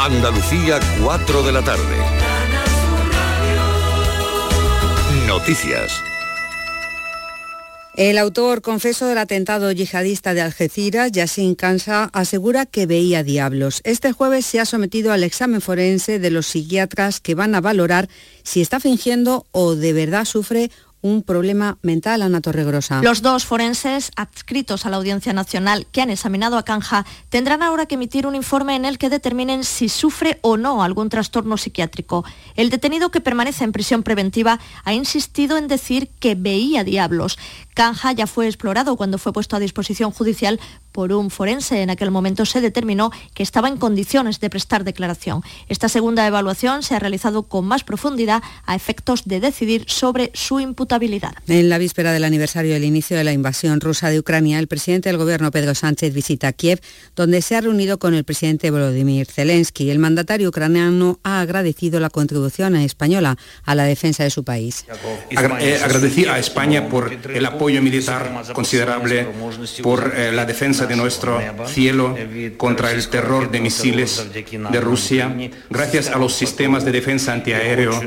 Andalucía, 0.00 0.78
4 1.02 1.42
de 1.42 1.52
la 1.52 1.60
tarde. 1.60 1.96
Noticias. 5.26 6.00
El 7.96 8.16
autor 8.16 8.62
confeso 8.62 9.06
del 9.06 9.18
atentado 9.18 9.72
yihadista 9.72 10.34
de 10.34 10.40
Algeciras, 10.40 11.10
Yassin 11.10 11.56
Kansa, 11.56 12.10
asegura 12.12 12.64
que 12.64 12.86
veía 12.86 13.24
diablos. 13.24 13.80
Este 13.82 14.12
jueves 14.12 14.46
se 14.46 14.60
ha 14.60 14.66
sometido 14.66 15.12
al 15.12 15.24
examen 15.24 15.60
forense 15.60 16.20
de 16.20 16.30
los 16.30 16.46
psiquiatras 16.46 17.18
que 17.18 17.34
van 17.34 17.56
a 17.56 17.60
valorar 17.60 18.08
si 18.44 18.60
está 18.60 18.78
fingiendo 18.78 19.46
o 19.50 19.74
de 19.74 19.92
verdad 19.92 20.26
sufre 20.26 20.70
un 21.00 21.22
problema 21.22 21.78
mental, 21.82 22.22
Ana 22.22 22.40
Torregrosa. 22.40 23.02
Los 23.02 23.22
dos 23.22 23.44
forenses 23.44 24.10
adscritos 24.16 24.84
a 24.84 24.90
la 24.90 24.96
Audiencia 24.96 25.32
Nacional 25.32 25.86
que 25.92 26.02
han 26.02 26.10
examinado 26.10 26.58
a 26.58 26.64
Canja 26.64 27.06
tendrán 27.28 27.62
ahora 27.62 27.86
que 27.86 27.94
emitir 27.94 28.26
un 28.26 28.34
informe 28.34 28.74
en 28.76 28.84
el 28.84 28.98
que 28.98 29.10
determinen 29.10 29.64
si 29.64 29.88
sufre 29.88 30.38
o 30.42 30.56
no 30.56 30.82
algún 30.82 31.08
trastorno 31.08 31.56
psiquiátrico. 31.56 32.24
El 32.56 32.70
detenido 32.70 33.10
que 33.10 33.20
permanece 33.20 33.64
en 33.64 33.72
prisión 33.72 34.02
preventiva 34.02 34.58
ha 34.84 34.92
insistido 34.92 35.56
en 35.56 35.68
decir 35.68 36.08
que 36.20 36.34
veía 36.34 36.84
diablos. 36.84 37.38
Canja 37.78 38.10
ya 38.10 38.26
fue 38.26 38.48
explorado 38.48 38.96
cuando 38.96 39.18
fue 39.18 39.32
puesto 39.32 39.54
a 39.54 39.60
disposición 39.60 40.10
judicial 40.10 40.58
por 40.90 41.12
un 41.12 41.30
forense. 41.30 41.80
En 41.80 41.90
aquel 41.90 42.10
momento 42.10 42.44
se 42.44 42.60
determinó 42.60 43.12
que 43.34 43.44
estaba 43.44 43.68
en 43.68 43.76
condiciones 43.76 44.40
de 44.40 44.50
prestar 44.50 44.82
declaración. 44.82 45.42
Esta 45.68 45.88
segunda 45.88 46.26
evaluación 46.26 46.82
se 46.82 46.96
ha 46.96 46.98
realizado 46.98 47.44
con 47.44 47.66
más 47.66 47.84
profundidad 47.84 48.42
a 48.66 48.74
efectos 48.74 49.26
de 49.26 49.38
decidir 49.38 49.84
sobre 49.86 50.32
su 50.34 50.58
imputabilidad. 50.58 51.34
En 51.46 51.68
la 51.68 51.78
víspera 51.78 52.10
del 52.10 52.24
aniversario 52.24 52.72
del 52.72 52.82
inicio 52.82 53.16
de 53.16 53.22
la 53.22 53.32
invasión 53.32 53.80
rusa 53.80 54.10
de 54.10 54.18
Ucrania, 54.18 54.58
el 54.58 54.66
presidente 54.66 55.08
del 55.10 55.18
gobierno 55.18 55.52
Pedro 55.52 55.76
Sánchez 55.76 56.12
visita 56.12 56.52
Kiev, 56.52 56.80
donde 57.14 57.42
se 57.42 57.54
ha 57.54 57.60
reunido 57.60 58.00
con 58.00 58.12
el 58.12 58.24
presidente 58.24 58.72
Volodymyr 58.72 59.28
Zelensky. 59.28 59.92
El 59.92 60.00
mandatario 60.00 60.48
ucraniano 60.48 61.20
ha 61.22 61.40
agradecido 61.40 62.00
la 62.00 62.10
contribución 62.10 62.74
española 62.74 63.38
a 63.62 63.76
la 63.76 63.84
defensa 63.84 64.24
de 64.24 64.30
su 64.30 64.42
país. 64.42 64.84
Eh, 65.30 65.80
agradecí 65.80 66.24
a 66.24 66.40
España 66.40 66.88
por 66.88 67.12
el 67.12 67.46
apoyo 67.46 67.67
militar 67.80 68.42
considerable, 68.52 69.26
por 69.82 70.12
eh, 70.16 70.32
la 70.32 70.44
defensa 70.44 70.86
de 70.86 70.96
nuestro 70.96 71.40
cielo 71.66 72.16
contra 72.56 72.90
el 72.90 73.06
terror 73.08 73.50
de 73.50 73.60
misiles 73.60 74.26
de 74.32 74.80
Rusia, 74.80 75.34
gracias 75.70 76.08
a 76.08 76.18
los 76.18 76.34
sistemas 76.34 76.84
de 76.84 76.92
defensa 76.92 77.32
antiaéreo 77.32 78.00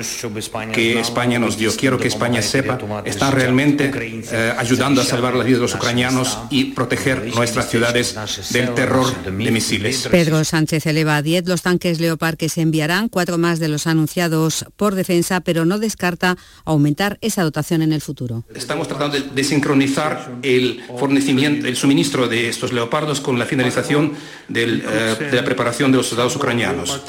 que 0.74 1.00
España 1.00 1.40
nos 1.40 1.58
dio. 1.58 1.72
Quiero 1.76 1.98
que 1.98 2.08
España 2.08 2.42
sepa, 2.42 2.78
están 3.06 3.32
realmente 3.32 3.92
eh, 3.94 4.54
ayudando 4.58 5.02
a 5.02 5.06
salvar 5.06 5.36
la 5.36 5.44
vida 5.44 5.58
de 5.58 5.62
los 5.62 5.76
ucranianos 5.76 6.38
y 6.50 6.66
proteger 6.66 7.34
nuestras 7.36 7.70
ciudades 7.70 8.16
del 8.52 8.74
terror 8.74 9.24
de 9.24 9.52
misiles. 9.52 10.08
Pedro 10.10 10.44
Sánchez 10.44 10.86
eleva 10.86 11.18
a 11.18 11.22
10 11.22 11.48
los 11.48 11.62
tanques 11.62 12.00
Leopard 12.00 12.38
que 12.38 12.50
se 12.50 12.62
enviarán, 12.62 13.10
cuatro 13.10 13.38
más 13.38 13.60
de 13.60 13.68
los 13.68 13.88
anunciados 13.88 14.66
por 14.76 14.96
defensa, 14.96 15.42
pero 15.42 15.66
no 15.66 15.80
descarta 15.80 16.38
aumentar 16.66 17.18
esa 17.22 17.44
dotación 17.44 17.82
en 17.82 17.94
el 17.94 18.02
futuro. 18.02 18.44
Estamos 18.54 18.88
tratando 18.88 19.20
de 19.20 19.44
sincronizar 19.52 20.40
el 20.44 20.82
fornecimiento, 20.98 21.68
el 21.68 21.76
suministro 21.76 22.30
de 22.30 22.48
estos 22.48 22.72
leopardos 22.72 23.20
con 23.20 23.38
la 23.38 23.46
finalización 23.46 24.14
eh, 24.48 25.18
de 25.32 25.36
la 25.36 25.44
preparación 25.44 25.92
de 25.92 25.98
los 25.98 26.08
soldados 26.08 26.38
ucranianos. 26.38 27.02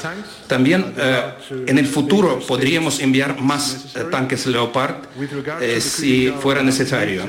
También 0.47 0.93
eh, 0.97 1.23
en 1.67 1.77
el 1.77 1.87
futuro 1.87 2.39
podríamos 2.45 2.99
enviar 2.99 3.39
más 3.39 3.95
eh, 3.95 4.03
tanques 4.11 4.45
Leopard 4.45 4.95
si 5.79 6.33
fuera 6.41 6.61
necesario. 6.63 7.23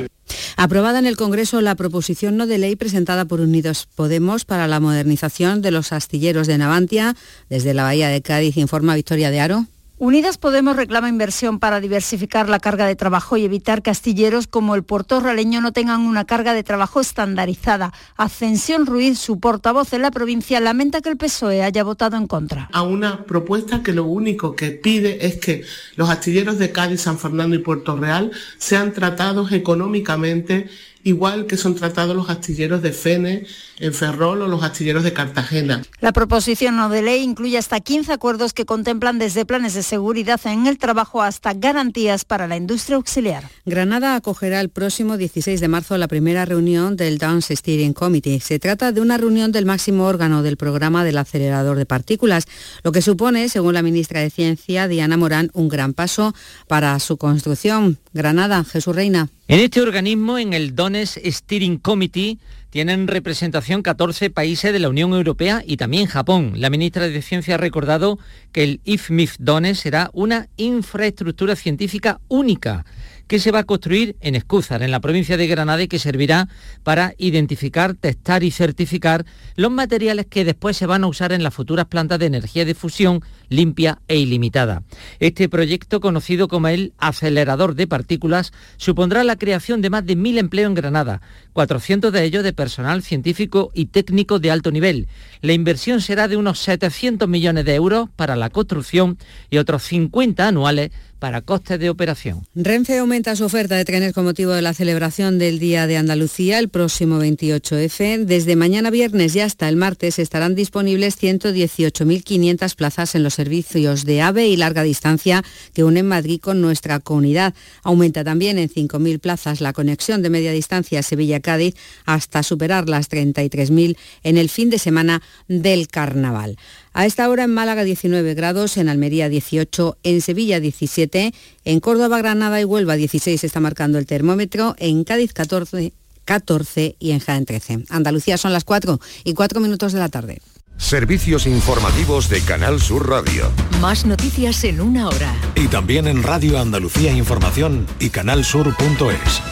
Aprobada 0.57 0.99
en 0.99 1.07
el 1.07 1.17
Congreso 1.17 1.61
la 1.61 1.77
proposición 1.77 2.37
no 2.37 2.49
de 2.49 2.59
ley 2.59 2.75
presentada 2.75 3.25
por 3.25 3.41
Unidos 3.41 3.87
Podemos 3.95 4.45
para 4.45 4.67
la 4.67 4.81
modernización 4.81 5.63
de 5.63 5.71
los 5.71 5.93
astilleros 5.93 6.49
de 6.49 6.59
Navantia. 6.59 7.15
Desde 7.49 7.73
la 7.73 7.85
Bahía 7.85 8.09
de 8.09 8.21
Cádiz 8.21 8.57
informa 8.57 8.97
Victoria 8.97 9.31
de 9.31 9.39
Aro. 9.41 9.67
Unidas 9.97 10.39
Podemos 10.39 10.75
reclama 10.75 11.09
inversión 11.09 11.61
para 11.61 11.79
diversificar 11.79 12.49
la 12.49 12.59
carga 12.59 12.85
de 12.85 12.97
trabajo 12.97 13.37
y 13.37 13.45
evitar 13.45 13.81
que 13.81 13.91
astilleros 13.91 14.49
como 14.49 14.75
el 14.75 14.83
puerto 14.83 15.21
raleño 15.21 15.61
no 15.61 15.71
tengan 15.71 16.01
una 16.01 16.25
carga 16.25 16.53
de 16.53 16.65
trabajo 16.65 17.01
estandarizada. 17.01 17.93
Ascensión 18.17 18.87
Ruiz, 18.87 19.21
su 19.21 19.39
portavoz 19.39 19.93
en 19.93 20.03
la 20.03 20.11
provincia, 20.11 20.59
lamenta 20.59 21.01
que 21.01 21.11
el 21.11 21.17
PSOE 21.17 21.63
haya 21.63 21.85
votado 21.85 22.17
en 22.17 22.27
contra. 22.27 22.69
A 22.73 22.83
una 22.83 23.25
propuesta 23.25 23.85
que 23.85 23.93
lo 23.93 24.03
único 24.03 24.57
que 24.57 24.73
pide 24.73 25.27
es 25.27 25.37
que 25.37 25.63
los 25.95 26.11
astilleros 26.11 26.59
de 26.59 26.73
Cádiz, 26.73 27.03
San 27.03 27.17
Fernando 27.17 27.55
y 27.55 27.61
Puerto 27.61 27.97
Real 27.97 28.33
sean 28.59 28.95
tratados 28.95 29.53
económicamente 29.53 30.69
igual 31.05 31.47
que 31.47 31.57
son 31.57 31.77
tratados 31.77 32.17
los 32.17 32.29
astilleros 32.29 32.83
de 32.83 32.93
Fene, 32.93 33.47
en 33.79 33.93
Ferrol 33.93 34.43
o 34.43 34.49
los 34.49 34.63
astilleros 34.63 35.05
de 35.05 35.13
Cartagena. 35.13 35.83
La 36.01 36.13
proposición 36.13 36.77
no 36.77 36.89
de 36.89 37.03
ley 37.03 37.23
incluye 37.23 37.59
hasta 37.59 37.81
15 37.81 38.13
acuerdos 38.13 38.53
que 38.53 38.65
contemplan 38.65 39.19
desde 39.19 39.45
planes 39.45 39.75
de 39.75 39.83
seguridad 39.83 40.41
en 40.45 40.67
el 40.67 40.79
trabajo 40.79 41.23
hasta 41.23 41.55
garantías 41.55 42.25
para 42.25 42.47
la 42.47 42.57
industria 42.57 42.97
auxiliar. 42.97 43.49
Granada 43.65 44.17
acogerá 44.17 44.61
el 44.61 44.69
próximo 44.69 45.17
16 45.17 45.61
de 45.61 45.69
marzo 45.69 45.99
la 45.99 46.09
primera 46.09 46.45
reunión 46.45 46.97
del 46.97 47.19
Dance 47.19 47.55
Steering 47.55 47.93
Committee. 47.93 48.41
Se 48.41 48.59
trata 48.59 48.93
de 48.93 49.01
una 49.01 49.19
reunión 49.19 49.53
del 49.53 49.67
máximo 49.67 50.07
órgano 50.07 50.43
del 50.43 50.57
programa 50.57 51.05
del 51.05 51.19
acelerador 51.19 51.77
de 51.77 51.87
partículas, 51.87 52.47
lo 52.83 52.93
que 52.93 53.03
supone, 53.03 53.49
según 53.49 53.75
la 53.75 53.83
ministra 53.83 54.21
de 54.21 54.31
Ciencia, 54.31 54.89
Diana 54.89 55.17
Morán, 55.17 55.51
un 55.53 55.69
gran 55.69 55.93
paso 55.95 56.35
para 56.69 56.99
su 57.01 57.17
construcción. 57.17 57.99
Granada, 58.13 58.65
Jesús 58.65 58.95
Reina. 58.95 59.29
En 59.47 59.61
este 59.61 59.83
organismo, 59.83 60.39
en 60.39 60.55
el 60.55 60.75
Dones 60.95 61.19
Steering 61.25 61.79
Committee, 61.79 62.39
tienen 62.71 63.09
representación 63.09 63.83
14 63.83 64.31
países 64.31 64.73
de 64.73 64.79
la 64.79 64.89
Unión 64.89 65.13
Europea 65.13 65.61
y 65.67 65.77
también 65.77 66.07
Japón. 66.07 66.53
La 66.55 66.71
ministra 66.71 67.09
de 67.09 67.21
Ciencia 67.21 67.57
ha 67.57 67.59
recordado 67.59 68.21
que 68.53 68.63
el 68.63 68.81
IFMIF 68.85 69.35
Dones 69.41 69.81
será 69.81 70.11
una 70.13 70.47
infraestructura 70.57 71.57
científica 71.57 72.21
única 72.29 72.85
que 73.27 73.41
se 73.41 73.51
va 73.51 73.61
a 73.61 73.65
construir 73.65 74.17
en 74.21 74.37
Escúzar, 74.37 74.83
en 74.83 74.93
la 74.93 75.01
provincia 75.01 75.37
de 75.37 75.47
Granada, 75.49 75.83
y 75.83 75.89
que 75.89 75.99
servirá 75.99 76.49
para 76.85 77.15
identificar, 77.19 77.95
testar 77.95 78.45
y 78.45 78.53
certificar 78.53 79.25
los 79.57 79.73
materiales 79.73 80.27
que 80.27 80.45
después 80.45 80.77
se 80.77 80.87
van 80.87 81.03
a 81.03 81.09
usar 81.09 81.33
en 81.33 81.43
las 81.43 81.55
futuras 81.55 81.87
plantas 81.87 82.19
de 82.21 82.27
energía 82.27 82.65
de 82.65 82.75
fusión 82.75 83.21
limpia 83.49 84.01
e 84.09 84.19
ilimitada. 84.19 84.83
Este 85.21 85.49
proyecto, 85.49 86.01
conocido 86.01 86.49
como 86.49 86.69
el 86.69 86.93
acelerador 86.99 87.75
de 87.75 87.87
partículas, 87.87 88.53
supondrá 88.77 89.25
la 89.25 89.37
creación 89.37 89.83
de 89.83 89.91
más 89.91 90.07
de 90.07 90.17
mil 90.17 90.39
empleos 90.39 90.69
en 90.69 90.75
Granada, 90.75 91.21
400 91.53 92.13
de 92.13 92.25
ellos 92.25 92.45
de 92.45 92.53
personal 92.53 93.03
científico 93.03 93.71
y 93.75 93.87
técnico 93.87 94.39
de 94.39 94.51
alto 94.51 94.71
nivel. 94.71 95.09
La 95.41 95.53
inversión 95.53 96.01
será 96.01 96.29
de 96.29 96.37
unos 96.37 96.59
700 96.61 97.29
millones 97.29 97.65
de 97.65 97.75
euros 97.75 98.09
para 98.17 98.37
la 98.37 98.51
construcción 98.51 99.19
y 99.51 99.59
otros 99.59 99.83
50 99.83 100.49
anuales 100.49 100.91
para 101.25 101.41
costes 101.41 101.81
de 101.81 101.89
operación. 101.89 102.43
Renfe 102.55 102.99
aumenta 102.99 103.35
su 103.35 103.45
oferta 103.45 103.77
de 103.77 103.87
trenes 103.87 104.13
con 104.13 104.27
motivo 104.27 104.53
de 104.53 104.61
la 104.61 104.75
celebración 104.75 105.39
del 105.39 105.59
Día 105.59 105.87
de 105.87 105.97
Andalucía 105.97 106.59
el 106.59 106.69
próximo 106.69 107.19
28F. 107.19 108.27
Desde 108.27 108.57
mañana 108.57 108.91
viernes 108.91 109.35
y 109.35 109.41
hasta 109.41 109.69
el 109.71 109.77
martes 109.77 110.19
estarán 110.19 110.55
disponibles 110.55 111.19
118.500 111.19 112.75
plazas 112.75 113.15
en 113.15 113.23
los 113.23 113.33
servicios 113.45 114.07
de 114.07 114.23
AVE 114.23 114.49
y 114.49 114.57
larga 114.57 114.83
distancia 114.83 115.45
que 115.75 115.85
unen 115.85 116.09
Madrid 116.09 116.41
con 116.41 116.63
nuestra 116.63 116.99
comunidad. 116.99 117.53
Aumenta 117.83 118.25
también 118.25 118.59
en 118.59 118.71
5.000 118.71 119.21
plazas 119.21 119.61
la 119.61 119.75
conexión 119.75 120.23
de 120.23 120.31
media 120.31 120.51
distancia 120.51 121.03
Sevilla-Cádiz 121.03 121.75
hasta 122.07 122.43
superar 122.43 122.89
las 122.89 123.11
33.000 123.11 123.99
en 124.23 124.39
el 124.39 124.49
fin 124.49 124.71
de 124.71 124.79
semana 124.79 125.21
del 125.47 125.89
Carnaval. 125.89 126.57
A 126.95 127.05
esta 127.05 127.29
hora 127.29 127.45
en 127.45 127.53
Málaga 127.53 127.85
19 127.85 128.33
grados, 128.33 128.79
en 128.79 128.89
Almería 128.89 129.29
18, 129.29 129.99
en 130.03 130.23
Sevilla 130.23 130.59
17, 130.59 131.35
en 131.67 131.81
Córdoba, 131.81 132.17
Granada 132.19 132.63
y 132.63 132.65
Huelva 132.65 132.97
16 132.97 133.45
está 133.45 133.61
marcando 133.61 133.99
el 133.99 134.07
termómetro, 134.07 134.75
en 134.79 135.05
Cádiz 135.05 135.35
14, 135.35 135.93
14 136.25 136.97
y 136.99 137.11
en 137.11 137.19
Jaén 137.19 137.45
13. 137.45 137.85
Andalucía 137.91 138.39
son 138.39 138.55
las 138.55 138.65
4 138.65 138.99
y 139.25 139.35
4 139.35 139.61
minutos 139.61 139.93
de 139.93 139.99
la 139.99 140.09
tarde. 140.09 140.41
Servicios 140.77 141.47
informativos 141.47 142.29
de 142.29 142.41
Canal 142.41 142.81
Sur 142.81 143.09
Radio. 143.09 143.51
Más 143.81 144.05
noticias 144.05 144.65
en 144.65 144.81
una 144.81 145.09
hora. 145.09 145.35
Y 145.55 145.69
también 145.69 146.07
en 146.07 146.23
Radio 146.23 146.59
Andalucía 146.59 147.13
Información 147.13 147.87
y 148.01 148.11
canalsur.es. 148.11 149.43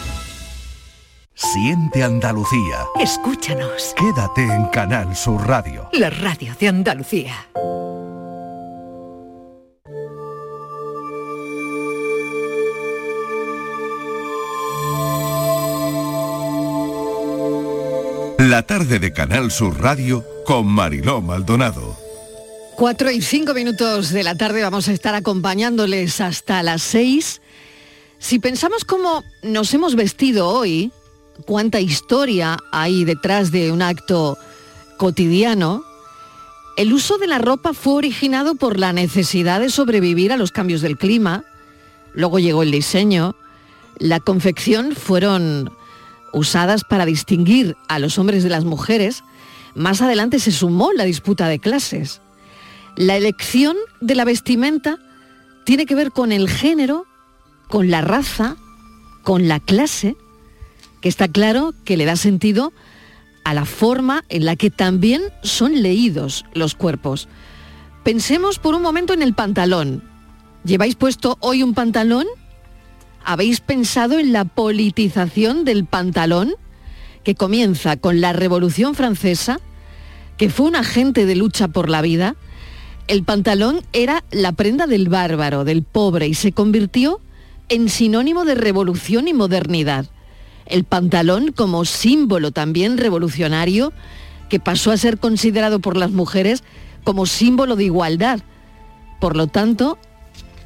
Siente 1.34 2.02
Andalucía. 2.02 2.86
Escúchanos. 3.00 3.94
Quédate 3.96 4.42
en 4.42 4.66
Canal 4.66 5.16
Sur 5.16 5.46
Radio. 5.46 5.88
La 5.92 6.10
radio 6.10 6.54
de 6.60 6.69
Andalucía. 6.69 7.34
La 18.52 18.66
tarde 18.66 18.99
de 18.99 19.14
Canal 19.14 19.50
Sur 19.50 19.81
Radio 19.81 20.26
con 20.44 20.66
Mariló 20.66 21.22
Maldonado. 21.22 21.96
Cuatro 22.76 23.10
y 23.10 23.22
cinco 23.22 23.54
minutos 23.54 24.10
de 24.10 24.22
la 24.22 24.34
tarde 24.34 24.62
vamos 24.62 24.88
a 24.88 24.93
estar 24.93 25.14
acompañándoles 25.14 26.20
hasta 26.20 26.62
las 26.62 26.82
seis. 26.82 27.40
Si 28.19 28.38
pensamos 28.40 28.84
cómo 28.84 29.25
nos 29.43 29.72
hemos 29.72 29.94
vestido 29.94 30.50
hoy, 30.50 30.93
cuánta 31.46 31.81
historia 31.81 32.58
hay 32.72 33.06
detrás 33.06 33.52
de 33.52 33.72
un 33.72 33.81
acto 33.81 34.37
cotidiano, 34.99 35.82
El 36.76 36.93
uso 36.93 37.16
de 37.16 37.28
la 37.28 37.38
ropa 37.38 37.72
fue 37.72 37.94
originado 37.94 38.54
por 38.56 38.78
la 38.78 38.93
necesidad 38.93 39.60
de 39.60 39.70
sobrevivir 39.70 40.31
a 40.31 40.37
los 40.37 40.52
cambios 40.52 40.82
del 40.82 40.99
clima. 40.99 41.46
Luego 42.12 42.38
llegó 42.38 42.62
el 42.62 42.70
diseño. 42.70 43.34
La 43.96 44.20
confección 44.20 44.94
fueron 44.94 45.72
usadas 46.32 46.84
para 46.84 47.06
distinguir 47.06 47.76
a 47.88 47.99
los 47.99 48.19
hombres 48.19 48.43
de 48.43 48.50
las 48.50 48.64
mujeres. 48.64 49.25
Más 49.75 50.02
adelante 50.02 50.38
se 50.38 50.52
sumó 50.52 50.93
la 50.93 51.05
disputa 51.05 51.49
de 51.49 51.58
clases. 51.58 52.20
La 52.96 53.17
elección 53.17 53.76
de 54.00 54.14
la 54.14 54.25
vestimenta 54.25 54.99
tiene 55.64 55.87
que 55.87 55.94
ver 55.94 56.11
con 56.11 56.32
el 56.32 56.49
género, 56.49 57.06
con 57.69 57.90
la 57.90 58.00
raza, 58.00 58.56
con 59.23 59.49
la 59.49 59.61
clase, 59.61 60.17
que 61.00 61.08
está 61.08 61.29
claro 61.29 61.75
que 61.84 61.96
le 61.96 62.05
da 62.05 62.17
sentido 62.17 62.73
a 63.44 63.55
la 63.55 63.64
forma 63.64 64.25
en 64.28 64.44
la 64.44 64.56
que 64.56 64.70
también 64.70 65.23
son 65.43 65.82
leídos 65.82 66.44
los 66.55 66.75
cuerpos. 66.75 67.28
Pensemos 68.05 68.58
por 68.58 68.75
un 68.75 68.82
momento 68.82 69.12
en 69.12 69.23
el 69.23 69.35
pantalón. 69.35 70.02
¿Lleváis 70.64 70.94
puesto 70.94 71.38
hoy 71.40 71.62
un 71.62 71.75
pantalón? 71.75 72.26
¿Habéis 73.24 73.60
pensado 73.60 74.19
en 74.19 74.32
la 74.32 74.44
politización 74.44 75.64
del 75.64 75.84
pantalón 75.84 76.54
que 77.24 77.34
comienza 77.34 77.96
con 77.96 78.20
la 78.20 78.32
Revolución 78.32 78.94
Francesa, 78.94 79.60
que 80.36 80.50
fue 80.50 80.66
un 80.66 80.76
agente 80.76 81.24
de 81.24 81.36
lucha 81.36 81.69
por 81.69 81.88
la 81.88 82.02
vida? 82.02 82.34
El 83.06 83.22
pantalón 83.24 83.80
era 83.92 84.24
la 84.30 84.52
prenda 84.52 84.86
del 84.86 85.08
bárbaro, 85.08 85.64
del 85.64 85.82
pobre, 85.82 86.26
y 86.26 86.34
se 86.34 86.52
convirtió 86.52 87.20
en 87.69 87.88
sinónimo 87.88 88.44
de 88.44 88.54
revolución 88.54 89.28
y 89.28 89.34
modernidad. 89.34 90.06
El 90.66 90.84
pantalón 90.84 91.52
como 91.52 91.84
símbolo 91.84 92.50
también 92.50 92.98
revolucionario 92.98 93.92
que 94.48 94.60
pasó 94.60 94.90
a 94.90 94.96
ser 94.96 95.18
considerado 95.18 95.80
por 95.80 95.96
las 95.96 96.10
mujeres 96.10 96.62
como 97.04 97.26
símbolo 97.26 97.76
de 97.76 97.84
igualdad. 97.84 98.40
Por 99.20 99.36
lo 99.36 99.46
tanto, 99.46 99.98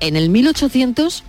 en 0.00 0.17
el 0.17 0.29
1800 0.31 1.23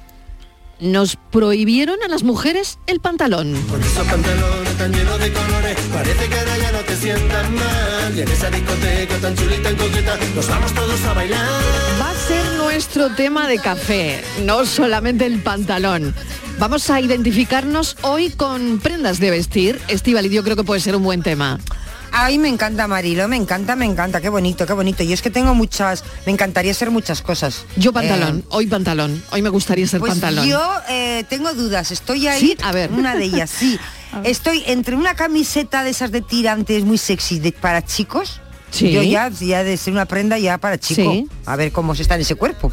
nos 0.79 1.17
prohibieron 1.31 1.97
a 2.03 2.07
las 2.07 2.23
mujeres 2.23 2.79
el 2.87 2.99
pantalón. 2.99 3.53
Con 3.69 3.81
esos 3.81 4.07
pantalones 4.07 4.77
tan 4.77 4.93
llenos 4.93 5.19
de 5.19 5.33
colores, 5.33 5.77
parece 5.93 6.27
que 6.27 6.39
ahora 6.39 6.57
ya 6.57 6.71
no 6.71 6.79
te 6.79 6.95
sientas 6.95 7.49
mal. 7.51 8.17
Y 8.17 8.21
en 8.21 8.27
esa 8.27 8.49
discoteca 8.49 9.17
tan 9.17 9.35
chulita 9.35 9.71
y 9.71 9.75
coqueta, 9.75 10.17
nos 10.35 10.47
vamos 10.47 10.73
todos 10.73 11.03
a 11.05 11.13
bailar. 11.13 11.45
Va 12.01 12.09
a 12.09 12.15
ser 12.15 12.45
nuestro 12.57 13.09
tema 13.09 13.47
de 13.47 13.59
café, 13.59 14.23
no 14.43 14.65
solamente 14.65 15.25
el 15.25 15.41
pantalón. 15.41 16.13
Vamos 16.59 16.89
a 16.89 16.99
identificarnos 16.99 17.97
hoy 18.01 18.31
con 18.31 18.79
prendas 18.79 19.19
de 19.19 19.29
vestir. 19.29 19.79
Estival, 19.87 20.29
yo 20.29 20.43
creo 20.43 20.55
que 20.55 20.63
puede 20.63 20.81
ser 20.81 20.95
un 20.95 21.03
buen 21.03 21.21
tema. 21.21 21.59
Ay, 22.11 22.37
me 22.39 22.47
encanta 22.49 22.87
Marilo, 22.87 23.27
me 23.27 23.35
encanta, 23.35 23.75
me 23.75 23.85
encanta, 23.85 24.21
qué 24.21 24.29
bonito, 24.29 24.65
qué 24.65 24.73
bonito. 24.73 25.03
Y 25.03 25.13
es 25.13 25.21
que 25.21 25.29
tengo 25.29 25.53
muchas, 25.53 26.03
me 26.25 26.31
encantaría 26.31 26.73
ser 26.73 26.89
muchas 26.91 27.21
cosas. 27.21 27.65
Yo 27.75 27.93
pantalón, 27.93 28.43
hoy 28.49 28.67
pantalón, 28.67 29.23
hoy 29.31 29.41
me 29.41 29.49
gustaría 29.49 29.85
ser 29.87 29.99
Pues 29.99 30.11
pantalón. 30.13 30.47
yo 30.47 30.71
eh, 30.89 31.23
tengo 31.29 31.53
dudas, 31.53 31.91
estoy 31.91 32.27
ahí. 32.27 32.39
Sí, 32.39 32.57
a 32.63 32.71
ver. 32.71 32.91
Una 32.91 33.15
de 33.15 33.25
ellas, 33.25 33.49
sí. 33.49 33.77
Estoy 34.23 34.63
entre 34.67 34.95
una 34.95 35.15
camiseta 35.15 35.83
de 35.83 35.89
esas 35.91 36.11
de 36.11 36.21
tirantes 36.21 36.83
muy 36.85 36.97
sexy 36.97 37.39
de- 37.39 37.51
para 37.51 37.85
chicos. 37.85 38.39
Sí. 38.71 38.91
Yo 38.91 39.03
ya, 39.03 39.29
ya 39.29 39.63
de 39.63 39.77
ser 39.77 39.93
una 39.93 40.05
prenda 40.05 40.37
ya 40.39 40.57
para 40.57 40.77
chico. 40.79 41.11
Sí. 41.11 41.27
A 41.45 41.55
ver 41.55 41.71
cómo 41.71 41.93
se 41.93 42.01
está 42.01 42.15
en 42.15 42.21
ese 42.21 42.35
cuerpo. 42.35 42.71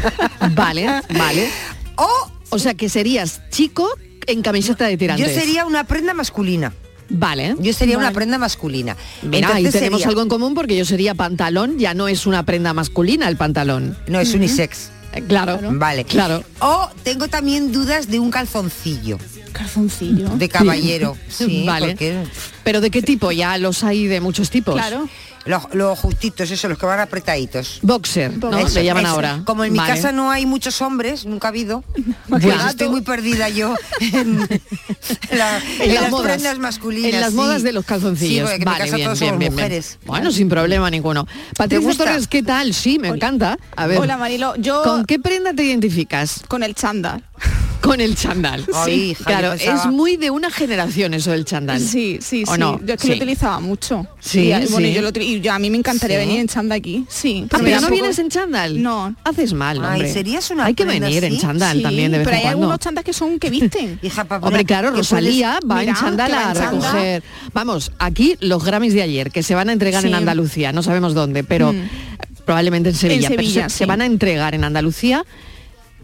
Vale, 0.54 0.86
vale. 1.10 1.48
O 1.96 2.08
O 2.50 2.58
sea 2.58 2.74
que 2.74 2.88
serías 2.88 3.40
chico 3.50 3.88
en 4.26 4.42
camiseta 4.42 4.84
de 4.86 4.92
yo 4.92 4.98
tirantes. 4.98 5.34
sería 5.34 5.64
una 5.66 5.84
prenda 5.84 6.14
masculina. 6.14 6.72
Vale. 7.08 7.54
Yo 7.60 7.72
sería 7.72 7.98
una 7.98 8.10
prenda 8.12 8.36
masculina. 8.38 8.96
Mira, 9.22 9.54
ahí 9.54 9.64
tenemos 9.64 10.00
sería- 10.00 10.08
algo 10.08 10.22
en 10.22 10.28
común 10.28 10.54
porque 10.54 10.76
yo 10.76 10.84
sería 10.84 11.14
pantalón, 11.14 11.78
ya 11.78 11.94
no 11.94 12.08
es 12.08 12.26
una 12.26 12.44
prenda 12.44 12.72
masculina 12.72 13.28
el 13.28 13.36
pantalón. 13.36 13.96
No, 14.08 14.18
es 14.20 14.34
unisex. 14.34 14.90
Eh, 15.12 15.22
Claro, 15.26 15.58
Vale. 15.62 16.04
claro. 16.04 16.42
O 16.60 16.90
tengo 17.02 17.28
también 17.28 17.72
dudas 17.72 18.08
de 18.08 18.18
un 18.18 18.30
calzoncillo. 18.30 19.18
Calzoncillo. 19.52 20.28
De 20.36 20.48
caballero. 20.48 21.16
Sí, 21.28 21.64
Vale. 21.66 21.88
porque 21.88 22.24
Pero 22.64 22.80
¿de 22.82 22.90
qué 22.90 23.00
tipo? 23.02 23.32
Ya 23.32 23.56
los 23.56 23.82
hay 23.82 24.06
de 24.08 24.20
muchos 24.20 24.50
tipos. 24.50 24.74
Claro. 24.74 25.08
Los, 25.46 25.62
los 25.74 25.98
justitos, 25.98 26.50
eso, 26.50 26.68
los 26.68 26.78
que 26.78 26.86
van 26.86 27.00
apretaditos. 27.00 27.78
Boxer, 27.82 28.36
¿no? 28.38 28.56
Eso, 28.58 28.78
Le 28.80 28.84
llaman 28.84 29.04
eso. 29.04 29.14
ahora. 29.14 29.42
Como 29.44 29.64
en 29.64 29.72
mi 29.72 29.78
Vale. 29.78 29.94
casa 29.94 30.12
no 30.12 30.30
hay 30.30 30.44
muchos 30.46 30.80
hombres, 30.82 31.24
nunca 31.24 31.48
ha 31.48 31.50
habido, 31.50 31.84
pues 32.28 32.44
estoy 32.44 32.88
muy 32.88 33.00
perdida 33.02 33.48
yo 33.48 33.74
en, 34.00 34.40
la- 35.30 35.60
en 35.80 35.94
las 35.94 36.02
las 36.02 36.10
modas. 36.10 36.26
prendas 36.32 36.58
masculinas. 36.58 37.14
En 37.14 37.20
las 37.20 37.30
sí. 37.30 37.36
modas 37.36 37.62
de 37.62 37.72
los 37.72 37.84
Sí, 37.84 37.88
calzoncillos. 37.88 38.50
mi 38.58 38.64
vale, 38.64 38.78
casa 38.84 38.96
bien, 38.96 39.06
todos 39.06 39.20
bien, 39.20 39.28
somos 39.30 39.38
bien, 39.38 39.38
bien. 39.38 39.52
mujeres. 39.54 39.98
Bueno, 40.04 40.30
sin 40.32 40.48
problema 40.48 40.90
ninguno. 40.90 41.26
Patricia? 41.56 41.94
Torres, 41.96 42.26
¿qué 42.28 42.42
tal? 42.42 42.74
Sí, 42.74 42.98
me 42.98 43.08
encanta. 43.08 43.58
A 43.76 43.86
ver. 43.86 43.98
Hola 43.98 44.16
Marilo, 44.16 44.54
yo 44.56 44.82
¿Con 44.82 45.04
qué 45.04 45.18
prenda 45.18 45.52
te 45.54 45.62
identificas? 45.64 46.42
con 46.48 46.62
el 46.62 46.74
chándal. 46.74 47.22
Con 47.86 48.00
el 48.00 48.16
chandal. 48.16 48.66
Ay, 48.74 49.10
hija, 49.12 49.24
claro, 49.24 49.52
es 49.52 49.86
muy 49.86 50.16
de 50.16 50.30
una 50.30 50.50
generación 50.50 51.14
eso 51.14 51.30
del 51.30 51.44
chandal. 51.44 51.80
Sí, 51.80 52.18
sí, 52.20 52.42
¿O 52.46 52.54
sí. 52.54 52.60
no? 52.60 52.80
Yo 52.84 52.94
es 52.94 53.00
que 53.00 53.06
Sí. 53.06 53.08
lo 53.10 53.16
utilizaba 53.16 53.60
mucho. 53.60 54.06
Sí, 54.20 54.40
Y, 54.48 54.66
bueno, 54.70 54.88
sí. 54.88 54.92
yo 54.92 55.02
lo 55.02 55.10
y 55.20 55.40
yo- 55.40 55.52
a 55.52 55.58
mí 55.58 55.70
me 55.70 55.78
encantaría 55.78 56.18
Sí. 56.20 56.26
venir 56.26 56.40
en 56.40 56.48
chándal 56.48 56.78
aquí. 56.78 57.04
Sí. 57.08 57.44
Ah, 57.46 57.56
pero 57.58 57.68
ya 57.68 57.76
no 57.76 57.82
poco- 57.82 57.92
vienes 57.94 58.18
en 58.18 58.28
chándal. 58.28 58.82
No. 58.82 59.14
Haces 59.24 59.52
mal, 59.52 59.78
Ay, 59.84 59.92
hombre. 59.92 60.12
¿serías 60.12 60.50
una 60.50 60.64
Hay 60.66 60.74
que 60.74 60.84
venir 60.84 61.24
en 61.24 61.32
así? 61.32 61.40
Sí, 61.76 61.82
también 61.82 62.12
de 62.12 62.18
vez 62.18 62.24
pero 62.26 62.30
en 62.30 62.34
hay 62.38 62.42
cuando. 62.42 62.58
algunos 62.66 62.78
chándal 62.80 63.04
que 63.04 63.12
son 63.12 63.38
que 63.38 63.50
visten. 63.50 63.98
Hija, 64.02 64.24
pa' 64.24 64.38
Hombre, 64.38 64.64
claro, 64.64 64.90
puedes- 64.90 65.08
Rosalía 65.10 65.58
va 65.70 65.82
en 65.84 65.94
va 65.94 66.48
a 66.48 66.50
en 66.50 66.54
recoger. 66.56 67.22
Vamos, 67.52 67.92
aquí 67.98 68.36
los 68.40 68.64
Grammys 68.64 68.94
de 68.94 69.02
ayer, 69.02 69.30
que 69.30 69.42
se 69.42 69.54
van 69.54 69.68
a 69.68 69.72
entregar 69.72 70.04
en 70.04 70.10
Sí. 70.10 70.14
Andalucía, 70.16 70.72
no 70.72 70.82
sabemos 70.82 71.14
dónde, 71.14 71.44
pero 71.44 71.72
Mm. 71.72 71.88
probablemente 72.44 72.90
en 72.90 72.94
Sevilla, 72.94 73.28
pero 73.28 73.42
Sevilla, 73.42 73.64
se, 73.64 73.70
sí. 73.70 73.78
se 73.78 73.86
van 73.86 74.02
a 74.02 74.06
entregar 74.06 74.54
en 74.54 74.64
Andalucía. 74.64 75.24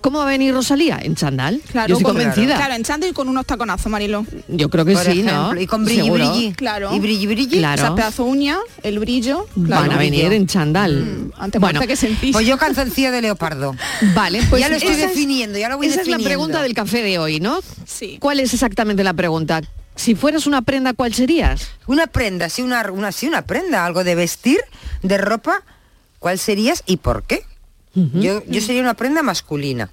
¿Cómo 0.03 0.19
va 0.19 0.25
a 0.25 0.29
venir 0.29 0.53
Rosalía? 0.53 0.99
En 1.01 1.15
chándal. 1.15 1.63
Claro, 1.71 1.89
Yo 1.89 1.95
estoy 1.95 2.05
con- 2.05 2.17
convencida. 2.17 2.57
Claro, 2.57 2.75
en 2.75 2.83
chándal 2.83 3.11
y 3.11 3.13
con 3.15 3.29
unos 3.29 3.47
taconazos, 3.47 3.91
Marilo. 3.91 4.27
Yo 4.49 4.69
creo 4.69 4.85
que 4.85 4.93
por 4.95 5.05
sí, 5.05 5.23
¿no? 5.23 5.31
ejemplo, 5.31 5.61
Y 5.63 5.67
con 5.67 5.85
brilli, 5.85 6.03
Seguro. 6.03 6.31
brilli. 6.31 6.53
Claro. 6.55 6.95
Y 6.95 6.99
brilli, 7.01 7.27
brilli. 7.27 7.59
Claro. 7.59 7.83
Esa 7.85 7.95
pedazo 7.95 8.25
uña, 8.25 8.59
el 8.83 8.99
brillo. 8.99 9.47
claro. 9.65 9.83
Van 9.83 9.93
a 9.93 9.97
venir 9.99 10.33
en 10.33 10.47
chándal. 10.47 10.97
Mm, 11.05 11.33
Antes 11.39 11.61
bueno, 11.61 11.81
que 11.81 11.97
sentís. 11.97 12.33
Pues 12.33 12.47
yo 12.47 12.59
calzoncillo 12.59 13.11
de 13.13 13.23
leopardo. 13.23 13.75
vale, 14.15 14.43
pues 14.51 14.61
ya 14.61 14.69
lo 14.69 14.77
estoy 14.77 14.93
esa 14.95 15.07
definiendo, 15.07 15.57
ya 15.59 15.69
lo 15.69 15.77
voy 15.79 15.87
Esa 15.87 15.95
es 16.03 16.09
la 16.09 16.17
definiendo. 16.17 16.29
pregunta 16.29 16.63
del 16.63 16.75
café 16.75 17.03
de 17.03 17.19
hoy, 17.19 17.39
¿no? 17.41 17.61
Sí. 17.87 18.19
¿Cuál 18.21 18.41
es 18.41 18.53
exactamente 18.53 19.05
la 19.05 19.15
pregunta? 19.15 19.63
Si 19.95 20.15
fueras 20.17 20.47
una 20.47 20.63
prenda, 20.63 20.95
¿cuál 20.95 21.15
serías? 21.15 21.69
Una 21.87 22.07
prenda, 22.09 22.49
sí, 22.49 22.63
una, 22.63 22.91
una, 22.91 23.13
sí, 23.13 23.29
una 23.29 23.43
prenda, 23.43 23.87
algo 23.87 24.03
de 24.05 24.15
vestir, 24.15 24.59
de 25.03 25.19
ropa, 25.19 25.63
¿cuál 26.19 26.39
serías 26.39 26.83
y 26.87 26.97
por 26.97 27.23
qué? 27.25 27.45
Yo, 27.95 28.43
yo 28.47 28.61
sería 28.61 28.83
una 28.83 28.95
prenda 28.95 29.23
masculina. 29.23 29.91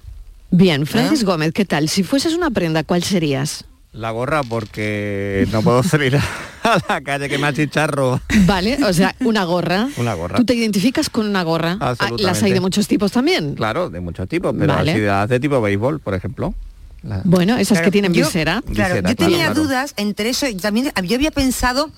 Bien, 0.50 0.86
Francis 0.86 1.24
Gómez, 1.24 1.52
¿qué 1.52 1.64
tal? 1.64 1.88
Si 1.88 2.02
fueses 2.02 2.34
una 2.34 2.50
prenda, 2.50 2.82
¿cuál 2.82 3.02
serías? 3.04 3.64
La 3.92 4.10
gorra 4.12 4.42
porque 4.44 5.46
no 5.52 5.62
puedo 5.62 5.82
salir 5.82 6.16
a 6.16 6.78
la 6.88 7.00
calle 7.00 7.28
que 7.28 7.38
me 7.38 7.48
achicharro. 7.48 8.20
Vale, 8.46 8.78
o 8.84 8.92
sea, 8.92 9.14
una 9.20 9.44
gorra. 9.44 9.88
Una 9.96 10.14
gorra. 10.14 10.36
¿Tú 10.36 10.44
te 10.44 10.54
identificas 10.54 11.10
con 11.10 11.26
una 11.28 11.42
gorra? 11.42 11.76
Ah, 11.80 11.90
Absolutamente. 11.90 12.22
Las 12.24 12.42
hay 12.42 12.52
de 12.52 12.60
muchos 12.60 12.86
tipos 12.88 13.10
también. 13.12 13.54
Claro, 13.54 13.90
de 13.90 14.00
muchos 14.00 14.28
tipos, 14.28 14.54
pero 14.58 14.72
Vale. 14.74 14.92
así 15.10 15.28
de, 15.28 15.40
tipo 15.40 15.60
béisbol, 15.60 15.98
por 16.00 16.14
ejemplo. 16.14 16.54
La- 17.02 17.22
Bueno, 17.24 17.56
esas 17.56 17.78
Claro, 17.78 17.84
que 17.86 17.90
tienen 17.90 18.12
yo- 18.12 18.26
visera. 18.26 18.62
Claro, 18.72 18.94
Visera, 18.94 19.08
yo 19.10 19.16
tenía 19.16 19.46
claro. 19.46 19.54
dudas 19.54 19.94
entre 19.96 20.28
eso 20.30 20.46
y 20.46 20.54
también 20.54 20.92
yo 21.04 21.16
había 21.16 21.30
pensado 21.32 21.90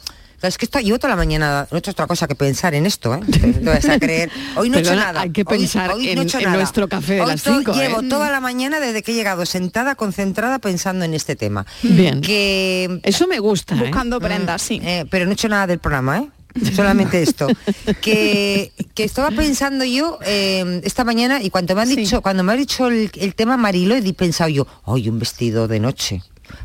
es 0.48 0.58
que 0.58 0.64
esto, 0.66 0.80
llevo 0.80 0.98
toda 0.98 1.10
la 1.10 1.16
mañana, 1.16 1.66
no 1.70 1.76
he 1.76 1.78
hecho 1.78 1.90
otra 1.92 2.06
cosa 2.06 2.26
que 2.26 2.34
pensar 2.34 2.74
en 2.74 2.86
esto, 2.86 3.14
¿eh? 3.14 3.20
Te 3.30 3.60
vas 3.60 3.88
a 3.88 3.98
creer. 3.98 4.30
Hoy 4.56 4.70
no 4.70 4.78
he 4.78 4.80
hecho 4.80 4.94
nada. 4.96 5.20
hay 5.22 5.30
que 5.30 5.42
Hoy- 5.42 5.58
pensar 5.58 5.92
hoy 5.92 6.02
no 6.04 6.08
he 6.08 6.12
en- 6.12 6.18
hecho 6.20 6.38
en 6.38 6.44
nada. 6.44 6.56
nuestro 6.56 6.88
café 6.88 7.14
de 7.14 7.20
Hoy 7.22 7.26
las 7.28 7.42
to- 7.42 7.54
cinco, 7.54 7.72
¿eh? 7.72 7.88
Llevo 7.88 8.02
toda 8.02 8.30
la 8.30 8.40
mañana 8.40 8.80
desde 8.80 9.02
que 9.02 9.12
he 9.12 9.14
llegado 9.14 9.46
sentada, 9.46 9.94
concentrada, 9.94 10.58
pensando 10.58 11.04
en 11.04 11.14
este 11.14 11.36
tema. 11.36 11.66
Bien. 11.82 12.20
Que 12.20 13.00
Eso 13.04 13.26
me 13.26 13.38
gusta. 13.38 13.74
¿eh? 13.74 13.78
Buscando 13.78 14.20
prendas, 14.20 14.62
sí. 14.62 14.80
Eh, 14.84 15.04
pero 15.10 15.24
no 15.26 15.30
he 15.30 15.34
hecho 15.34 15.48
nada 15.48 15.66
del 15.66 15.78
programa, 15.78 16.18
¿eh? 16.18 16.28
Solamente 16.76 17.22
esto. 17.22 17.46
que, 18.02 18.72
que 18.94 19.04
estaba 19.04 19.30
pensando 19.30 19.84
yo 19.84 20.18
eh, 20.24 20.80
esta 20.84 21.02
mañana 21.04 21.42
y 21.42 21.48
cuando 21.50 21.74
me 21.74 21.82
han 21.82 21.88
Sí. 21.88 21.96
dicho, 21.96 22.20
cuando 22.22 22.42
me 22.42 22.52
ha 22.52 22.56
dicho 22.56 22.88
el, 22.88 23.10
el 23.14 23.34
tema 23.34 23.56
Marilo, 23.56 23.94
he 23.94 24.12
pensado 24.12 24.50
yo, 24.50 24.66
hoy 24.84 25.08
un 25.08 25.18
vestido 25.18 25.66
de 25.68 25.80
noche. 25.80 26.22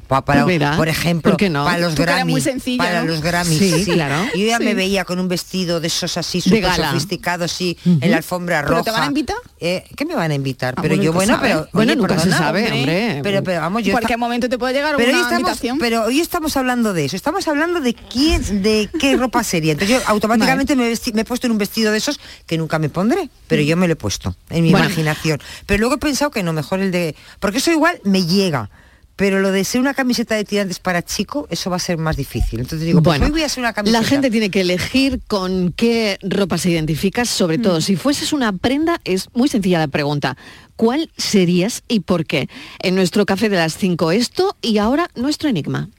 Pa- 0.07 0.23
para, 0.23 0.43
Pues 0.43 0.55
mira, 0.55 0.77
por 0.77 0.87
ejemplo, 0.87 1.31
¿por 1.33 1.37
qué 1.37 1.49
no? 1.49 1.65
para 1.65 1.79
los 1.79 1.95
Grammy, 1.95 2.31
muy 2.31 2.41
sencilla, 2.41 2.83
para 2.83 3.01
¿no? 3.01 3.07
los 3.07 3.21
Grammys, 3.21 3.57
Sí, 3.57 3.83
sí, 3.83 3.91
claro. 3.91 4.25
Yo 4.35 4.45
ya 4.45 4.57
Sí. 4.57 4.63
me 4.63 4.73
veía 4.73 5.03
con 5.03 5.19
un 5.19 5.27
vestido 5.27 5.79
de 5.81 5.87
esos 5.87 6.15
así 6.17 6.39
súper 6.39 6.63
sofisticados, 6.73 7.51
sí, 7.51 7.77
en 7.85 8.11
la 8.11 8.17
alfombra 8.17 8.61
¿Pero 8.61 8.71
roja. 8.71 8.83
te 8.83 8.91
van 8.91 9.03
a 9.03 9.05
invitar? 9.07 9.35
Eh, 9.59 9.83
¿Qué 9.97 10.05
me 10.05 10.15
van 10.15 10.31
a 10.31 10.35
invitar? 10.35 10.75
Ah, 10.77 10.81
pero 10.81 10.95
bueno, 10.95 11.03
yo, 11.03 11.13
bueno, 11.13 11.35
sabe. 11.35 11.49
pero 11.49 11.67
Bueno, 11.73 11.91
oye, 11.91 12.01
nunca 12.01 12.19
se 12.19 12.29
sabe, 12.31 12.71
hombre. 12.71 13.19
Pero, 13.21 13.43
pero 13.43 13.59
vamos, 13.61 13.83
yo 13.83 13.87
En 13.89 13.91
cualquier 13.93 14.17
momento 14.17 14.47
te 14.47 14.57
puede 14.57 14.73
llegar 14.73 14.95
pero 14.95 15.09
hoy, 15.09 15.13
una 15.15 15.23
estamos, 15.23 15.39
invitación. 15.41 15.77
pero 15.79 16.03
hoy 16.05 16.19
estamos 16.21 16.55
hablando 16.55 16.93
de 16.93 17.05
eso, 17.05 17.15
estamos 17.15 17.47
hablando 17.47 17.81
de 17.81 17.93
quién, 17.93 18.63
de 18.63 18.89
qué 18.99 19.17
ropa 19.17 19.43
sería. 19.43 19.73
Entonces 19.73 19.97
yo 19.97 20.03
automáticamente 20.07 20.75
me, 20.77 20.89
vesti- 20.91 21.13
me 21.13 21.21
he 21.21 21.25
puesto 21.25 21.47
en 21.47 21.51
un 21.51 21.57
vestido 21.57 21.91
de 21.91 21.97
esos 21.97 22.19
que 22.45 22.57
nunca 22.57 22.79
me 22.79 22.87
pondré, 22.89 23.29
pero 23.47 23.61
yo 23.61 23.75
me 23.75 23.87
lo 23.87 23.93
he 23.93 23.97
puesto 23.97 24.35
en 24.49 24.63
mi 24.63 24.71
Bueno. 24.71 24.85
imaginación. 24.85 25.39
Pero 25.65 25.79
luego 25.81 25.95
he 25.95 25.99
pensado 25.99 26.31
que 26.31 26.43
no, 26.43 26.53
mejor 26.53 26.79
el 26.79 26.91
de... 26.91 27.15
Porque 27.39 27.57
eso 27.57 27.71
igual 27.71 27.99
me 28.05 28.25
llega, 28.25 28.69
pero 29.17 29.41
lo 29.41 29.51
de 29.51 29.65
ser 29.65 29.81
una 29.81 29.93
camiseta 29.93 30.35
de 30.35 30.45
tirantes 30.45 30.79
para 30.79 31.01
chico, 31.01 31.47
eso 31.49 31.69
va 31.69 31.75
a 31.75 31.79
ser 31.79 31.97
más 31.97 32.15
difícil. 32.15 32.61
Entonces 32.61 32.85
digo, 32.85 33.01
pues 33.01 33.19
Bueno, 33.19 33.25
hoy 33.25 33.31
voy 33.31 33.43
a 33.43 33.47
hacer 33.47 33.59
una 33.61 33.73
camiseta. 33.73 33.99
La 34.01 34.07
gente 34.07 34.31
tiene 34.31 34.49
que 34.49 34.61
elegir 34.61 35.19
con 35.27 35.73
qué 35.73 36.17
ropa 36.21 36.57
se 36.57 36.69
identificas, 36.69 37.27
sobre 37.27 37.57
Mm. 37.57 37.61
todo 37.63 37.81
si 37.81 37.97
fueses 37.97 38.31
una 38.31 38.53
prenda, 38.53 39.01
es 39.03 39.27
muy 39.33 39.49
sencilla 39.49 39.79
la 39.79 39.87
pregunta. 39.89 40.37
¿Cuál 40.77 41.09
serías 41.17 41.83
y 41.89 42.01
por 42.01 42.25
qué? 42.25 42.47
En 42.79 42.95
nuestro 42.95 43.25
café 43.25 43.49
de 43.49 43.57
las 43.57 43.75
5 43.75 44.11
esto 44.11 44.55
y 44.61 44.77
ahora 44.77 45.09
nuestro 45.15 45.49
enigma. 45.49 45.89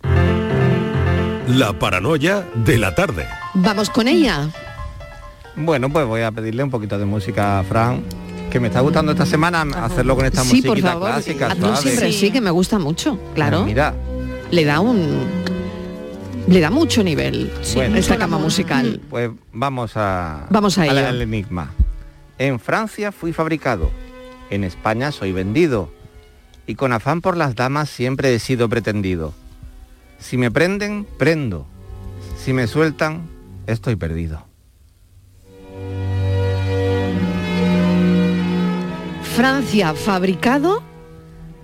La 1.48 1.76
paranoia 1.78 2.46
de 2.54 2.78
la 2.78 2.94
tarde. 2.94 3.26
Vamos 3.54 3.90
con 3.90 4.06
ella. 4.06 4.48
Bueno, 5.56 5.90
pues 5.92 6.06
voy 6.06 6.20
a 6.22 6.30
pedirle 6.30 6.62
un 6.62 6.70
poquito 6.70 6.98
de 6.98 7.04
música 7.06 7.58
a 7.58 7.64
Fran, 7.64 8.04
que 8.50 8.60
me 8.60 8.68
está 8.68 8.80
gustando 8.80 9.12
esta 9.12 9.26
semana 9.26 9.62
hacerlo 9.84 10.16
con 10.16 10.24
esta 10.26 10.42
Sí, 10.42 10.62
por 10.62 10.70
musiquita 10.70 10.92
favor. 10.92 11.10
clásica. 11.10 11.54
Suave. 11.54 11.76
siempre 11.76 12.12
sí, 12.12 12.30
que 12.30 12.40
me 12.40 12.50
gusta 12.50 12.78
mucho, 12.78 13.18
claro. 13.34 13.64
Mira, 13.64 13.94
Le 14.50 14.64
da 14.64 14.80
un... 14.80 15.26
Le 16.46 16.60
da 16.60 16.70
mucho 16.70 17.02
nivel 17.04 17.52
Bueno. 17.74 17.96
esta 17.98 18.16
cama 18.16 18.38
musical. 18.38 19.00
pues 19.10 19.30
vamos 19.52 19.92
a 19.96 20.46
Vamos 20.50 20.78
a 20.78 20.82
al- 20.84 20.96
ello. 20.98 21.08
al 21.08 21.20
enigma. 21.22 21.70
En 22.38 22.58
Francia 22.58 23.12
fui 23.12 23.32
fabricado, 23.34 23.90
en 24.48 24.64
España 24.64 25.12
soy 25.12 25.32
vendido, 25.32 25.90
y 26.66 26.74
con 26.74 26.92
afán 26.94 27.20
por 27.20 27.36
las 27.36 27.54
damas 27.54 27.90
siempre 27.90 28.34
he 28.34 28.38
sido 28.38 28.68
pretendido. 28.70 29.34
Si 30.18 30.38
me 30.38 30.50
prenden, 30.50 31.06
prendo. 31.18 31.66
Si 32.42 32.52
me 32.54 32.66
sueltan, 32.66 33.28
estoy 33.66 33.96
perdido. 33.96 34.46
Francia 39.38 39.94
fabricado 39.94 40.82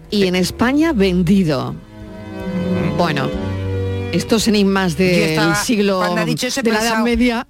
y 0.09 0.29
en 0.29 0.37
España 0.37 0.93
vendido. 0.93 1.75
Bueno, 2.97 3.29
estos 4.13 4.47
enigmas 4.47 4.97
del 4.97 5.11
estaba- 5.31 5.57
siglo 5.57 5.97
cuando 5.99 6.21
ha 6.21 6.25
dicho 6.25 6.47
eso 6.47 6.63
de 6.63 6.71
la 6.71 6.81
Edad 6.83 7.03
Media. 7.03 7.49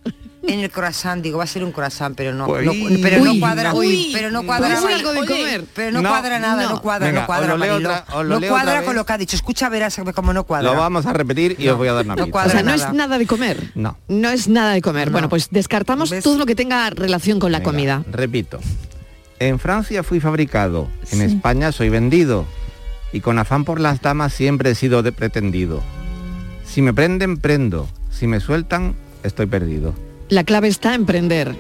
En 0.49 0.61
el 0.61 0.71
croissant, 0.71 1.23
digo, 1.23 1.37
va 1.37 1.45
a 1.45 1.47
ser 1.47 1.63
un 1.63 1.73
croissant, 1.73 2.17
pero 2.17 2.33
no, 2.33 2.47
Uy. 2.47 2.65
no- 2.65 2.73
pero 3.03 3.23
no 3.23 3.39
cuadra, 3.39 3.75
uy. 3.75 4.11
pero 4.15 4.31
no 4.31 4.43
¿Puede 4.45 4.61
cuadra, 4.61 4.81
ser 4.81 4.93
algo 4.95 5.13
de 5.13 5.27
comer? 5.27 5.65
pero 5.75 5.91
no, 5.93 6.01
No, 6.01 6.09
cuadra 6.09 6.39
nada, 6.39 6.63
no, 6.63 6.69
no. 6.71 6.81
cuadra, 6.81 7.07
Venga, 7.07 7.21
no 7.21 7.27
cuadra, 7.27 7.53
os 7.53 7.59
lo 7.59 7.65
leo 7.65 7.73
Mariló. 7.75 7.91
otra- 7.91 8.05
os 8.17 8.25
lo 8.27 8.35
no 8.35 8.41
leo 8.41 8.51
cuadra 8.51 8.83
con 8.83 8.97
lo 8.97 9.05
que 9.05 9.13
ha 9.13 9.19
dicho. 9.19 9.37
Escucha, 9.37 9.69
verás 9.69 10.01
cómo 10.15 10.33
no 10.33 10.45
cuadra. 10.45 10.73
Lo 10.73 10.79
vamos 10.79 11.05
a 11.05 11.13
repetir 11.13 11.57
y 11.59 11.69
os 11.69 11.77
voy 11.77 11.89
a 11.89 11.93
dar 11.93 12.05
una 12.07 12.17
no. 12.17 12.25
O 12.25 12.49
sea, 12.49 12.63
no 12.63 12.71
nada. 12.77 12.89
es 12.89 12.95
nada 12.95 13.19
de 13.19 13.27
comer. 13.27 13.73
No. 13.75 13.99
No 14.09 14.31
es 14.31 14.49
nada 14.49 14.73
de 14.73 14.81
comer. 14.81 15.09
No. 15.09 15.13
Bueno, 15.13 15.29
pues 15.29 15.49
descartamos 15.51 16.09
¿Ves? 16.09 16.25
todo 16.25 16.39
lo 16.39 16.47
que 16.47 16.55
tenga 16.55 16.89
relación 16.89 17.39
con 17.39 17.53
la 17.53 17.59
Venga, 17.59 17.71
comida. 17.71 18.03
Repito. 18.11 18.61
En 19.39 19.59
Francia 19.59 20.03
fui 20.03 20.21
fabricado, 20.21 20.89
en 21.13 21.19
Sí. 21.19 21.25
España 21.25 21.73
soy 21.73 21.89
vendido, 21.89 22.47
y 23.13 23.21
con 23.21 23.39
afán 23.39 23.65
por 23.65 23.81
las 23.81 24.01
damas 24.01 24.33
siempre 24.33 24.71
he 24.71 24.75
sido 24.75 25.03
de 25.03 25.13
pretendido. 25.13 25.83
Si 26.65 26.83
me 26.83 26.95
prenden, 26.95 27.37
prendo. 27.37 27.89
Si 28.11 28.27
me 28.27 28.41
sueltan, 28.41 28.95
estoy 29.23 29.47
perdido. 29.47 29.95
La 30.29 30.45
clave 30.45 30.69
está 30.69 30.95
en 30.95 31.05
prender. 31.05 31.55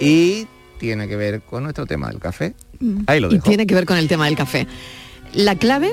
Y 0.00 0.46
tiene 0.78 1.08
que 1.08 1.16
ver 1.16 1.40
con 1.42 1.62
nuestro 1.62 1.86
tema 1.86 2.08
del 2.08 2.18
café. 2.18 2.54
Ahí 3.06 3.20
lo 3.20 3.28
Y 3.28 3.34
dejo. 3.34 3.48
tiene 3.48 3.66
que 3.66 3.74
ver 3.74 3.86
con 3.86 3.96
el 3.96 4.08
tema 4.08 4.26
del 4.26 4.36
café. 4.36 4.66
La 5.32 5.54
clave 5.56 5.92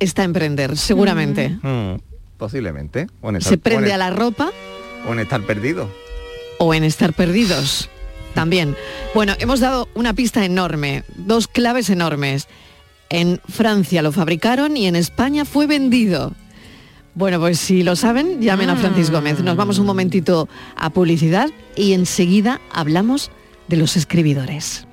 está 0.00 0.24
en 0.24 0.32
prender, 0.32 0.76
seguramente. 0.76 1.50
Mm, 1.62 1.96
posiblemente. 2.36 3.06
O 3.22 3.30
en 3.30 3.36
estar, 3.36 3.50
Se 3.52 3.58
prende 3.58 3.86
o 3.86 3.88
en- 3.88 3.94
a 3.94 3.98
la 3.98 4.10
ropa 4.10 4.50
o 5.08 5.12
en 5.12 5.20
estar 5.20 5.40
perdido. 5.42 5.88
o 6.58 6.74
en 6.74 6.84
estar 6.84 7.12
perdidos. 7.14 7.88
También. 8.34 8.76
Bueno, 9.14 9.34
hemos 9.38 9.60
dado 9.60 9.88
una 9.94 10.14
pista 10.14 10.44
enorme, 10.44 11.04
dos 11.16 11.48
claves 11.48 11.90
enormes. 11.90 12.48
En 13.08 13.40
Francia 13.48 14.02
lo 14.02 14.12
fabricaron 14.12 14.76
y 14.76 14.86
en 14.86 14.96
España 14.96 15.44
fue 15.44 15.66
vendido. 15.66 16.32
Bueno, 17.14 17.40
pues 17.40 17.58
si 17.58 17.82
lo 17.82 17.96
saben, 17.96 18.40
llamen 18.40 18.70
a 18.70 18.76
Francis 18.76 19.10
Gómez. 19.10 19.40
Nos 19.42 19.56
vamos 19.56 19.78
un 19.78 19.86
momentito 19.86 20.48
a 20.76 20.90
publicidad 20.90 21.50
y 21.74 21.92
enseguida 21.92 22.60
hablamos 22.72 23.30
de 23.66 23.76
los 23.76 23.96
escribidores. 23.96 24.86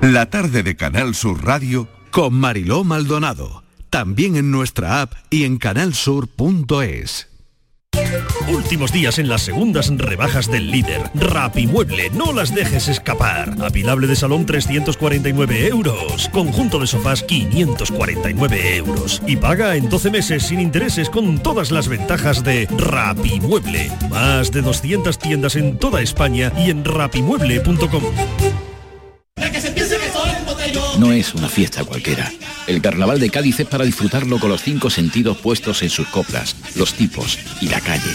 La 0.00 0.30
tarde 0.30 0.62
de 0.62 0.76
Canal 0.76 1.14
Sur 1.14 1.44
Radio 1.44 1.88
Con 2.10 2.34
Mariló 2.34 2.84
Maldonado. 2.84 3.65
También 3.90 4.36
en 4.36 4.50
nuestra 4.50 5.02
app 5.02 5.14
y 5.30 5.44
en 5.44 5.58
canalsur.es. 5.58 7.28
Últimos 8.48 8.92
días 8.92 9.18
en 9.18 9.28
las 9.28 9.42
segundas 9.42 9.90
rebajas 9.96 10.50
del 10.50 10.70
líder. 10.70 11.02
Rapimueble, 11.14 12.10
no 12.10 12.32
las 12.32 12.54
dejes 12.54 12.88
escapar. 12.88 13.56
Apilable 13.60 14.06
de 14.06 14.16
salón 14.16 14.46
349 14.46 15.66
euros. 15.66 16.28
Conjunto 16.28 16.78
de 16.78 16.86
sofás 16.86 17.22
549 17.22 18.76
euros. 18.76 19.22
Y 19.26 19.36
paga 19.36 19.76
en 19.76 19.88
12 19.88 20.10
meses 20.10 20.44
sin 20.44 20.60
intereses 20.60 21.10
con 21.10 21.38
todas 21.38 21.70
las 21.70 21.88
ventajas 21.88 22.44
de 22.44 22.66
Rapimueble. 22.76 23.90
Más 24.10 24.52
de 24.52 24.62
200 24.62 25.18
tiendas 25.18 25.56
en 25.56 25.78
toda 25.78 26.02
España 26.02 26.52
y 26.56 26.70
en 26.70 26.84
rapimueble.com. 26.84 28.65
No 30.98 31.12
es 31.12 31.34
una 31.34 31.48
fiesta 31.48 31.84
cualquiera. 31.84 32.32
El 32.66 32.80
carnaval 32.80 33.20
de 33.20 33.28
Cádiz 33.30 33.60
es 33.60 33.66
para 33.66 33.84
disfrutarlo 33.84 34.38
con 34.38 34.48
los 34.48 34.62
cinco 34.62 34.88
sentidos 34.88 35.36
puestos 35.36 35.82
en 35.82 35.90
sus 35.90 36.08
coplas, 36.08 36.56
los 36.74 36.94
tipos 36.94 37.38
y 37.60 37.68
la 37.68 37.80
calle. 37.80 38.10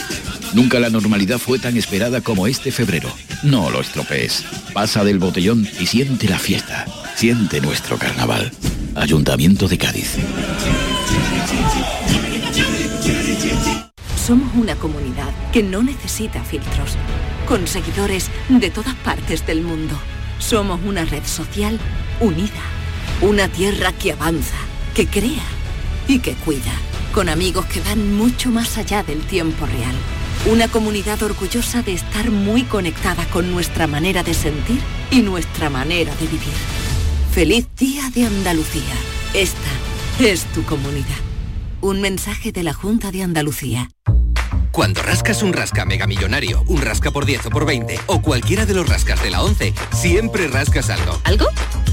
Nunca 0.53 0.79
la 0.79 0.89
normalidad 0.89 1.38
fue 1.38 1.59
tan 1.59 1.77
esperada 1.77 2.21
como 2.21 2.47
este 2.47 2.71
febrero. 2.71 3.09
No 3.43 3.69
lo 3.69 3.81
estropees. 3.81 4.43
Pasa 4.73 5.03
del 5.03 5.19
botellón 5.19 5.67
y 5.79 5.85
siente 5.85 6.27
la 6.27 6.39
fiesta. 6.39 6.85
Siente 7.15 7.61
nuestro 7.61 7.97
carnaval. 7.97 8.51
Ayuntamiento 8.95 9.67
de 9.67 9.77
Cádiz. 9.77 10.15
Somos 14.15 14.55
una 14.55 14.75
comunidad 14.75 15.29
que 15.51 15.61
no 15.61 15.83
necesita 15.83 16.43
filtros, 16.43 16.97
con 17.47 17.67
seguidores 17.67 18.29
de 18.50 18.69
todas 18.69 18.95
partes 18.95 19.45
del 19.45 19.61
mundo. 19.61 19.95
Somos 20.41 20.81
una 20.83 21.05
red 21.05 21.24
social 21.24 21.79
unida, 22.19 22.62
una 23.21 23.48
tierra 23.48 23.93
que 23.93 24.12
avanza, 24.12 24.57
que 24.93 25.07
crea 25.07 25.45
y 26.07 26.19
que 26.19 26.33
cuida, 26.33 26.74
con 27.13 27.29
amigos 27.29 27.65
que 27.67 27.79
van 27.79 28.15
mucho 28.15 28.50
más 28.50 28.77
allá 28.77 29.03
del 29.03 29.21
tiempo 29.21 29.65
real. 29.65 29.95
Una 30.51 30.67
comunidad 30.67 31.21
orgullosa 31.21 31.83
de 31.83 31.93
estar 31.93 32.31
muy 32.31 32.63
conectada 32.63 33.24
con 33.27 33.51
nuestra 33.51 33.86
manera 33.86 34.24
de 34.24 34.33
sentir 34.33 34.81
y 35.12 35.21
nuestra 35.21 35.69
manera 35.69 36.13
de 36.15 36.25
vivir. 36.25 36.53
Feliz 37.31 37.67
Día 37.77 38.10
de 38.10 38.25
Andalucía. 38.25 38.95
Esta 39.33 39.69
es 40.19 40.43
tu 40.45 40.63
comunidad. 40.63 41.21
Un 41.79 42.01
mensaje 42.01 42.51
de 42.51 42.63
la 42.63 42.74
Junta 42.74 43.12
de 43.12 43.24
Andalucía. 43.24 43.89
Cuando 44.71 45.01
rascas 45.01 45.43
un 45.43 45.51
rasca 45.51 45.83
mega 45.83 46.07
millonario, 46.07 46.63
un 46.67 46.81
rasca 46.81 47.11
por 47.11 47.25
10 47.25 47.47
o 47.47 47.49
por 47.49 47.65
20 47.65 47.99
o 48.07 48.21
cualquiera 48.21 48.65
de 48.65 48.73
los 48.73 48.87
rascas 48.87 49.21
de 49.21 49.29
la 49.29 49.43
11, 49.43 49.73
siempre 49.91 50.47
rascas 50.47 50.89
algo. 50.89 51.19
¿Algo? 51.25 51.47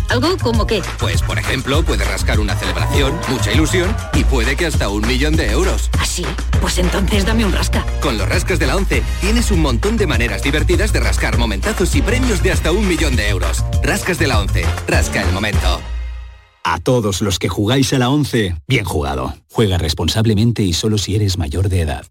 ¿Algo 0.09 0.37
como 0.39 0.65
qué? 0.65 0.81
Pues 0.99 1.23
por 1.23 1.39
ejemplo, 1.39 1.83
puedes 1.83 2.07
rascar 2.09 2.39
una 2.39 2.55
celebración, 2.55 3.19
mucha 3.29 3.53
ilusión 3.53 3.95
y 4.15 4.23
puede 4.23 4.55
que 4.57 4.67
hasta 4.67 4.89
un 4.89 5.07
millón 5.07 5.35
de 5.35 5.51
euros. 5.51 5.91
¿Así? 5.99 6.25
Pues 6.61 6.79
entonces 6.79 7.27
dame 7.27 7.45
un 7.45 7.53
rasca. 7.53 7.85
Con 8.01 8.17
los 8.17 8.29
rascas 8.29 8.61
de 8.61 8.69
la 8.69 8.77
11 8.77 9.03
tienes 9.21 9.51
un 9.51 9.61
montón 9.61 9.97
de 9.97 10.07
maneras 10.07 10.43
divertidas 10.43 10.93
de 10.93 11.01
rascar 11.01 11.37
momentazos 11.37 11.95
y 11.97 12.03
premios 12.03 12.43
de 12.45 12.53
hasta 12.53 12.71
un 12.71 12.87
millón 12.87 13.17
de 13.17 13.29
euros. 13.29 13.65
Rascas 13.83 14.19
de 14.19 14.29
la 14.29 14.39
11, 14.39 14.65
rasca 14.87 15.23
el 15.23 15.33
momento. 15.33 15.81
A 16.63 16.79
todos 16.79 17.23
los 17.23 17.39
que 17.39 17.49
jugáis 17.49 17.93
a 17.93 17.99
la 17.99 18.11
11, 18.11 18.55
bien 18.69 18.85
jugado. 18.85 19.35
Juega 19.51 19.79
responsablemente 19.79 20.63
y 20.63 20.75
solo 20.75 20.99
si 20.99 21.17
eres 21.17 21.39
mayor 21.39 21.69
de 21.69 21.81
edad. 21.81 22.07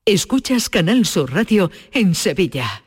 Escuchas 0.05 0.69
Canal 0.69 1.05
Sur 1.05 1.31
Radio 1.31 1.69
en 1.93 2.13
Sevilla. 2.15 2.86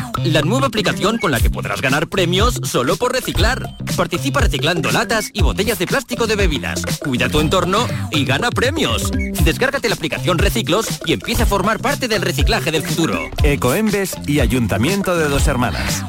La 0.25 0.41
nueva 0.41 0.67
aplicación 0.67 1.17
con 1.17 1.31
la 1.31 1.39
que 1.39 1.49
podrás 1.49 1.81
ganar 1.81 2.07
premios 2.07 2.59
solo 2.63 2.95
por 2.95 3.11
reciclar. 3.11 3.75
Participa 3.97 4.39
reciclando 4.39 4.91
latas 4.91 5.31
y 5.33 5.41
botellas 5.41 5.79
de 5.79 5.87
plástico 5.87 6.27
de 6.27 6.35
bebidas. 6.35 6.83
Cuida 7.03 7.27
tu 7.29 7.39
entorno 7.39 7.87
y 8.11 8.23
gana 8.23 8.51
premios. 8.51 9.11
Descárgate 9.43 9.89
la 9.89 9.95
aplicación 9.95 10.37
Reciclos 10.37 11.01
y 11.05 11.13
empieza 11.13 11.43
a 11.43 11.47
formar 11.47 11.79
parte 11.79 12.07
del 12.07 12.21
reciclaje 12.21 12.71
del 12.71 12.83
futuro. 12.83 13.19
Ecoembes 13.43 14.15
y 14.27 14.39
Ayuntamiento 14.39 15.17
de 15.17 15.27
Dos 15.27 15.47
Hermanas. 15.47 16.05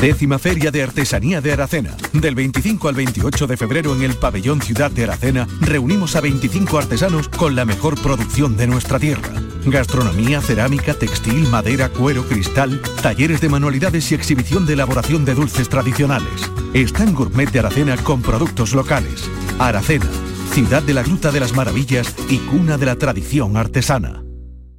Décima 0.00 0.38
Feria 0.38 0.70
de 0.70 0.84
Artesanía 0.84 1.40
de 1.40 1.52
Aracena. 1.52 1.96
Del 2.12 2.36
25 2.36 2.88
al 2.88 2.94
28 2.94 3.48
de 3.48 3.56
febrero 3.56 3.96
en 3.96 4.02
el 4.02 4.14
Pabellón 4.14 4.62
Ciudad 4.62 4.92
de 4.92 5.04
Aracena 5.04 5.48
reunimos 5.60 6.14
a 6.14 6.20
25 6.20 6.78
artesanos 6.78 7.28
con 7.28 7.56
la 7.56 7.64
mejor 7.64 8.00
producción 8.00 8.56
de 8.56 8.68
nuestra 8.68 9.00
tierra. 9.00 9.47
Gastronomía, 9.66 10.40
cerámica, 10.40 10.94
textil, 10.94 11.48
madera, 11.48 11.88
cuero, 11.88 12.24
cristal, 12.24 12.80
talleres 13.02 13.40
de 13.40 13.48
manualidades 13.48 14.10
y 14.10 14.14
exhibición 14.14 14.66
de 14.66 14.74
elaboración 14.74 15.24
de 15.24 15.34
dulces 15.34 15.68
tradicionales. 15.68 16.50
Están 16.74 17.14
Gourmet 17.14 17.50
de 17.50 17.58
Aracena 17.58 17.96
con 17.96 18.22
productos 18.22 18.74
locales. 18.74 19.30
Aracena, 19.58 20.06
ciudad 20.52 20.82
de 20.82 20.94
la 20.94 21.02
Gruta 21.02 21.30
de 21.32 21.40
las 21.40 21.54
Maravillas 21.54 22.14
y 22.28 22.38
cuna 22.38 22.78
de 22.78 22.86
la 22.86 22.96
tradición 22.96 23.56
artesana. 23.56 24.27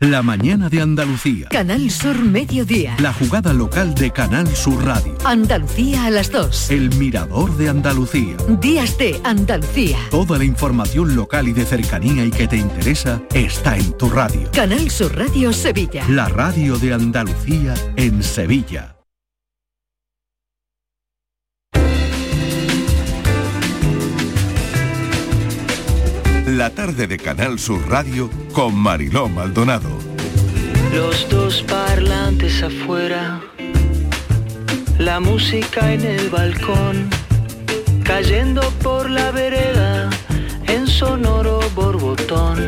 La 0.00 0.22
mañana 0.22 0.70
de 0.70 0.80
Andalucía. 0.80 1.48
Canal 1.50 1.90
Sur 1.90 2.24
Mediodía. 2.24 2.96
La 3.00 3.12
jugada 3.12 3.52
local 3.52 3.94
de 3.94 4.10
Canal 4.10 4.46
Sur 4.56 4.82
Radio. 4.82 5.14
Andalucía 5.26 6.06
a 6.06 6.10
las 6.10 6.32
2. 6.32 6.70
El 6.70 6.88
mirador 6.96 7.54
de 7.58 7.68
Andalucía. 7.68 8.34
Días 8.62 8.96
de 8.96 9.20
Andalucía. 9.24 9.98
Toda 10.10 10.38
la 10.38 10.44
información 10.44 11.14
local 11.14 11.48
y 11.48 11.52
de 11.52 11.66
cercanía 11.66 12.24
y 12.24 12.30
que 12.30 12.48
te 12.48 12.56
interesa 12.56 13.20
está 13.34 13.76
en 13.76 13.92
tu 13.98 14.08
radio. 14.08 14.50
Canal 14.54 14.90
Sur 14.90 15.14
Radio 15.18 15.52
Sevilla. 15.52 16.02
La 16.08 16.30
radio 16.30 16.78
de 16.78 16.94
Andalucía 16.94 17.74
en 17.96 18.22
Sevilla. 18.22 18.99
La 26.60 26.68
tarde 26.68 27.06
de 27.06 27.16
Canal 27.16 27.58
Sur 27.58 27.88
Radio 27.88 28.28
con 28.52 28.74
Mariló 28.74 29.30
Maldonado. 29.30 29.88
Los 30.94 31.26
dos 31.30 31.62
parlantes 31.62 32.62
afuera, 32.62 33.40
la 34.98 35.20
música 35.20 35.90
en 35.90 36.02
el 36.02 36.28
balcón, 36.28 37.08
cayendo 38.04 38.60
por 38.82 39.08
la 39.08 39.30
vereda 39.30 40.10
en 40.66 40.86
sonoro 40.86 41.60
borbotón. 41.74 42.58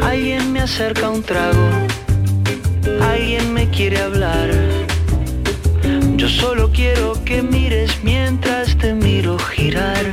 Alguien 0.00 0.52
me 0.52 0.60
acerca 0.60 1.10
un 1.10 1.24
trago, 1.24 1.68
alguien 3.00 3.52
me 3.52 3.68
quiere 3.70 3.98
hablar. 3.98 4.48
Yo 6.14 6.28
solo 6.28 6.70
quiero 6.70 7.14
que 7.24 7.42
mires 7.42 7.90
mientras 8.04 8.78
te 8.78 8.94
miro 8.94 9.36
girar. 9.40 10.06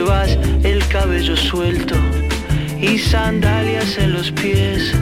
Llevas 0.00 0.38
el 0.64 0.82
cabello 0.88 1.36
suelto 1.36 1.94
y 2.80 2.96
sandalias 2.96 3.98
en 3.98 4.14
los 4.14 4.32
pies. 4.32 4.94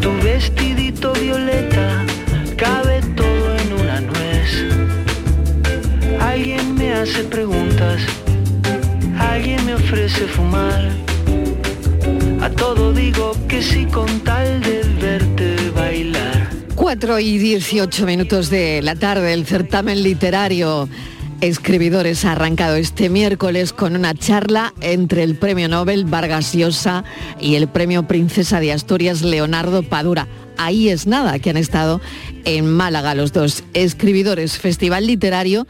Tu 0.00 0.10
vestidito 0.24 1.12
violeta 1.12 2.04
cabe 2.56 3.00
todo 3.14 3.56
en 3.56 3.72
una 3.74 4.00
nuez. 4.00 4.50
Alguien 6.20 6.74
me 6.74 6.92
hace 6.92 7.22
preguntas, 7.22 8.00
alguien 9.16 9.64
me 9.64 9.74
ofrece 9.76 10.26
fumar. 10.26 10.88
A 12.40 12.50
todo 12.50 12.92
digo 12.92 13.36
que 13.46 13.62
sí 13.62 13.86
con 13.86 14.08
tal 14.24 14.60
de 14.60 14.82
verte 15.00 15.70
bailar. 15.70 16.48
4 16.74 17.20
y 17.20 17.38
18 17.38 18.06
minutos 18.06 18.50
de 18.50 18.82
la 18.82 18.96
tarde, 18.96 19.32
el 19.34 19.46
certamen 19.46 20.02
literario 20.02 20.88
Escribidores 21.40 22.24
ha 22.24 22.32
arrancado 22.32 22.74
este 22.74 23.08
miércoles 23.08 23.72
con 23.72 23.94
una 23.94 24.12
charla 24.12 24.74
entre 24.80 25.22
el 25.22 25.36
Premio 25.36 25.68
Nobel 25.68 26.04
Vargas 26.04 26.52
Llosa 26.52 27.04
y 27.40 27.54
el 27.54 27.68
Premio 27.68 28.08
Princesa 28.08 28.58
de 28.58 28.72
Asturias 28.72 29.22
Leonardo 29.22 29.84
Padura. 29.84 30.26
Ahí 30.56 30.88
es 30.88 31.06
nada, 31.06 31.38
que 31.38 31.50
han 31.50 31.56
estado 31.56 32.00
en 32.44 32.66
Málaga 32.66 33.14
los 33.14 33.32
dos 33.32 33.62
escribidores, 33.72 34.58
festival 34.58 35.06
literario 35.06 35.68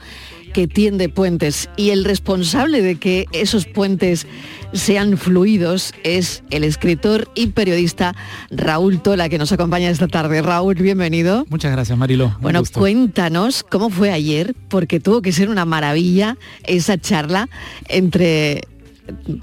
que 0.55 0.67
tiende 0.67 1.11
puentes 1.11 1.69
y 1.77 1.91
el 1.91 2.05
responsable 2.05 2.81
de 2.81 2.97
que 2.97 3.27
esos 3.33 3.67
puentes 3.67 4.27
sean 4.73 5.17
fluidos 5.17 5.93
es 6.05 6.43
el 6.51 6.65
escritor 6.65 7.31
y 7.35 7.49
periodista 7.49 8.15
Raúl 8.51 9.01
Tola 9.01 9.29
que 9.29 9.39
nos 9.39 9.53
acompaña 9.53 9.91
esta 9.91 10.09
tarde. 10.09 10.43
Raúl, 10.43 10.75
bienvenido. 10.75 11.47
Muchas 11.49 11.73
gracias, 11.73 11.97
Marilo. 11.97 12.37
Bueno, 12.41 12.61
gusto. 12.61 12.81
cuéntanos 12.81 13.63
cómo 13.63 13.91
fue 13.91 14.11
ayer, 14.11 14.55
porque 14.69 15.01
tuvo 15.01 15.23
que 15.23 15.33
ser 15.33 15.49
una 15.49 15.65
maravilla 15.65 16.37
esa 16.65 16.99
charla 16.99 17.49
entre 17.89 18.63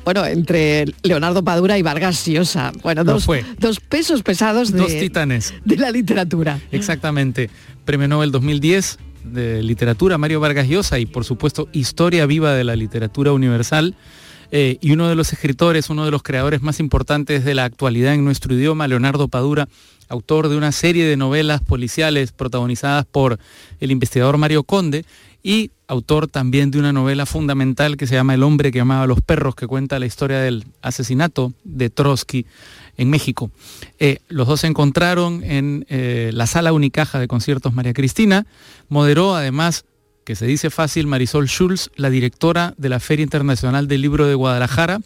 bueno, 0.03 0.23
entre 0.25 0.85
Leonardo 1.01 1.43
Padura 1.43 1.77
y 1.77 1.81
Vargas 1.81 2.25
Llosa. 2.25 2.71
Bueno, 2.83 3.03
dos, 3.03 3.25
fue. 3.25 3.43
dos 3.57 3.79
pesos 3.79 4.21
pesados 4.21 4.71
de, 4.71 4.77
Dos 4.77 4.89
titanes. 4.89 5.55
de 5.63 5.77
la 5.77 5.89
literatura. 5.89 6.59
Exactamente. 6.71 7.49
Premio 7.83 8.07
Nobel 8.07 8.31
2010 8.31 8.99
de 9.23 9.63
literatura 9.63 10.19
Mario 10.19 10.39
Vargas 10.39 10.67
Llosa 10.67 10.99
y 10.99 11.07
por 11.07 11.25
supuesto 11.25 11.67
historia 11.73 12.27
viva 12.27 12.53
de 12.53 12.63
la 12.63 12.75
literatura 12.75 13.31
universal. 13.33 13.95
Eh, 14.51 14.77
y 14.81 14.91
uno 14.91 15.07
de 15.07 15.15
los 15.15 15.33
escritores, 15.33 15.89
uno 15.89 16.05
de 16.05 16.11
los 16.11 16.23
creadores 16.23 16.61
más 16.61 16.79
importantes 16.79 17.45
de 17.45 17.55
la 17.55 17.65
actualidad 17.65 18.13
en 18.13 18.23
nuestro 18.23 18.53
idioma, 18.53 18.87
Leonardo 18.87 19.27
Padura, 19.27 19.67
autor 20.09 20.49
de 20.49 20.57
una 20.57 20.71
serie 20.71 21.05
de 21.05 21.17
novelas 21.17 21.61
policiales 21.61 22.31
protagonizadas 22.31 23.05
por 23.05 23.39
el 23.79 23.91
investigador 23.91 24.37
Mario 24.37 24.63
Conde 24.63 25.05
y 25.41 25.71
autor 25.87 26.27
también 26.27 26.71
de 26.71 26.79
una 26.79 26.91
novela 26.91 27.25
fundamental 27.25 27.97
que 27.97 28.07
se 28.07 28.15
llama 28.15 28.33
El 28.33 28.43
hombre 28.43 28.71
que 28.71 28.79
amaba 28.79 29.03
a 29.03 29.07
los 29.07 29.21
perros, 29.21 29.55
que 29.55 29.67
cuenta 29.67 29.99
la 29.99 30.07
historia 30.07 30.39
del 30.39 30.65
asesinato 30.81 31.53
de 31.63 31.91
Trotsky 31.91 32.45
en 32.97 33.09
México. 33.09 33.51
Eh, 33.99 34.19
los 34.27 34.47
dos 34.47 34.61
se 34.61 34.67
encontraron 34.67 35.43
en 35.43 35.85
eh, 35.89 36.31
la 36.33 36.47
sala 36.47 36.73
Unicaja 36.73 37.19
de 37.19 37.27
conciertos 37.27 37.73
María 37.73 37.93
Cristina, 37.93 38.47
moderó 38.89 39.35
además, 39.35 39.85
que 40.25 40.35
se 40.35 40.47
dice 40.47 40.71
fácil, 40.71 41.05
Marisol 41.05 41.47
Schulz, 41.47 41.91
la 41.95 42.09
directora 42.09 42.73
de 42.77 42.89
la 42.89 42.99
Feria 42.99 43.23
Internacional 43.23 43.87
del 43.87 44.01
Libro 44.01 44.25
de 44.25 44.33
Guadalajara, 44.33 44.99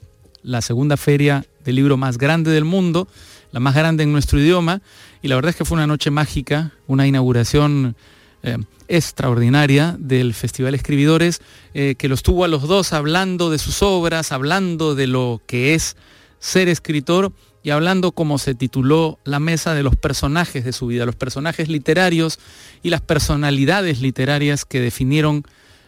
la 0.43 0.61
segunda 0.61 0.95
feria 0.95 1.45
del 1.65 1.75
libro 1.75 1.97
más 1.97 2.17
grande 2.17 2.51
del 2.51 2.63
mundo, 2.63 3.09
la 3.51 3.59
más 3.59 3.75
grande 3.75 4.03
en 4.03 4.13
nuestro 4.13 4.39
idioma, 4.39 4.81
y 5.21 5.27
la 5.27 5.35
verdad 5.35 5.49
es 5.49 5.57
que 5.57 5.65
fue 5.65 5.75
una 5.75 5.87
noche 5.87 6.09
mágica, 6.09 6.71
una 6.87 7.05
inauguración 7.05 7.97
eh, 8.43 8.57
extraordinaria 8.87 9.97
del 9.99 10.33
Festival 10.33 10.73
Escribidores, 10.73 11.41
eh, 11.73 11.95
que 11.97 12.07
los 12.07 12.23
tuvo 12.23 12.45
a 12.45 12.47
los 12.47 12.61
dos 12.63 12.93
hablando 12.93 13.49
de 13.49 13.57
sus 13.57 13.83
obras, 13.83 14.31
hablando 14.31 14.95
de 14.95 15.07
lo 15.07 15.41
que 15.45 15.75
es 15.75 15.97
ser 16.39 16.69
escritor 16.69 17.33
y 17.69 17.71
hablando 17.71 18.13
como 18.13 18.39
se 18.39 18.55
tituló 18.55 19.19
la 19.25 19.39
mesa 19.39 19.75
de 19.75 19.83
los 19.83 19.95
personajes 19.95 20.65
de 20.65 20.73
su 20.73 20.87
vida, 20.87 21.05
los 21.05 21.15
personajes 21.15 21.69
literarios 21.69 22.39
y 22.81 22.89
las 22.89 23.01
personalidades 23.01 24.01
literarias 24.01 24.65
que 24.65 24.81
definieron 24.81 25.43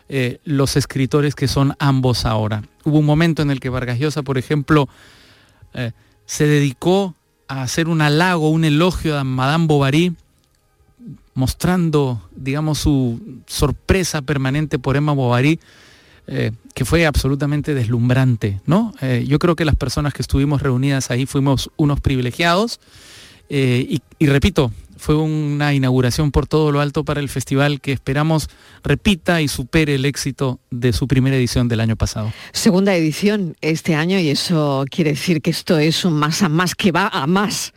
eh, 0.07 0.37
los 0.43 0.75
escritores 0.77 1.33
que 1.33 1.47
son 1.47 1.73
ambos 1.79 2.25
ahora. 2.25 2.61
Hubo 2.83 2.99
un 2.99 3.07
momento 3.07 3.41
en 3.41 3.49
el 3.49 3.59
que 3.59 3.69
Vargas 3.69 3.97
Llosa, 3.97 4.21
por 4.21 4.37
ejemplo, 4.37 4.89
eh, 5.73 5.91
se 6.27 6.45
dedicó 6.45 7.15
a 7.47 7.63
hacer 7.63 7.87
un 7.87 8.03
halago, 8.03 8.51
un 8.51 8.63
elogio 8.63 9.17
a 9.17 9.23
Madame 9.23 9.65
Bovary, 9.65 10.15
mostrando, 11.33 12.29
digamos, 12.35 12.77
su 12.77 13.41
sorpresa 13.47 14.21
permanente 14.21 14.77
por 14.77 14.97
Emma 14.97 15.13
Bovary, 15.13 15.59
eh, 16.27 16.51
que 16.73 16.85
fue 16.85 17.05
absolutamente 17.05 17.73
deslumbrante, 17.73 18.61
¿no? 18.65 18.93
Eh, 19.01 19.25
yo 19.27 19.39
creo 19.39 19.55
que 19.55 19.65
las 19.65 19.75
personas 19.75 20.13
que 20.13 20.21
estuvimos 20.21 20.61
reunidas 20.61 21.11
ahí 21.11 21.25
fuimos 21.25 21.69
unos 21.77 21.99
privilegiados 21.99 22.79
Eh, 23.53 23.99
y, 24.17 24.25
repito, 24.27 24.71
fue 24.95 25.17
una 25.17 25.73
inauguración 25.73 26.31
por 26.31 26.47
todo 26.47 26.71
lo 26.71 26.79
alto 26.79 27.03
para 27.03 27.19
el 27.19 27.27
festival 27.27 27.81
que 27.81 27.91
esperamos 27.91 28.47
repita 28.81 29.41
y 29.41 29.49
supere 29.49 29.95
el 29.95 30.05
éxito 30.05 30.61
de 30.69 30.93
su 30.93 31.05
primera 31.05 31.35
edición 31.35 31.67
del 31.67 31.81
año 31.81 31.97
pasado. 31.97 32.31
Segunda 32.53 32.95
edición 32.95 33.57
este 33.59 33.93
año 33.93 34.17
y 34.19 34.29
eso 34.29 34.85
quiere 34.89 35.11
decir 35.11 35.41
que 35.41 35.51
esto 35.51 35.77
es 35.79 36.05
un 36.05 36.13
más 36.13 36.43
a 36.43 36.47
más 36.47 36.75
que 36.75 36.93
va 36.93 37.09
a 37.09 37.27
más. 37.27 37.73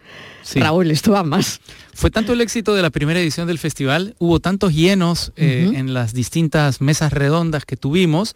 Raúl, 0.54 0.90
esto 0.90 1.12
va 1.12 1.22
más. 1.22 1.61
Fue 1.94 2.11
tanto 2.11 2.33
el 2.33 2.40
éxito 2.40 2.74
de 2.74 2.83
la 2.83 2.90
primera 2.90 3.20
edición 3.20 3.46
del 3.46 3.59
festival, 3.59 4.14
hubo 4.18 4.40
tantos 4.40 4.74
llenos 4.74 5.33
eh, 5.37 5.72
en 5.74 5.94
las 5.94 6.12
distintas 6.12 6.80
mesas 6.80 7.12
redondas 7.12 7.64
que 7.64 7.76
tuvimos, 7.76 8.35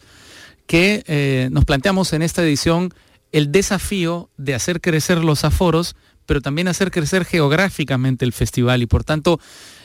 que 0.65 1.03
eh, 1.07 1.49
nos 1.51 1.65
planteamos 1.65 2.13
en 2.13 2.21
esta 2.21 2.43
edición 2.43 2.93
el 3.31 3.51
desafío 3.51 4.29
de 4.37 4.55
hacer 4.55 4.81
crecer 4.81 5.23
los 5.23 5.43
aforos, 5.43 5.95
pero 6.25 6.41
también 6.41 6.67
hacer 6.67 6.91
crecer 6.91 7.25
geográficamente 7.25 8.25
el 8.25 8.33
festival. 8.33 8.81
Y 8.81 8.85
por 8.85 9.03
tanto, 9.03 9.39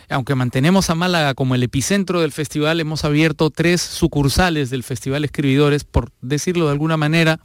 aunque 0.09 0.35
mantenemos 0.35 0.91
a 0.91 0.95
Málaga 0.95 1.35
como 1.35 1.55
el 1.55 1.63
epicentro 1.63 2.21
del 2.21 2.33
festival, 2.33 2.81
hemos 2.81 3.05
abierto 3.05 3.51
tres 3.51 3.81
sucursales 3.81 4.71
del 4.71 4.83
Festival 4.83 5.25
Escribidores, 5.25 5.85
por 5.85 6.11
decirlo 6.21 6.67
de 6.67 6.73
alguna 6.73 6.97
manera, 6.97 7.41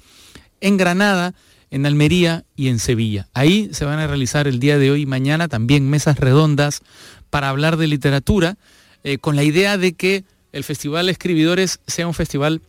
en 0.62 0.78
Granada, 0.78 1.34
en 1.72 1.86
Almería 1.86 2.46
y 2.56 2.68
en 2.70 2.80
Sevilla. 2.80 3.28
Ahí 3.34 3.70
se 3.72 3.86
van 3.86 4.00
a 4.00 4.08
realizar 4.08 4.48
el 4.48 4.60
día 4.60 4.78
de 4.78 4.92
hoy 4.92 5.02
y 5.02 5.06
mañana 5.06 5.48
también 5.48 5.90
mesas 5.90 6.20
redondas 6.20 6.82
para 7.30 7.50
hablar 7.50 7.78
de 7.78 7.88
literatura, 7.88 8.58
eh, 9.04 9.18
con 9.18 9.36
la 9.36 9.44
idea 9.44 9.78
de 9.78 9.94
que 9.94 10.24
el 10.52 10.64
Festival 10.64 11.10
Escribidores 11.10 11.80
sea 11.88 12.08
un 12.08 12.14
festival 12.14 12.62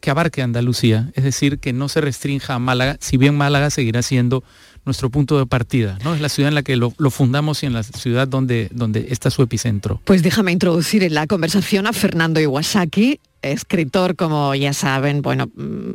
que 0.00 0.10
abarque 0.10 0.42
Andalucía, 0.42 1.10
es 1.14 1.24
decir, 1.24 1.58
que 1.58 1.72
no 1.72 1.88
se 1.88 2.02
restrinja 2.02 2.54
a 2.54 2.58
Málaga, 2.58 2.98
si 3.00 3.16
bien 3.16 3.36
Málaga 3.36 3.70
seguirá 3.70 4.02
siendo 4.02 4.44
nuestro 4.84 5.08
punto 5.08 5.38
de 5.38 5.46
partida, 5.46 5.98
¿no? 6.04 6.14
Es 6.14 6.20
la 6.20 6.28
ciudad 6.28 6.48
en 6.48 6.54
la 6.54 6.62
que 6.62 6.76
lo, 6.76 6.90
fundamos 7.10 7.62
y 7.62 7.66
en 7.66 7.72
la 7.72 7.82
ciudad 7.82 8.28
donde, 8.28 8.68
donde 8.70 9.06
está 9.08 9.30
su 9.30 9.42
epicentro. 9.42 10.02
Pues 10.04 10.22
déjame 10.22 10.52
introducir 10.52 11.02
en 11.04 11.14
la 11.14 11.26
conversación 11.26 11.86
a 11.86 11.94
Fernando 11.94 12.38
Iwasaki, 12.38 13.18
escritor, 13.52 14.16
como 14.16 14.54
ya 14.54 14.72
saben, 14.72 15.22
bueno, 15.22 15.50
mm, 15.54 15.92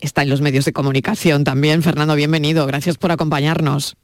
está 0.00 0.22
en 0.22 0.30
los 0.30 0.40
medios 0.40 0.64
de 0.64 0.72
comunicación 0.72 1.44
también. 1.44 1.82
Fernando, 1.82 2.14
bienvenido, 2.14 2.66
gracias 2.66 2.98
por 2.98 3.12
acompañarnos. 3.12 3.96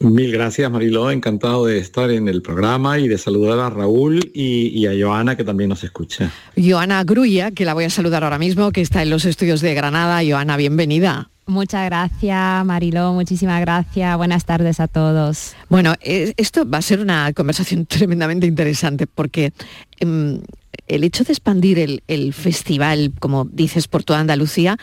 Mil 0.00 0.32
gracias, 0.32 0.70
Mariló. 0.70 1.10
Encantado 1.10 1.66
de 1.66 1.78
estar 1.78 2.10
en 2.10 2.28
el 2.28 2.42
programa 2.42 2.98
y 2.98 3.08
de 3.08 3.16
saludar 3.16 3.58
a 3.60 3.70
Raúl 3.70 4.30
y, 4.34 4.86
a 4.86 4.92
Joana, 4.98 5.36
que 5.36 5.44
también 5.44 5.70
nos 5.70 5.84
escucha. 5.84 6.30
Joana 6.56 7.04
Grulla, 7.04 7.52
que 7.52 7.64
la 7.64 7.74
voy 7.74 7.84
a 7.84 7.90
saludar 7.90 8.24
ahora 8.24 8.38
mismo, 8.38 8.70
que 8.72 8.80
está 8.80 9.02
en 9.02 9.10
los 9.10 9.24
estudios 9.24 9.60
de 9.60 9.74
Granada. 9.74 10.20
Joana, 10.28 10.56
bienvenida. 10.56 11.30
Muchas 11.46 11.84
gracias, 11.86 12.64
Mariló. 12.64 13.12
Muchísimas 13.12 13.60
gracias. 13.60 14.16
Buenas 14.16 14.44
tardes 14.44 14.80
a 14.80 14.88
todos. 14.88 15.54
Bueno, 15.68 15.94
eh, 16.00 16.32
esto 16.36 16.68
va 16.68 16.78
a 16.78 16.82
ser 16.82 17.00
una 17.00 17.32
conversación 17.32 17.86
tremendamente 17.86 18.46
interesante 18.46 19.06
porque 19.06 19.52
em, 20.00 20.40
el 20.88 21.04
hecho 21.04 21.24
de 21.24 21.32
expandir 21.32 22.00
el, 22.06 22.32
festival, 22.32 23.12
como 23.18 23.44
dices, 23.44 23.88
por 23.88 24.04
toda 24.04 24.20
Andalucía, 24.20 24.78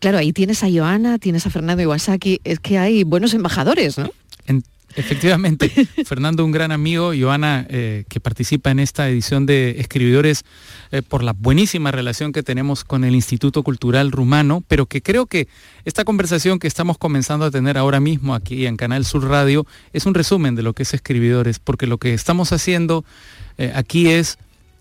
claro, 0.00 0.18
ahí 0.18 0.32
tienes 0.32 0.62
a 0.64 0.68
Joana, 0.70 1.18
tienes 1.18 1.46
a 1.46 1.50
Fernando 1.50 1.82
Iwasaki, 1.82 2.40
es 2.44 2.60
que 2.60 2.78
hay 2.78 3.04
buenos 3.04 3.34
embajadores, 3.34 3.98
¿no? 3.98 4.10
Efectivamente, 4.96 5.70
Fernando, 6.04 6.44
un 6.44 6.52
gran 6.52 6.72
amigo, 6.72 7.12
Joana, 7.18 7.66
eh, 7.68 8.04
que 8.08 8.20
participa 8.20 8.70
en 8.70 8.78
esta 8.78 9.08
edición 9.08 9.46
de 9.46 9.76
Escribidores 9.78 10.44
eh, 10.90 11.02
por 11.02 11.22
la 11.22 11.32
buenísima 11.32 11.90
relación 11.90 12.32
que 12.32 12.42
tenemos 12.42 12.84
con 12.84 13.04
el 13.04 13.14
Instituto 13.14 13.62
Cultural 13.62 14.10
Rumano, 14.10 14.62
pero 14.68 14.86
que 14.86 15.02
creo 15.02 15.26
que 15.26 15.48
esta 15.84 16.04
conversación 16.04 16.58
que 16.58 16.66
estamos 16.66 16.98
comenzando 16.98 17.44
a 17.44 17.50
tener 17.50 17.78
ahora 17.78 18.00
mismo 18.00 18.34
aquí 18.34 18.66
en 18.66 18.76
Canal 18.76 19.04
Sur 19.04 19.28
Radio 19.28 19.66
es 19.92 20.06
un 20.06 20.14
resumen 20.14 20.54
de 20.54 20.62
lo 20.62 20.72
que 20.72 20.82
es 20.82 20.94
Escribidores, 20.94 21.58
porque 21.58 21.86
lo 21.86 21.98
que 21.98 22.14
estamos 22.14 22.52
haciendo 22.52 23.04
eh, 23.58 23.72
aquí 23.74 24.08
es 24.08 24.38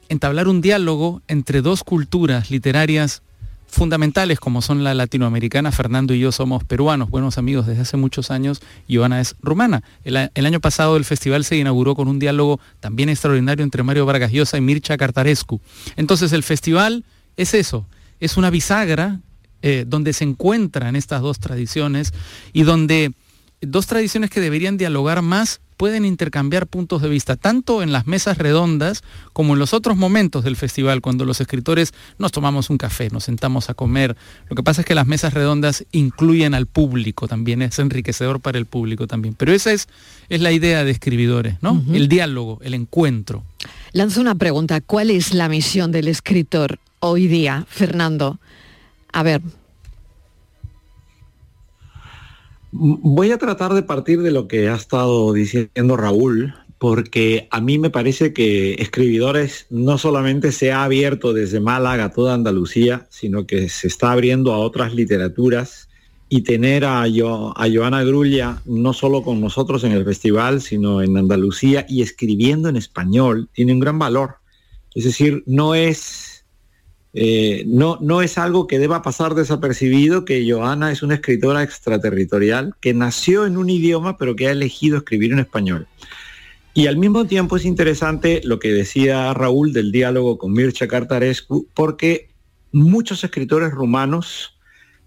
entablar 0.10 0.48
un 0.48 0.62
diálogo 0.62 1.22
entre 1.28 1.62
dos 1.62 1.84
culturas 1.84 2.50
literarias 2.50 3.22
fundamentales 3.70 4.40
como 4.40 4.62
son 4.62 4.84
la 4.84 4.94
latinoamericana. 4.94 5.72
Fernando 5.72 6.14
y 6.14 6.20
yo 6.20 6.32
somos 6.32 6.64
peruanos, 6.64 7.10
buenos 7.10 7.38
amigos 7.38 7.68
desde 7.68 7.82
hace 7.82 7.98
muchos 7.98 8.32
años. 8.32 8.62
Joana 8.90 9.22
es 9.22 9.36
rumana. 9.42 9.84
El, 10.04 10.46
año 10.46 10.60
pasado 10.60 10.98
el 10.98 11.06
festival 11.06 11.46
se 11.46 11.58
inauguró 11.58 11.96
con 11.96 12.08
un 12.08 12.20
diálogo 12.20 12.60
también 12.80 13.10
extraordinario 13.10 13.64
entre 13.64 13.84
Mario 13.84 14.06
Vargas 14.06 14.32
Llosa 14.32 14.58
y 14.58 14.62
Mircha 14.62 14.98
Cartarescu. 14.98 15.62
Entonces 15.96 16.34
el 16.34 16.44
festival 16.44 17.06
es 17.38 17.54
eso, 17.54 17.86
es 18.20 18.38
una 18.38 18.50
bisagra 18.50 19.20
eh, 19.62 19.86
donde 19.88 20.14
se 20.14 20.24
encuentran 20.24 20.96
estas 20.96 21.22
dos 21.22 21.40
tradiciones 21.40 22.14
y 22.54 22.64
donde 22.64 23.14
dos 23.62 23.88
tradiciones 23.88 24.30
que 24.30 24.42
deberían 24.42 24.78
dialogar 24.78 25.22
más 25.22 25.62
pueden 25.80 26.04
intercambiar 26.04 26.68
puntos 26.68 27.02
de 27.02 27.08
vista, 27.08 27.38
tanto 27.38 27.82
en 27.82 27.94
las 27.94 28.06
mesas 28.06 28.38
redondas 28.38 29.02
como 29.32 29.54
en 29.54 29.60
los 29.60 29.74
otros 29.74 29.96
momentos 29.96 30.44
del 30.44 30.58
festival, 30.58 31.00
cuando 31.00 31.24
los 31.24 31.40
escritores 31.40 31.94
nos 32.18 32.34
tomamos 32.34 32.70
un 32.70 32.78
café, 32.78 33.10
nos 33.12 33.24
sentamos 33.24 33.70
a 33.70 33.74
comer. 33.76 34.18
Lo 34.50 34.58
que 34.58 34.62
pasa 34.62 34.82
es 34.82 34.86
que 34.86 34.94
las 34.94 35.08
mesas 35.08 35.34
redondas 35.34 35.86
incluyen 35.94 36.54
al 36.54 36.66
público 36.66 37.30
también, 37.30 37.62
es 37.62 37.80
enriquecedor 37.80 38.42
para 38.42 38.58
el 38.58 38.66
público 38.66 39.08
también. 39.08 39.36
Pero 39.36 39.54
esa 39.54 39.72
es, 39.72 39.88
es 40.28 40.42
la 40.42 40.52
idea 40.52 40.84
de 40.84 40.92
escribidores, 40.92 41.56
¿no? 41.62 41.82
El 41.94 42.10
diálogo, 42.10 42.60
el 42.62 42.74
encuentro. 42.74 43.46
Lanzo 43.94 44.20
una 44.20 44.36
pregunta, 44.36 44.82
¿cuál 44.82 45.10
es 45.10 45.34
la 45.34 45.48
misión 45.48 45.94
del 45.94 46.10
escritor 46.10 46.80
hoy 47.00 47.28
día, 47.28 47.66
Fernando? 47.70 48.38
A 49.14 49.24
ver, 49.24 49.42
Voy 52.72 53.32
a 53.32 53.38
tratar 53.38 53.74
de 53.74 53.84
partir 53.84 54.22
de 54.22 54.32
lo 54.32 54.48
que 54.48 54.70
ha 54.70 54.76
estado 54.76 55.34
diciendo 55.34 55.98
Raúl, 55.98 56.54
porque 56.78 57.48
a 57.52 57.62
mí 57.62 57.78
me 57.78 57.90
parece 57.90 58.32
que 58.32 58.74
Escribidores 58.76 59.66
no 59.70 59.98
solamente 59.98 60.52
se 60.52 60.72
ha 60.72 60.84
abierto 60.84 61.34
desde 61.34 61.60
Málaga 61.60 62.06
a 62.06 62.12
toda 62.12 62.34
Andalucía, 62.34 63.08
sino 63.10 63.48
que 63.48 63.70
se 63.70 63.88
está 63.88 64.12
abriendo 64.12 64.54
a 64.54 64.60
otras 64.60 64.94
literaturas 64.94 65.90
y 66.30 66.42
tener 66.42 66.86
a, 66.86 67.04
a 67.04 67.68
Joana 67.74 68.04
Grulla 68.04 68.62
no 68.66 68.94
solo 68.94 69.24
con 69.24 69.42
nosotros 69.42 69.84
en 69.84 69.92
el 69.92 70.06
festival, 70.06 70.62
sino 70.62 71.02
en 71.02 71.18
Andalucía 71.18 71.86
y 71.90 72.04
escribiendo 72.04 72.70
en 72.70 72.78
español, 72.78 73.50
tiene 73.52 73.74
un 73.74 73.80
gran 73.80 73.98
valor. 73.98 74.36
Es 74.94 75.04
decir, 75.04 75.44
no 75.48 75.74
es 75.74 76.39
eh, 77.14 77.64
no, 77.66 77.98
no 78.02 78.22
es 78.22 78.38
algo 78.38 78.68
que 78.68 78.78
deba 78.78 79.02
pasar 79.02 79.34
desapercibido 79.34 80.26
que 80.26 80.50
Joana 80.50 80.92
es 80.92 81.02
una 81.02 81.16
escritora 81.16 81.64
extraterritorial 81.64 82.76
que 82.80 82.94
nació 82.94 83.46
en 83.46 83.58
un 83.58 83.70
idioma 83.70 84.18
pero 84.18 84.36
que 84.36 84.48
ha 84.48 84.52
elegido 84.52 84.98
escribir 84.98 85.34
en 85.34 85.40
español. 85.40 85.88
Y 86.74 86.88
al 86.88 86.98
mismo 86.98 87.26
tiempo 87.26 87.58
es 87.58 87.66
interesante 87.66 88.42
lo 88.44 88.60
que 88.60 88.72
decía 88.72 89.34
Raúl 89.34 89.74
del 89.74 89.92
diálogo 89.92 90.38
con 90.38 90.54
Mircea 90.54 90.88
Cartarescu, 90.88 91.68
porque 91.74 92.30
muchos 92.72 93.24
escritores 93.24 93.72
rumanos 93.72 94.58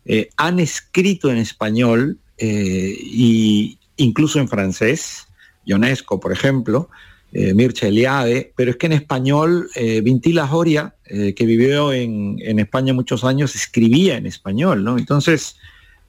eh, 0.04 0.28
han 0.36 0.58
escrito 0.58 1.30
en 1.30 1.38
español 1.38 2.18
e 2.36 3.76
incluso 3.96 4.40
en 4.40 4.48
francés, 4.48 5.28
Ionesco, 5.64 6.18
por 6.18 6.32
ejemplo, 6.32 6.90
eh, 7.32 7.54
Mircea 7.54 7.88
Eliade, 7.88 8.52
pero 8.56 8.72
es 8.72 8.76
que 8.76 8.86
en 8.86 8.92
español 8.92 9.70
eh, 9.74 10.02
Vintila 10.02 10.46
Joria, 10.46 10.94
eh, 11.06 11.34
que 11.34 11.46
vivió 11.46 11.92
en, 11.92 12.38
España 12.58 12.92
muchos 12.92 13.24
años, 13.24 13.54
escribía 13.54 14.18
en 14.18 14.26
español, 14.26 14.84
¿no? 14.84 14.98
Entonces, 14.98 15.56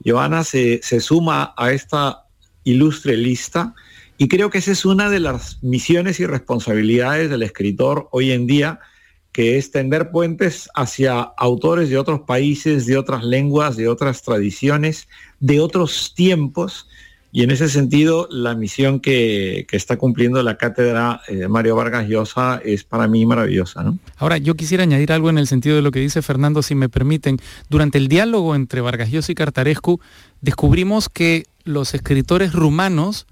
Joana 0.04 0.44
se, 0.44 0.80
se, 0.82 1.00
suma 1.00 1.54
a 1.56 1.72
esta 1.72 2.26
ilustre 2.64 3.16
lista 3.16 3.74
y 4.18 4.28
creo 4.28 4.50
que 4.50 4.58
esa 4.58 4.72
es 4.72 4.84
una 4.84 5.08
de 5.08 5.20
las 5.20 5.62
misiones 5.62 6.20
y 6.20 6.26
responsabilidades 6.26 7.30
del 7.30 7.42
escritor 7.42 8.08
hoy 8.12 8.30
en 8.30 8.46
día, 8.46 8.80
que 9.32 9.56
es 9.56 9.70
tender 9.70 10.10
puentes 10.10 10.68
hacia 10.74 11.20
autores 11.20 11.88
de 11.88 11.98
otros 11.98 12.20
países, 12.20 12.86
de 12.86 12.96
otras 12.98 13.24
lenguas, 13.24 13.76
de 13.76 13.88
otras 13.88 14.22
tradiciones, 14.22 15.08
de 15.40 15.58
otros 15.60 16.12
tiempos, 16.14 16.86
y 17.36 17.42
en 17.42 17.50
ese 17.50 17.68
sentido, 17.68 18.28
la 18.30 18.54
misión 18.54 19.00
que, 19.00 19.66
está 19.72 19.96
cumpliendo 19.96 20.40
la 20.44 20.56
cátedra 20.56 21.20
eh, 21.26 21.48
Mario 21.48 21.74
Vargas 21.74 22.06
Llosa 22.06 22.60
es 22.64 22.84
para 22.84 23.08
mí 23.08 23.26
maravillosa. 23.26 23.82
¿no? 23.82 23.98
Ahora, 24.18 24.38
yo 24.38 24.54
quisiera 24.54 24.84
añadir 24.84 25.10
algo 25.10 25.30
en 25.30 25.38
el 25.38 25.48
sentido 25.48 25.74
de 25.74 25.82
lo 25.82 25.90
que 25.90 25.98
dice 25.98 26.22
Fernando, 26.22 26.62
si 26.62 26.76
me 26.76 26.88
permiten. 26.88 27.38
Durante 27.68 27.98
el 27.98 28.06
diálogo 28.06 28.54
entre 28.54 28.82
Vargas 28.82 29.10
Llosa 29.10 29.32
y 29.32 29.34
Cartarescu, 29.34 29.98
descubrimos 30.42 31.08
que 31.08 31.46
los 31.64 31.92
escritores 31.94 32.52
rumanos, 32.52 33.26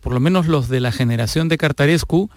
por 0.00 0.12
lo 0.12 0.20
menos 0.20 0.46
los 0.46 0.68
de 0.68 0.78
la 0.78 0.92
generación 0.92 1.48
de 1.48 1.58
Cartarescu, 1.58 2.30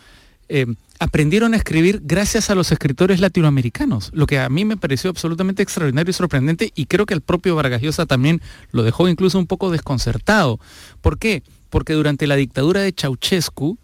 eh, 0.53 0.65
aprendieron 0.99 1.53
a 1.53 1.57
escribir 1.57 2.01
gracias 2.03 2.49
a 2.49 2.55
los 2.55 2.73
escritores 2.73 3.21
latinoamericanos, 3.21 4.11
lo 4.13 4.27
que 4.27 4.37
a 4.37 4.49
mí 4.49 4.65
me 4.65 4.75
pareció 4.75 5.09
absolutamente 5.09 5.63
extraordinario 5.63 6.11
y 6.11 6.13
sorprendente 6.13 6.71
y 6.75 6.87
creo 6.87 7.05
que 7.05 7.13
el 7.13 7.21
propio 7.21 7.55
Vargas 7.55 7.81
Llosa 7.81 8.05
también 8.05 8.41
lo 8.71 8.83
dejó 8.83 9.07
incluso 9.07 9.39
un 9.39 9.47
poco 9.47 9.71
desconcertado. 9.71 10.59
¿Por 10.99 11.17
qué? 11.17 11.41
Porque 11.69 11.93
durante 11.93 12.27
la 12.27 12.35
dictadura 12.35 12.81
de 12.81 12.93
Ceausescu 12.95 13.77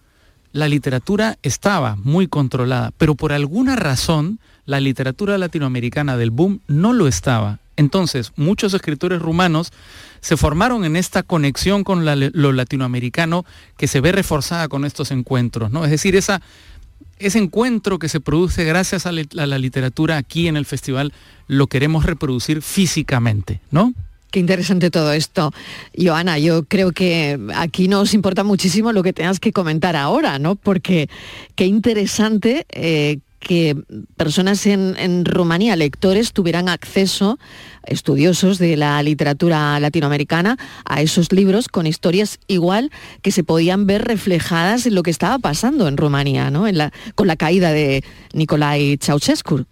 la 0.52 0.68
literatura 0.68 1.38
estaba 1.42 1.96
muy 1.96 2.28
controlada, 2.28 2.92
pero 2.98 3.16
por 3.16 3.32
alguna 3.32 3.78
razón 3.78 4.40
la 4.66 4.82
literatura 4.82 5.38
latinoamericana 5.38 6.18
del 6.18 6.32
boom 6.32 6.60
no 6.68 6.92
lo 6.92 7.08
estaba 7.08 7.60
Entonces, 7.78 8.34
muchos 8.36 8.74
escritores 8.74 9.22
rumanos 9.22 9.72
se 10.20 10.36
formaron 10.36 10.84
en 10.84 10.96
esta 10.96 11.24
conexión 11.24 11.84
con 11.84 12.04
lo 12.06 12.52
latinoamericano 12.52 13.46
que 13.78 13.88
se 13.88 14.02
ve 14.02 14.12
reforzada 14.12 14.68
con 14.68 14.84
estos 14.84 15.12
encuentros, 15.12 15.72
¿no? 15.72 15.86
Es 15.86 15.92
decir, 15.92 16.16
ese 16.16 17.38
encuentro 17.40 18.00
que 18.00 18.10
se 18.10 18.20
produce 18.20 18.66
gracias 18.66 19.06
a, 19.06 19.12
la 19.12 19.58
literatura 19.58 20.18
aquí 20.18 20.48
en 20.48 20.58
el 20.58 20.66
festival 20.66 21.14
lo 21.48 21.68
queremos 21.68 22.06
reproducir 22.06 22.62
físicamente, 22.62 23.62
¿no? 23.72 23.94
Qué 24.32 24.40
interesante 24.40 24.92
todo 24.92 25.14
esto. 25.14 25.54
Joana, 25.98 26.38
yo 26.38 26.64
creo 26.64 26.92
que 26.92 27.40
aquí 27.56 27.88
nos 27.88 28.14
importa 28.14 28.44
muchísimo 28.44 28.92
lo 28.92 29.02
que 29.02 29.14
tengas 29.14 29.40
que 29.40 29.54
comentar 29.54 29.96
ahora, 29.96 30.38
¿no? 30.38 30.56
Porque 30.56 31.10
qué 31.56 31.66
interesante 31.66 32.66
eh, 32.70 33.20
que 33.40 33.76
personas 34.16 34.66
en, 34.66 35.26
Rumanía, 35.26 35.76
lectores, 35.76 36.34
tuvieran 36.34 36.70
acceso, 36.70 37.40
estudiosos 37.86 38.58
de 38.58 38.78
la 38.78 39.02
literatura 39.04 39.80
latinoamericana, 39.80 40.58
a 40.86 41.02
esos 41.02 41.32
libros 41.32 41.68
con 41.68 41.88
historias 41.88 42.40
igual 42.48 42.92
que 43.22 43.32
se 43.32 43.44
podían 43.44 43.86
ver 43.86 44.06
reflejadas 44.06 44.86
en 44.86 44.96
lo 44.96 45.04
que 45.04 45.12
estaba 45.12 45.40
pasando 45.40 45.88
en 45.88 45.98
Rumanía, 45.98 46.52
¿no? 46.52 46.66
con 47.16 47.28
la 47.28 47.36
caída 47.36 47.72
de 47.72 48.04
Nicolai 48.34 48.98
Ceausescu. 49.02 49.66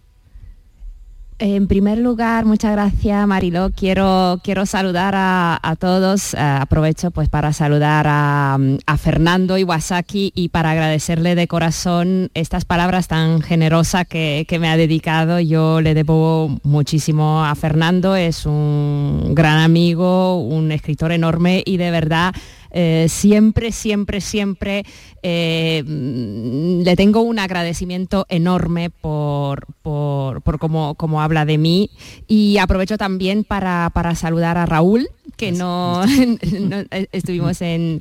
En 1.38 1.66
primer 1.66 1.98
lugar, 1.98 2.46
muchas 2.46 2.72
gracias 2.72 3.26
Mariló. 3.26 3.70
Quiero, 3.70 4.40
quiero 4.42 4.64
saludar 4.64 5.12
a, 5.14 5.76
todos. 5.78 6.32
Eh, 6.32 6.38
aprovecho 6.38 7.10
pues 7.10 7.28
para 7.28 7.52
saludar 7.52 8.06
a, 8.08 8.58
Fernando 8.96 9.58
Iwasaki 9.58 10.32
y 10.34 10.48
para 10.48 10.70
agradecerle 10.70 11.34
de 11.34 11.46
corazón 11.46 12.30
estas 12.32 12.64
palabras 12.64 13.08
tan 13.08 13.42
generosas 13.42 14.06
que, 14.06 14.46
que, 14.48 14.58
me 14.58 14.70
ha 14.70 14.78
dedicado. 14.78 15.38
Yo 15.38 15.82
le 15.82 15.92
debo 15.92 16.58
muchísimo 16.62 17.44
a 17.44 17.54
Fernando. 17.54 18.16
Es 18.16 18.46
un 18.46 19.34
gran 19.34 19.58
amigo, 19.58 20.40
un 20.40 20.72
escritor 20.72 21.12
enorme 21.12 21.62
y 21.66 21.76
de 21.76 21.90
verdad 21.90 22.34
eh, 22.70 23.06
siempre, 23.08 23.72
siempre, 23.72 24.20
siempre 24.20 24.84
eh, 25.22 25.82
le 25.84 26.94
tengo 26.94 27.22
un 27.22 27.40
agradecimiento 27.40 28.26
enorme 28.28 28.90
por, 28.90 29.66
por, 29.82 30.58
cómo, 30.58 31.20
habla 31.20 31.44
de 31.44 31.58
mí 31.58 31.90
y 32.28 32.58
aprovecho 32.58 32.96
también 32.96 33.42
para, 33.42 33.90
saludar 34.14 34.56
a 34.56 34.66
Raúl, 34.66 35.08
que 35.36 35.50
no, 35.52 36.02
estuvimos 37.12 37.60
en, 37.60 38.00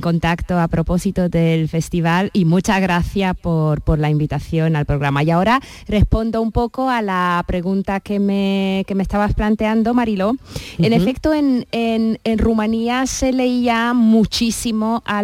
contacto 0.00 0.58
a 0.58 0.68
propósito 0.68 1.28
del 1.28 1.68
festival 1.68 2.30
y 2.32 2.46
muchas 2.46 2.80
gracias 2.80 3.36
por, 3.36 3.82
la 3.98 4.08
invitación 4.08 4.74
al 4.74 4.86
programa. 4.86 5.22
Y 5.22 5.30
ahora 5.30 5.60
respondo 5.86 6.40
un 6.40 6.52
poco 6.52 6.88
a 6.88 7.02
la 7.02 7.44
pregunta 7.46 8.00
que 8.00 8.18
me, 8.18 8.86
me 8.94 9.02
estabas 9.02 9.34
planteando, 9.34 9.92
Mariló. 9.92 10.36
En 10.78 10.94
efecto, 10.94 11.34
en, 11.34 11.66
en, 11.72 12.18
en 12.24 12.38
Rumanía 12.38 13.06
se 13.06 13.32
leía 13.32 13.92
muchísimo 14.02 15.02
a, 15.06 15.20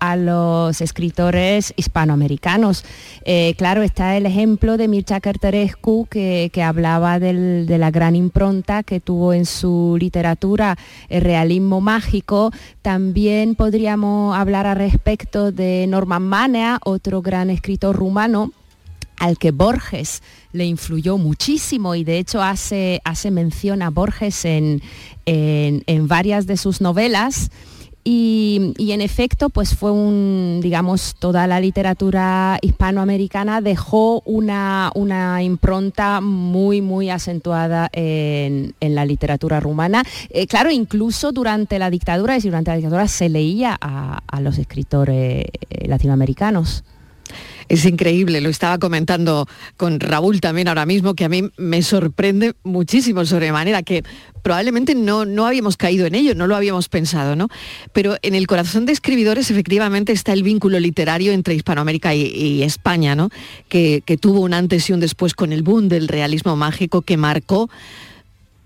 a 0.00 0.16
los 0.16 0.80
escritores 0.80 1.72
hispanoamericanos. 1.76 2.84
Eh, 3.24 3.54
claro, 3.56 3.82
está 3.82 4.16
el 4.16 4.26
ejemplo 4.26 4.76
de 4.76 4.88
Mircea 4.88 5.20
Cărtărescu, 5.20 6.06
que, 6.10 6.50
hablaba 6.64 7.20
de 7.20 7.78
la 7.78 7.90
gran 7.90 8.16
impronta 8.16 8.82
que 8.82 8.98
tuvo 9.00 9.32
en 9.32 9.46
su 9.46 9.96
literatura 10.00 10.76
el 11.08 11.22
realismo 11.22 11.80
mágico. 11.80 12.50
También 12.82 13.54
podríamos 13.54 14.36
hablar 14.36 14.66
al 14.66 14.76
respecto 14.76 15.52
de 15.52 15.86
Norman 15.88 16.22
Manea, 16.22 16.80
otro 16.84 17.22
gran 17.22 17.50
escritor 17.50 17.94
rumano 17.94 18.50
al 19.18 19.36
que 19.36 19.50
Borges 19.50 20.22
le 20.52 20.64
influyó 20.64 21.18
muchísimo 21.18 21.94
y 21.94 22.04
de 22.04 22.18
hecho 22.18 22.40
hace, 22.40 23.00
hace 23.04 23.30
mención 23.30 23.82
a 23.82 23.90
Borges 23.90 24.44
en 24.44 24.80
varias 26.08 26.46
de 26.46 26.56
sus 26.56 26.80
novelas. 26.80 27.50
Y, 28.10 28.92
en 28.92 29.02
efecto, 29.02 29.50
pues 29.50 29.74
fue 29.74 29.90
un, 29.90 30.60
digamos, 30.62 31.14
toda 31.18 31.46
la 31.46 31.60
literatura 31.60 32.58
hispanoamericana 32.62 33.60
dejó 33.60 34.22
una, 34.24 34.90
impronta 35.42 36.22
muy, 36.22 36.80
muy 36.80 37.10
acentuada 37.10 37.90
en, 37.92 38.74
la 38.80 39.04
literatura 39.04 39.60
rumana. 39.60 40.04
Eh, 40.30 40.46
claro, 40.46 40.70
incluso 40.70 41.32
durante 41.32 41.78
la 41.78 41.90
dictadura, 41.90 42.38
y 42.38 42.40
durante 42.40 42.70
la 42.70 42.78
dictadura 42.78 43.08
se 43.08 43.28
leía 43.28 43.76
a 43.78 44.40
los 44.40 44.56
escritores 44.56 45.44
eh, 45.68 45.86
latinoamericanos. 45.86 46.84
Es 47.68 47.84
increíble, 47.84 48.40
lo 48.40 48.48
estaba 48.48 48.78
comentando 48.78 49.46
con 49.76 50.00
Raúl 50.00 50.40
también 50.40 50.68
ahora 50.68 50.86
mismo, 50.86 51.14
que 51.14 51.24
a 51.24 51.28
mí 51.28 51.50
me 51.58 51.82
sorprende 51.82 52.54
muchísimo 52.62 53.26
sobremanera, 53.26 53.82
que 53.82 54.04
probablemente 54.42 54.94
no, 54.94 55.26
no 55.26 55.46
habíamos 55.46 55.76
caído 55.76 56.06
en 56.06 56.14
ello, 56.14 56.34
no 56.34 56.46
lo 56.46 56.56
habíamos 56.56 56.88
pensado, 56.88 57.36
¿no? 57.36 57.48
Pero 57.92 58.16
en 58.22 58.34
el 58.34 58.46
corazón 58.46 58.86
de 58.86 58.92
escribidores 58.92 59.50
efectivamente 59.50 60.12
está 60.12 60.32
el 60.32 60.42
vínculo 60.42 60.80
literario 60.80 61.32
entre 61.32 61.54
Hispanoamérica 61.54 62.14
y, 62.14 62.62
España, 62.62 63.14
¿no? 63.14 63.28
Que, 63.68 64.02
que 64.04 64.16
tuvo 64.16 64.40
un 64.40 64.54
antes 64.54 64.88
y 64.88 64.94
un 64.94 65.00
después 65.00 65.34
con 65.34 65.52
el 65.52 65.62
boom 65.62 65.88
del 65.88 66.08
realismo 66.08 66.56
mágico 66.56 67.02
que 67.02 67.16
marcó 67.16 67.68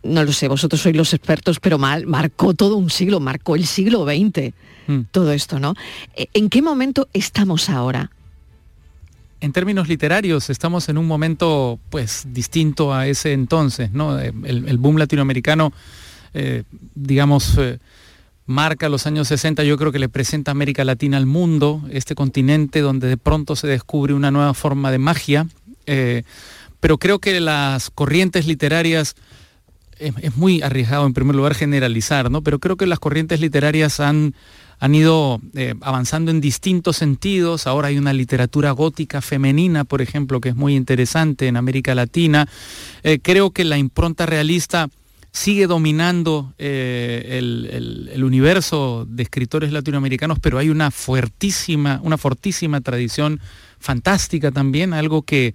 no 0.04 0.24
lo 0.24 0.32
sé, 0.32 0.48
vosotros 0.48 0.80
sois 0.80 0.96
los 0.96 1.14
expertos, 1.14 1.60
pero 1.60 1.78
mal, 1.78 2.06
marcó 2.06 2.54
todo 2.54 2.76
un 2.76 2.90
siglo, 2.90 3.20
marcó 3.20 3.54
el 3.54 3.66
siglo 3.66 4.04
XX, 4.04 4.52
mm. 4.88 5.00
todo 5.12 5.32
esto, 5.32 5.60
¿no? 5.60 5.74
¿En 6.16 6.48
qué 6.48 6.60
momento 6.60 7.08
estamos 7.12 7.70
ahora? 7.70 8.10
En 9.42 9.52
términos 9.52 9.88
literarios 9.88 10.50
estamos 10.50 10.88
en 10.88 10.96
un 10.98 11.06
momento 11.06 11.80
pues 11.90 12.22
distinto 12.28 12.94
a 12.94 13.08
ese 13.08 13.32
entonces. 13.32 13.90
Eh, 13.92 14.32
el, 14.44 14.78
boom 14.78 14.98
latinoamericano, 14.98 15.72
eh, 16.32 16.62
digamos, 16.94 17.58
eh, 17.58 17.80
marca 18.46 18.88
los 18.88 19.04
años 19.08 19.26
60, 19.26 19.64
yo 19.64 19.76
creo 19.76 19.90
que 19.90 19.98
le 19.98 20.08
presenta 20.08 20.52
América 20.52 20.84
Latina 20.84 21.16
al 21.16 21.26
mundo, 21.26 21.82
este 21.90 22.14
continente 22.14 22.80
donde 22.82 23.08
de 23.08 23.16
pronto 23.16 23.56
se 23.56 23.66
descubre 23.66 24.14
una 24.14 24.30
nueva 24.30 24.54
forma 24.54 24.92
de 24.92 24.98
magia, 24.98 25.48
pero 26.78 26.98
creo 26.98 27.18
que 27.18 27.40
las 27.40 27.90
corrientes 27.90 28.46
literarias, 28.46 29.16
es, 29.98 30.36
muy 30.36 30.62
arriesgado 30.62 31.04
en 31.04 31.14
primer 31.14 31.34
lugar 31.34 31.54
generalizar, 31.54 32.30
¿no? 32.30 32.42
Pero 32.42 32.60
creo 32.60 32.76
que 32.76 32.86
las 32.86 33.00
corrientes 33.00 33.40
literarias 33.40 33.98
han 33.98 34.34
han 34.82 34.96
ido 34.96 35.40
eh, 35.54 35.74
avanzando 35.80 36.32
en 36.32 36.40
distintos 36.40 36.96
sentidos. 36.96 37.68
Ahora 37.68 37.86
hay 37.86 37.98
una 37.98 38.12
literatura 38.12 38.72
gótica 38.72 39.20
femenina, 39.20 39.84
por 39.84 40.02
ejemplo, 40.02 40.40
que 40.40 40.48
es 40.48 40.56
muy 40.56 40.74
interesante 40.74 41.46
en 41.46 41.56
América 41.56 41.94
Latina. 41.94 42.48
Eh, 43.04 43.20
creo 43.22 43.52
que 43.52 43.62
la 43.62 43.78
impronta 43.78 44.26
realista 44.26 44.88
sigue 45.30 45.68
dominando 45.68 46.52
eh, 46.58 47.38
el, 47.38 48.24
universo 48.24 49.06
de 49.08 49.22
escritores 49.22 49.70
latinoamericanos, 49.70 50.40
pero 50.40 50.58
hay 50.58 50.68
una 50.68 50.90
fuertísima, 50.90 52.00
una 52.02 52.18
fortísima 52.18 52.80
tradición 52.80 53.38
fantástica 53.78 54.50
también, 54.50 54.94
algo 54.94 55.22
que, 55.22 55.54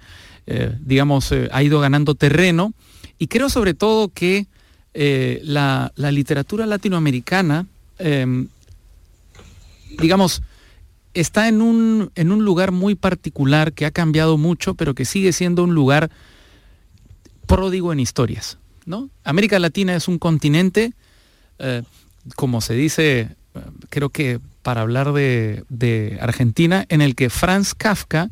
digamos, 0.80 1.34
ha 1.52 1.64
ido 1.64 1.82
ganando 1.82 2.16
terreno. 2.16 2.72
Y 3.20 3.28
creo 3.28 3.50
sobre 3.50 3.74
todo 3.74 4.08
que 4.08 4.48
la, 4.94 5.92
la, 5.98 6.12
literatura 6.12 6.66
latinoamericana 6.66 7.66
digamos, 10.00 10.42
está 11.14 11.48
en 11.48 11.62
un, 11.62 12.12
en 12.16 12.32
un 12.32 12.46
lugar 12.46 12.72
muy 12.72 12.96
particular 12.96 13.74
que 13.74 13.86
ha 13.86 13.92
cambiado 13.92 14.38
mucho, 14.38 14.76
pero 14.76 14.94
que 14.94 15.06
sigue 15.06 15.34
siendo 15.34 15.64
un 15.64 15.74
lugar 15.74 16.12
pródigo 17.46 17.92
en 17.92 18.00
historias. 18.00 18.58
¿no? 18.86 19.10
América 19.24 19.60
Latina 19.60 19.96
es 19.96 20.08
un 20.08 20.20
continente, 20.20 20.94
eh, 21.60 21.84
como 22.36 22.62
se 22.62 22.74
dice, 22.74 23.36
creo 23.90 24.10
que 24.10 24.40
para 24.62 24.82
hablar 24.82 25.14
de, 25.14 25.64
de, 25.70 26.18
Argentina, 26.22 26.86
en 26.90 27.02
el 27.02 27.16
que 27.16 27.30
Franz 27.30 27.74
Kafka 27.74 28.30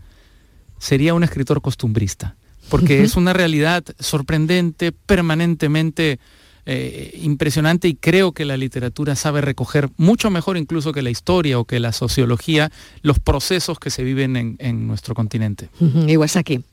sería 0.77 1.13
un 1.13 1.23
escritor 1.23 1.61
costumbrista, 1.61 2.35
porque 2.69 3.03
es 3.03 3.15
una 3.15 3.33
realidad 3.33 3.83
sorprendente, 3.99 4.91
permanentemente 4.91 6.19
eh, 6.67 7.19
impresionante 7.21 7.87
y 7.87 7.95
creo 7.95 8.31
que 8.31 8.43
la 8.43 8.57
literatura 8.57 9.15
sabe 9.15 9.41
recoger 9.41 9.89
mucho 9.97 10.31
mejor 10.31 10.57
incluso 10.57 10.93
que 10.93 11.03
la 11.03 11.11
historia 11.11 11.59
o 11.59 11.65
que 11.65 11.79
la 11.79 11.91
sociología 11.91 12.71
los 13.03 13.19
procesos 13.19 13.77
que 13.77 13.91
se 13.91 14.03
viven 14.03 14.57
en, 14.57 14.87
nuestro 14.87 15.13
continente. 15.13 15.69
Iwasaki. 16.07 16.63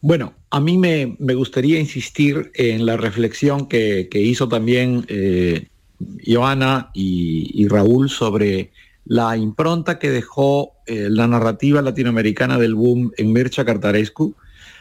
Bueno, 0.00 0.34
a 0.50 0.60
mí 0.60 0.78
me, 0.78 1.16
gustaría 1.34 1.80
insistir 1.80 2.52
en 2.54 2.86
la 2.86 2.96
reflexión 2.96 3.66
que, 3.66 4.08
hizo 4.12 4.48
también 4.48 5.04
eh, 5.08 5.66
Joana 6.24 6.90
y, 6.94 7.66
Raúl 7.66 8.08
sobre 8.10 8.70
la 9.04 9.36
impronta 9.36 9.98
que 9.98 10.10
dejó 10.10 10.72
eh, 10.86 11.08
la 11.10 11.26
narrativa 11.26 11.82
latinoamericana 11.82 12.58
del 12.58 12.76
boom 12.76 13.10
en 13.16 13.32
Mircea 13.32 13.64
Cartarescu 13.64 14.36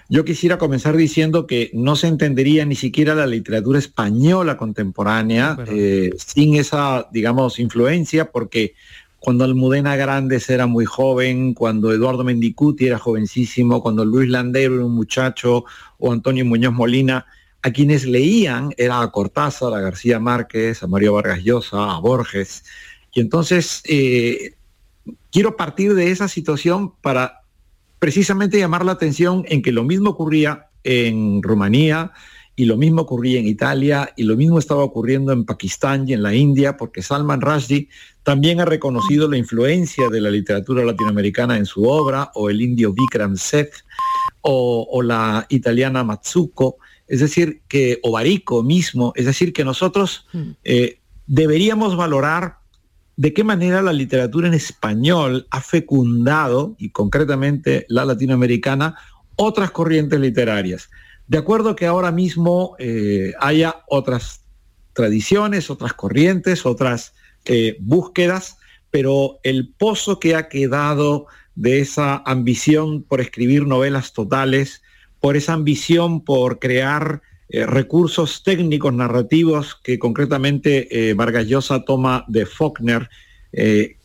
yo 0.07 0.23
quisiera 0.23 0.57
comenzar 0.57 0.95
diciendo 0.95 1.47
que 1.47 1.71
no 1.73 1.95
se 1.95 2.07
entendería 2.07 2.65
ni 2.65 2.75
siquiera 2.75 3.15
la 3.15 3.25
literatura 3.25 3.79
española 3.79 4.55
contemporánea 4.55 5.57
eh, 5.67 6.11
sin 6.17 6.55
esa, 6.55 7.07
digamos, 7.11 7.59
influencia, 7.59 8.31
porque 8.31 8.75
cuando 9.19 9.43
Almudena 9.43 9.95
Grandes 9.95 10.49
era 10.51 10.67
muy 10.67 10.85
joven, 10.85 11.55
cuando 11.55 11.91
Eduardo 11.91 12.23
Mendicuti 12.23 12.85
era 12.85 12.99
jovencísimo, 12.99 13.81
cuando 13.81 14.05
Luis 14.05 14.29
Landero 14.29 14.75
era 14.75 14.85
un 14.85 14.93
muchacho 14.93 15.65
o 15.97 16.11
Antonio 16.11 16.45
Muñoz 16.45 16.73
Molina, 16.73 17.25
a 17.63 17.71
quienes 17.71 18.05
leían 18.05 18.71
era 18.77 19.01
a 19.01 19.11
Cortázar, 19.11 19.73
a 19.73 19.81
García 19.81 20.19
Márquez, 20.19 20.83
a 20.83 20.87
Mario 20.87 21.13
Vargas 21.13 21.43
Llosa, 21.43 21.95
a 21.95 21.99
Borges. 21.99 22.63
Y 23.11 23.21
entonces 23.21 23.81
eh, 23.85 24.53
quiero 25.31 25.57
partir 25.57 25.95
de 25.95 26.11
esa 26.11 26.27
situación 26.27 26.93
para 27.01 27.41
precisamente 28.05 28.59
llamar 28.59 28.85
la 28.85 28.91
atención 28.91 29.45
en 29.47 29.63
que 29.63 29.71
lo 29.71 29.83
mismo 29.83 30.11
ocurría 30.11 30.67
en 30.83 31.41
Rumanía 31.41 32.11
y 32.55 32.65
lo 32.65 32.77
mismo 32.77 33.01
ocurría 33.01 33.39
en 33.39 33.47
Italia 33.47 34.13
y 34.15 34.25
lo 34.25 34.35
mismo 34.35 34.59
estaba 34.59 34.83
ocurriendo 34.83 35.31
en 35.31 35.43
Pakistán 35.43 36.07
y 36.07 36.13
en 36.13 36.21
la 36.21 36.35
India, 36.35 36.77
porque 36.77 37.01
Salman 37.01 37.41
Rushdie 37.41 37.89
también 38.21 38.61
ha 38.61 38.65
reconocido 38.65 39.27
la 39.27 39.37
influencia 39.37 40.07
de 40.09 40.21
la 40.21 40.29
literatura 40.29 40.85
latinoamericana 40.85 41.57
en 41.57 41.65
su 41.65 41.85
obra, 41.85 42.29
o 42.35 42.51
el 42.51 42.61
indio 42.61 42.93
Vikram 42.93 43.37
Seth, 43.37 43.73
o, 44.41 45.01
la 45.01 45.47
italiana 45.49 46.03
Matsuko, 46.03 46.77
es 47.07 47.21
decir, 47.21 47.63
que, 47.67 47.99
o 48.03 48.11
Barico 48.11 48.61
mismo, 48.61 49.13
es 49.15 49.25
decir, 49.25 49.51
que 49.51 49.65
nosotros 49.65 50.27
hmm. 50.31 50.51
eh, 50.63 50.99
deberíamos 51.25 51.97
valorar 51.97 52.59
de 53.17 53.33
qué 53.33 53.43
manera 53.43 53.81
la 53.81 53.93
literatura 53.93 54.47
en 54.47 54.53
español 54.53 55.47
ha 55.49 55.61
fecundado, 55.61 56.75
y 56.77 56.89
concretamente 56.89 57.85
la 57.89 58.05
latinoamericana, 58.05 58.95
otras 59.35 59.71
corrientes 59.71 60.19
literarias. 60.19 60.89
De 61.27 61.37
acuerdo 61.37 61.75
que 61.75 61.85
ahora 61.85 62.11
mismo 62.11 62.75
eh, 62.77 63.33
haya 63.39 63.83
otras 63.87 64.41
tradiciones, 64.93 65.69
otras 65.69 65.93
corrientes, 65.93 66.65
otras 66.65 67.13
eh, 67.45 67.77
búsquedas, 67.79 68.57
pero 68.91 69.39
el 69.43 69.73
pozo 69.77 70.19
que 70.19 70.35
ha 70.35 70.47
quedado 70.47 71.27
de 71.55 71.79
esa 71.79 72.21
ambición 72.25 73.03
por 73.03 73.21
escribir 73.21 73.65
novelas 73.65 74.13
totales, 74.13 74.81
por 75.19 75.35
esa 75.35 75.53
ambición 75.53 76.23
por 76.23 76.59
crear 76.59 77.21
eh, 77.49 77.65
recursos 77.65 78.43
técnicos 78.43 78.93
narrativos 78.93 79.75
que 79.75 79.99
concretamente 79.99 81.13
Vargas 81.15 81.47
Llosa 81.47 81.83
toma 81.85 82.25
de 82.27 82.45
Faulkner, 82.45 83.09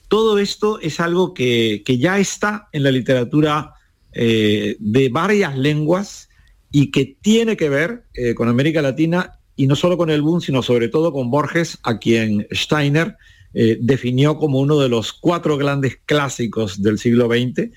todo 0.08 0.38
esto 0.38 0.80
es 0.80 1.00
algo 1.00 1.34
que, 1.34 1.82
que, 1.84 1.98
ya 1.98 2.18
está 2.18 2.68
en 2.72 2.82
la 2.82 2.90
literatura 2.90 3.74
de 4.12 5.08
varias 5.12 5.56
lenguas 5.56 6.30
y 6.72 6.90
que 6.90 7.16
tiene 7.20 7.56
que 7.56 7.68
ver 7.68 8.04
eh, 8.14 8.34
con 8.34 8.48
América 8.48 8.82
Latina 8.82 9.38
y 9.56 9.66
no 9.66 9.76
solo 9.76 9.96
con 9.96 10.10
el 10.10 10.22
boom, 10.22 10.40
sino 10.40 10.62
sobre 10.62 10.88
todo 10.88 11.12
con 11.12 11.30
Borges, 11.30 11.78
a 11.82 11.98
quien 11.98 12.46
Steiner 12.52 13.16
eh, 13.52 13.78
definió 13.80 14.38
como 14.38 14.60
uno 14.60 14.78
de 14.78 14.88
los 14.88 15.12
cuatro 15.12 15.56
grandes 15.58 15.98
clásicos 16.06 16.82
del 16.82 16.98
siglo 16.98 17.26
XX, 17.26 17.70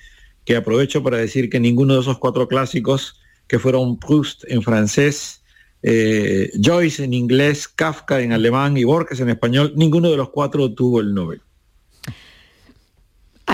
que 0.44 0.56
aprovecho 0.56 1.02
para 1.02 1.18
decir 1.18 1.50
que 1.50 1.60
ninguno 1.60 1.94
de 1.94 2.00
esos 2.00 2.18
cuatro 2.18 2.48
clásicos, 2.48 3.20
que 3.48 3.58
fueron 3.58 3.98
Proust 3.98 4.44
en 4.48 4.62
francés, 4.62 5.42
eh, 5.86 6.50
Joyce 6.54 7.04
en 7.04 7.12
inglés, 7.12 7.68
Kafka 7.68 8.20
en 8.20 8.32
alemán 8.32 8.78
y 8.78 8.84
Borges 8.84 9.20
en 9.20 9.28
español, 9.28 9.74
ninguno 9.76 10.10
de 10.10 10.16
los 10.16 10.30
cuatro 10.30 10.72
tuvo 10.72 11.00
el 11.00 11.12
Nobel. 11.12 11.42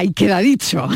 Ahí 0.01 0.15
queda 0.15 0.39
dicho. 0.39 0.89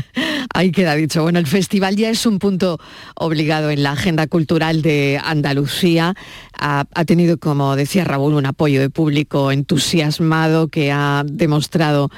Ahí 0.54 0.70
queda 0.70 0.94
dicho. 0.94 1.24
Bueno, 1.24 1.40
el 1.40 1.48
festival 1.48 1.96
ya 1.96 2.10
es 2.10 2.26
un 2.26 2.38
punto 2.38 2.78
obligado 3.16 3.70
en 3.70 3.82
la 3.82 3.90
agenda 3.90 4.28
cultural 4.28 4.82
de 4.82 5.20
Andalucía. 5.20 6.14
Ha, 6.56 6.84
tenido, 7.04 7.38
como 7.38 7.74
decía 7.74 8.04
Raúl, 8.04 8.34
un 8.34 8.46
apoyo 8.46 8.80
de 8.80 8.88
público 8.88 9.50
entusiasmado 9.50 10.68
que 10.68 10.92
ha 10.92 11.24
demostrado 11.26 12.08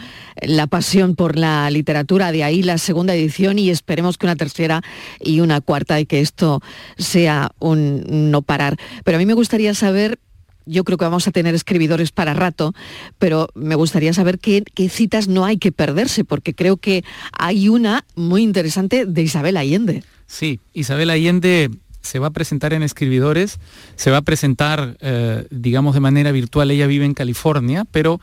la 0.43 0.67
pasión 0.67 1.17
por 1.17 1.39
la 1.39 1.71
literatura. 1.71 2.31
De 2.31 2.45
ahí 2.45 2.63
la 2.63 2.77
segunda 2.77 3.15
edición 3.15 3.59
y 3.59 3.71
esperemos 3.71 4.19
que 4.19 4.27
una 4.27 4.37
tercera 4.37 4.83
y 5.21 5.41
una 5.41 5.63
cuarta 5.63 5.99
y 5.99 6.05
que 6.05 6.21
esto 6.21 6.61
sea 6.99 7.53
un 7.59 8.31
no 8.31 8.43
parar. 8.43 8.77
Pero 9.03 9.17
a 9.17 9.19
mí 9.19 9.25
me 9.25 9.33
gustaría 9.33 9.73
saber 9.73 10.19
yo 10.67 10.85
creo 10.85 10.99
que 10.99 11.05
vamos 11.05 11.27
a 11.29 11.33
tener 11.33 11.55
escribidores 11.55 12.13
para 12.13 12.35
rato, 12.35 12.75
pero 13.19 13.49
me 13.55 13.75
gustaría 13.75 14.13
saber 14.13 14.39
qué, 14.39 14.65
citas 14.89 15.29
no 15.29 15.45
hay 15.45 15.59
que 15.59 15.73
perderse, 15.73 16.25
porque 16.25 16.55
creo 16.55 16.77
que 16.77 17.05
hay 17.33 17.69
una 17.69 18.05
muy 18.15 18.43
interesante 18.43 19.07
de 19.07 19.23
Isabel 19.23 19.57
Allende. 19.57 20.05
Sí, 20.27 20.61
Isabel 20.73 21.11
Allende 21.11 21.71
se 22.01 22.19
va 22.19 22.29
a 22.29 22.33
presentar 22.33 22.73
en 22.73 22.83
Escribidores, 22.83 23.59
se 23.97 24.11
va 24.11 24.19
a 24.19 24.23
presentar, 24.23 24.97
eh, 25.01 25.47
digamos, 25.51 25.95
de 25.95 26.01
manera 26.01 26.33
virtual, 26.33 26.71
ella 26.71 26.87
vive 26.87 27.05
en 27.05 27.15
California, 27.15 27.85
pero 27.91 28.21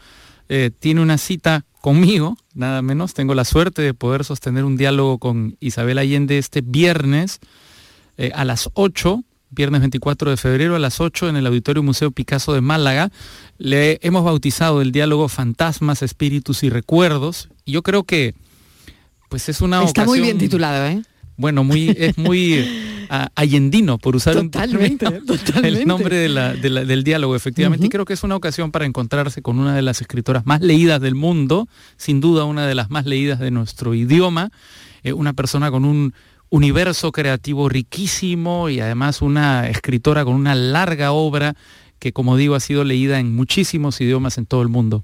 eh, 0.49 0.71
tiene 0.77 1.01
una 1.01 1.17
cita 1.17 1.65
conmigo, 1.81 2.37
nada 2.53 2.81
menos, 2.81 3.13
tengo 3.13 3.33
la 3.33 3.45
suerte 3.45 3.81
de 3.81 3.93
poder 3.93 4.23
sostener 4.23 4.65
un 4.65 4.77
diálogo 4.77 5.17
con 5.17 5.57
Isabel 5.59 5.97
Allende 5.97 6.37
este 6.37 6.61
viernes 6.61 7.39
eh, 8.17 8.31
a 8.35 8.45
las 8.45 8.69
8 8.73 9.23
viernes 9.51 9.81
24 9.81 10.31
de 10.31 10.37
febrero 10.37 10.75
a 10.75 10.79
las 10.79 10.99
8 10.99 11.29
en 11.29 11.35
el 11.35 11.45
Auditorio 11.45 11.83
Museo 11.83 12.11
Picasso 12.11 12.53
de 12.53 12.61
Málaga. 12.61 13.11
Le 13.57 13.99
hemos 14.01 14.23
bautizado 14.23 14.81
el 14.81 14.91
diálogo 14.91 15.27
Fantasmas, 15.27 16.01
Espíritus 16.01 16.63
y 16.63 16.69
Recuerdos. 16.69 17.49
Y 17.65 17.73
yo 17.73 17.83
creo 17.83 18.03
que 18.03 18.33
pues 19.29 19.47
es 19.49 19.61
una 19.61 19.83
Está 19.83 20.05
muy 20.05 20.21
bien 20.21 20.37
titulado, 20.37 20.85
¿eh? 20.87 21.01
Bueno, 21.37 21.63
muy, 21.63 21.95
es 21.97 22.17
muy 22.17 22.65
allendino, 23.35 23.97
por 23.97 24.15
usar 24.15 24.37
un 24.37 24.51
el 25.63 25.87
nombre 25.87 26.17
del 26.17 27.03
diálogo, 27.03 27.35
efectivamente. 27.35 27.85
Y 27.85 27.89
creo 27.89 28.05
que 28.05 28.13
es 28.13 28.23
una 28.23 28.35
ocasión 28.35 28.71
para 28.71 28.85
encontrarse 28.85 29.41
con 29.41 29.59
una 29.59 29.75
de 29.75 29.81
las 29.81 30.01
escritoras 30.01 30.45
más 30.45 30.61
leídas 30.61 31.01
del 31.01 31.15
mundo, 31.15 31.67
sin 31.97 32.21
duda 32.21 32.45
una 32.45 32.67
de 32.67 32.75
las 32.75 32.89
más 32.89 33.05
leídas 33.05 33.39
de 33.39 33.51
nuestro 33.51 33.93
idioma, 33.93 34.51
eh, 35.03 35.13
una 35.13 35.33
persona 35.33 35.71
con 35.71 35.83
un 35.83 36.13
universo 36.51 37.11
creativo 37.11 37.69
riquísimo 37.69 38.69
y 38.69 38.79
además 38.79 39.23
una 39.23 39.67
escritora 39.69 40.23
con 40.23 40.35
una 40.35 40.53
larga 40.53 41.13
obra 41.13 41.55
que, 41.97 42.13
como 42.13 42.37
digo, 42.37 42.55
ha 42.55 42.59
sido 42.59 42.83
leída 42.83 43.19
en 43.19 43.33
muchísimos 43.33 43.99
idiomas 44.01 44.37
en 44.37 44.45
todo 44.45 44.61
el 44.61 44.67
mundo. 44.67 45.03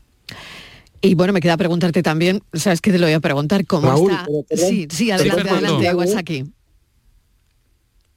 Y 1.01 1.15
bueno, 1.15 1.31
me 1.31 1.39
queda 1.39 1.55
preguntarte 1.57 2.03
también, 2.03 2.43
sabes 2.53 2.81
que 2.81 2.91
te 2.91 2.99
lo 2.99 3.05
voy 3.05 3.13
a 3.13 3.19
preguntar, 3.19 3.65
¿cómo 3.65 3.93
está? 3.95 4.27
Sí, 4.55 4.87
sí, 4.89 5.09
adelante, 5.09 5.49
adelante, 5.49 6.17
aquí. 6.17 6.43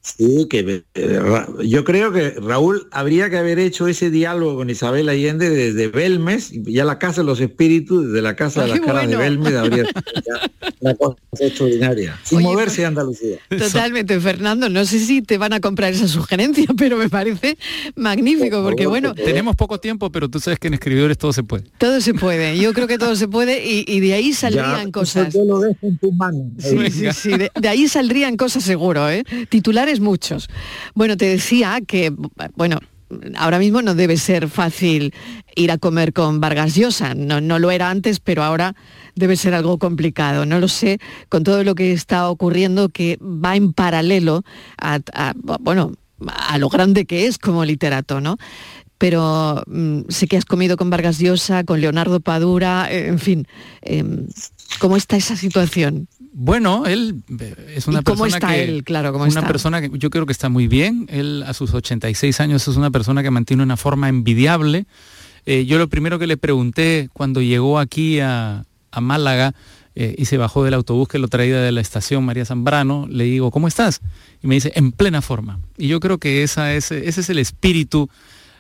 Sí, 0.03 0.47
que 0.49 0.83
eh, 0.95 1.21
yo 1.63 1.85
creo 1.85 2.11
que 2.11 2.31
Raúl 2.31 2.89
habría 2.91 3.29
que 3.29 3.37
haber 3.37 3.59
hecho 3.59 3.87
ese 3.87 4.11
diálogo 4.11 4.57
con 4.57 4.71
Isabel 4.71 5.11
Allende 5.11 5.51
desde 5.51 5.89
Belmes, 5.89 6.53
ya 6.53 6.87
la 6.87 6.99
Casa 6.99 7.21
de 7.21 7.27
los 7.27 7.39
Espíritus, 7.39 8.07
desde 8.07 8.23
la 8.23 8.35
Casa 8.35 8.63
de 8.63 8.69
las 8.69 8.81
Caras 8.81 9.09
de 9.09 9.17
Belmes, 9.17 9.55
habría 9.55 9.85
una 10.81 10.95
cosa 10.95 11.19
extraordinaria, 11.39 12.19
sin 12.25 12.41
moverse 12.41 12.81
de 12.81 12.87
Andalucía. 12.87 13.39
Totalmente, 13.51 14.19
Fernando, 14.21 14.71
no 14.71 14.87
sé 14.87 15.01
si 15.01 15.21
te 15.21 15.37
van 15.37 15.53
a 15.53 15.61
comprar 15.61 15.93
esa 15.93 16.09
sugerencia, 16.09 16.65
pero 16.79 16.97
me 16.97 17.11
parece 17.11 17.59
magnífico, 17.95 18.63
porque 18.63 18.87
bueno... 18.87 19.15
Tenemos 19.15 19.55
poco 19.55 19.81
tiempo, 19.81 20.11
pero 20.11 20.31
tú 20.31 20.41
sabes 20.41 20.59
que 20.59 20.69
en 20.69 20.75
escribidores 20.75 21.19
todo 21.19 21.35
se 21.35 21.43
puede. 21.43 21.65
Todo 21.77 22.01
se 22.01 22.15
puede, 22.15 22.57
yo 22.57 22.73
creo 22.73 22.87
que 22.87 22.97
todo 22.97 23.17
se 23.17 23.29
puede 23.29 23.63
y, 23.67 24.01
de 24.01 24.15
ahí 24.15 24.33
saldrían 24.33 24.93
cosas. 24.93 25.35
Yo 25.35 25.45
lo 25.45 25.61
dejo 25.61 25.87
en 25.87 25.99
tus 25.99 26.15
manos. 26.15 26.47
Sí, 26.57 26.91
sí, 26.91 27.13
sí, 27.13 27.31
de, 27.37 27.51
de 27.55 27.69
ahí 27.69 27.87
saldrían 27.87 28.39
cosas 28.39 28.65
seguro, 28.65 29.11
¿eh? 29.11 29.25
Muchos. 29.99 30.49
Bueno, 30.95 31.17
te 31.17 31.27
decía 31.27 31.81
que, 31.85 32.13
bueno, 32.55 32.79
ahora 33.37 33.59
mismo 33.59 33.83
no 33.83 33.95
debe 33.95 34.17
ser 34.17 34.49
fácil 34.49 35.13
ir 35.57 35.73
a 35.73 35.79
comer 35.79 36.13
con 36.13 36.41
Vargas 36.41 36.75
Llosa. 36.77 37.15
No, 37.15 37.41
no 37.41 37.59
lo 37.59 37.71
era 37.71 37.91
antes, 37.91 38.21
pero 38.21 38.45
ahora 38.45 38.77
debe 39.15 39.37
ser 39.37 39.55
algo 39.55 39.79
complicado. 39.79 40.47
No 40.47 40.61
lo 40.61 40.69
sé, 40.69 40.99
con 41.29 41.43
todo 41.43 41.65
lo 41.65 41.75
que 41.75 41.93
está 41.93 42.29
ocurriendo 42.29 42.89
que 42.89 43.19
va 43.21 43.57
en 43.57 43.73
paralelo 43.73 44.45
a, 44.79 45.01
bueno, 45.61 45.93
a 46.27 46.59
lo 46.59 46.69
grande 46.69 47.07
que 47.07 47.27
es 47.27 47.39
como 47.39 47.65
literato, 47.65 48.21
¿no? 48.21 48.37
Pero 48.99 49.63
mm, 49.67 50.03
sé 50.09 50.29
que 50.29 50.37
has 50.37 50.45
comido 50.45 50.77
con 50.77 50.91
Vargas 50.91 51.19
Llosa, 51.19 51.65
con 51.65 51.81
Leonardo 51.81 52.21
Padura, 52.21 52.93
eh, 52.93 53.09
en 53.09 53.19
fin. 53.19 53.47
Em, 53.81 54.27
¿Cómo 54.79 54.97
está 54.97 55.17
esa 55.17 55.37
situación? 55.37 56.07
Bueno, 56.33 56.87
él 56.87 57.23
eh, 57.41 57.75
es 57.77 57.89
una 57.89 58.03
cómo 58.03 58.23
persona 58.23 58.37
está 58.37 58.55
que, 58.55 58.65
él, 58.65 58.85
claro, 58.85 59.13
¿cómo 59.13 59.25
una 59.25 59.47
persona 59.47 59.81
que 59.81 59.91
yo 59.95 60.11
creo 60.11 60.27
que 60.27 60.33
está 60.33 60.49
muy 60.49 60.69
bien. 60.69 61.07
Él 61.11 61.43
a 61.47 61.55
sus 61.55 61.75
86 61.75 62.41
años 62.41 62.67
es 62.69 62.77
una 62.77 62.91
persona 62.91 63.23
que 63.23 63.31
mantiene 63.31 63.63
una 63.63 63.77
forma 63.77 64.09
envidiable. 64.09 64.87
Eh, 65.47 65.65
yo 65.67 65.79
lo 65.79 65.89
primero 65.89 66.19
que 66.19 66.27
le 66.27 66.37
pregunté 66.37 67.09
cuando 67.13 67.41
llegó 67.41 67.79
aquí 67.79 68.21
a, 68.21 68.65
Málaga 69.01 69.55
eh, 69.95 70.17
y 70.19 70.25
se 70.25 70.37
bajó 70.37 70.65
del 70.65 70.75
autobús 70.75 71.09
que 71.09 71.19
lo 71.19 71.29
traía 71.29 71.61
de 71.61 71.71
la 71.73 71.81
estación 71.81 72.25
María 72.25 72.45
Zambrano, 72.45 73.07
le 73.09 73.25
digo, 73.25 73.51
¿cómo 73.51 73.69
estás? 73.69 74.01
Y 74.43 74.49
me 74.49 74.57
dice, 74.57 74.73
en 74.75 74.93
plena 74.93 75.23
forma. 75.23 75.61
Y 75.79 75.89
yo 75.89 76.01
creo 76.01 76.19
que 76.19 76.43
esa 76.43 76.75
es, 76.75 76.91
ese 76.91 77.21
es 77.21 77.31
el 77.31 77.39
espíritu 77.39 78.11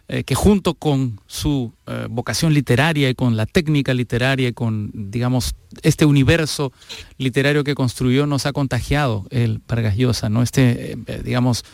eh, 0.08 0.24
que 0.24 0.34
junto 0.34 0.74
con 0.74 1.20
su 1.26 1.72
eh, 1.86 2.06
vocación 2.10 2.52
literaria 2.52 3.08
y 3.08 3.14
con 3.14 3.36
la 3.36 3.46
técnica 3.46 3.94
literaria 3.94 4.48
y 4.48 4.52
con, 4.52 4.90
digamos, 4.92 5.54
este 5.82 6.04
universo 6.04 6.72
literario 7.18 7.64
que 7.64 7.74
construyó, 7.74 8.26
nos 8.26 8.46
ha 8.46 8.52
contagiado 8.52 9.26
el 9.30 9.60
Vargas 9.66 9.96
Llosa, 9.96 10.28
¿no? 10.28 10.42
Este, 10.42 10.92
eh, 10.92 11.22
digamos, 11.24 11.64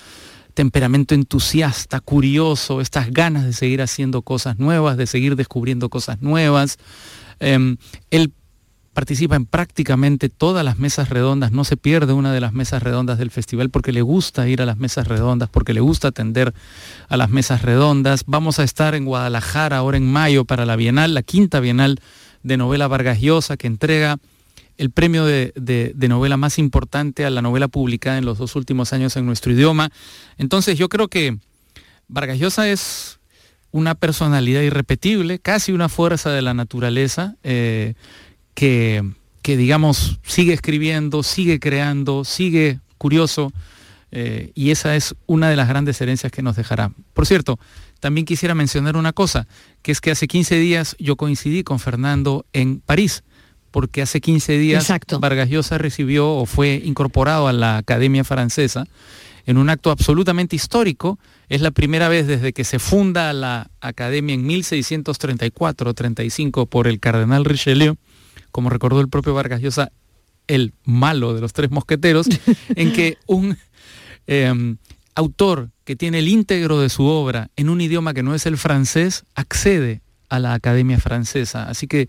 temperamento 0.54 1.14
entusiasta, 1.14 2.00
curioso, 2.00 2.80
estas 2.80 3.10
ganas 3.10 3.44
de 3.44 3.52
seguir 3.52 3.82
haciendo 3.82 4.22
cosas 4.22 4.58
nuevas, 4.58 4.96
de 4.96 5.06
seguir 5.06 5.36
descubriendo 5.36 5.88
cosas 5.88 6.22
nuevas. 6.22 6.78
Em, 7.40 7.76
él 8.10 8.32
participa 8.96 9.36
en 9.36 9.44
prácticamente 9.44 10.30
todas 10.30 10.64
las 10.64 10.78
mesas 10.78 11.10
redondas, 11.10 11.52
no 11.52 11.64
se 11.64 11.76
pierde 11.76 12.14
una 12.14 12.32
de 12.32 12.40
las 12.40 12.54
mesas 12.54 12.82
redondas 12.82 13.18
del 13.18 13.30
festival 13.30 13.68
porque 13.68 13.92
le 13.92 14.00
gusta 14.00 14.48
ir 14.48 14.62
a 14.62 14.64
las 14.64 14.78
mesas 14.78 15.06
redondas, 15.06 15.50
porque 15.50 15.74
le 15.74 15.80
gusta 15.80 16.08
atender 16.08 16.54
a 17.10 17.18
las 17.18 17.28
mesas 17.28 17.60
redondas. 17.60 18.24
Vamos 18.26 18.58
a 18.58 18.64
estar 18.64 18.94
en 18.94 19.04
Guadalajara 19.04 19.76
ahora 19.76 19.98
en 19.98 20.10
mayo 20.10 20.46
para 20.46 20.64
la 20.64 20.76
Bienal, 20.76 21.12
la 21.12 21.22
quinta 21.22 21.60
Bienal 21.60 22.00
de 22.42 22.56
novela 22.56 22.88
Vargas 22.88 23.20
Llosa, 23.20 23.58
que 23.58 23.66
entrega 23.66 24.16
el 24.78 24.90
premio 24.90 25.26
de, 25.26 25.52
de, 25.54 26.08
novela 26.08 26.38
más 26.38 26.58
importante 26.58 27.26
a 27.26 27.30
la 27.30 27.42
novela 27.42 27.68
publicada 27.68 28.16
en 28.16 28.24
los 28.24 28.38
dos 28.38 28.56
últimos 28.56 28.94
años 28.94 29.14
en 29.18 29.26
nuestro 29.26 29.52
idioma. 29.52 29.90
Entonces 30.38 30.78
yo 30.78 30.88
creo 30.88 31.08
que 31.08 31.36
Vargas 32.08 32.38
Llosa 32.38 32.66
es 32.70 33.20
una 33.72 33.94
personalidad 33.94 34.62
irrepetible, 34.62 35.38
casi 35.38 35.72
una 35.72 35.90
fuerza 35.90 36.30
de 36.30 36.40
la 36.40 36.54
naturaleza. 36.54 37.36
Eh, 37.42 37.92
que, 38.56 39.04
digamos, 39.44 40.18
sigue 40.24 40.52
escribiendo, 40.54 41.22
sigue 41.22 41.60
creando, 41.60 42.24
sigue 42.24 42.80
curioso, 42.98 43.52
eh, 44.10 44.50
y 44.54 44.70
esa 44.70 44.96
es 44.96 45.14
una 45.26 45.50
de 45.50 45.56
las 45.56 45.68
grandes 45.68 46.00
herencias 46.00 46.32
que 46.32 46.40
nos 46.42 46.56
dejará. 46.56 46.90
Por 47.12 47.26
cierto, 47.26 47.58
también 48.00 48.24
quisiera 48.24 48.54
mencionar 48.54 48.96
una 48.96 49.12
cosa, 49.12 49.46
que 49.82 49.92
es 49.92 50.00
que 50.00 50.10
hace 50.10 50.26
15 50.26 50.58
días 50.58 50.96
yo 50.98 51.16
coincidí 51.16 51.64
con 51.64 51.78
Fernando 51.78 52.46
en 52.54 52.80
París, 52.80 53.24
porque 53.70 54.00
hace 54.00 54.22
15 54.22 54.56
días 54.56 54.90
Vargas 55.20 55.50
Llosa 55.50 55.76
recibió 55.76 56.32
o 56.32 56.46
fue 56.46 56.80
incorporado 56.82 57.46
a 57.46 57.52
la 57.52 57.76
Academia 57.76 58.24
Francesa 58.24 58.86
en 59.44 59.58
un 59.58 59.68
acto 59.68 59.90
absolutamente 59.90 60.56
histórico. 60.56 61.18
Es 61.50 61.60
la 61.60 61.72
primera 61.72 62.08
vez 62.08 62.26
desde 62.26 62.54
que 62.54 62.64
se 62.64 62.78
funda 62.78 63.34
la 63.34 63.70
Academia 63.82 64.34
en 64.34 64.48
1634-35 64.48 66.66
por 66.68 66.88
el 66.88 67.00
cardenal 67.00 67.44
Richelieu 67.44 67.98
como 68.56 68.70
recordó 68.70 69.02
el 69.02 69.10
propio 69.10 69.34
Vargas 69.34 69.60
Llosa, 69.60 69.92
el 70.46 70.72
malo 70.82 71.34
de 71.34 71.42
los 71.42 71.52
tres 71.52 71.70
mosqueteros, 71.70 72.26
en 72.74 72.94
que 72.94 73.18
un 73.26 73.58
em, 74.26 74.78
autor 75.14 75.68
que 75.84 75.94
tiene 75.94 76.20
el 76.20 76.28
íntegro 76.28 76.80
de 76.80 76.88
su 76.88 77.04
obra 77.04 77.50
en 77.56 77.68
un 77.68 77.82
idioma 77.82 78.14
que 78.14 78.22
no 78.22 78.34
es 78.34 78.46
el 78.46 78.56
francés 78.56 79.26
accede 79.34 80.00
a 80.30 80.38
la 80.38 80.54
Academia 80.54 80.98
Francesa. 80.98 81.68
Así 81.68 81.86
que 81.86 82.08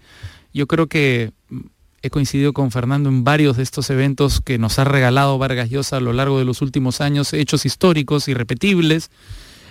yo 0.53 0.67
creo 0.67 0.87
que 0.87 1.33
mm, 1.49 1.59
he 2.03 2.09
coincidido 2.09 2.53
con 2.53 2.71
Fernando 2.71 3.09
en 3.09 3.25
varios 3.25 3.57
de 3.57 3.63
estos 3.63 3.89
eventos 3.89 4.39
que 4.39 4.57
nos 4.57 4.79
ha 4.79 4.85
regalado 4.85 5.37
Vargas 5.37 5.69
Llosa 5.69 5.97
a 5.97 5.99
lo 5.99 6.13
largo 6.13 6.39
de 6.39 6.45
los 6.45 6.61
últimos 6.61 7.01
años, 7.01 7.33
hechos 7.33 7.65
históricos, 7.65 8.29
irrepetibles, 8.29 9.11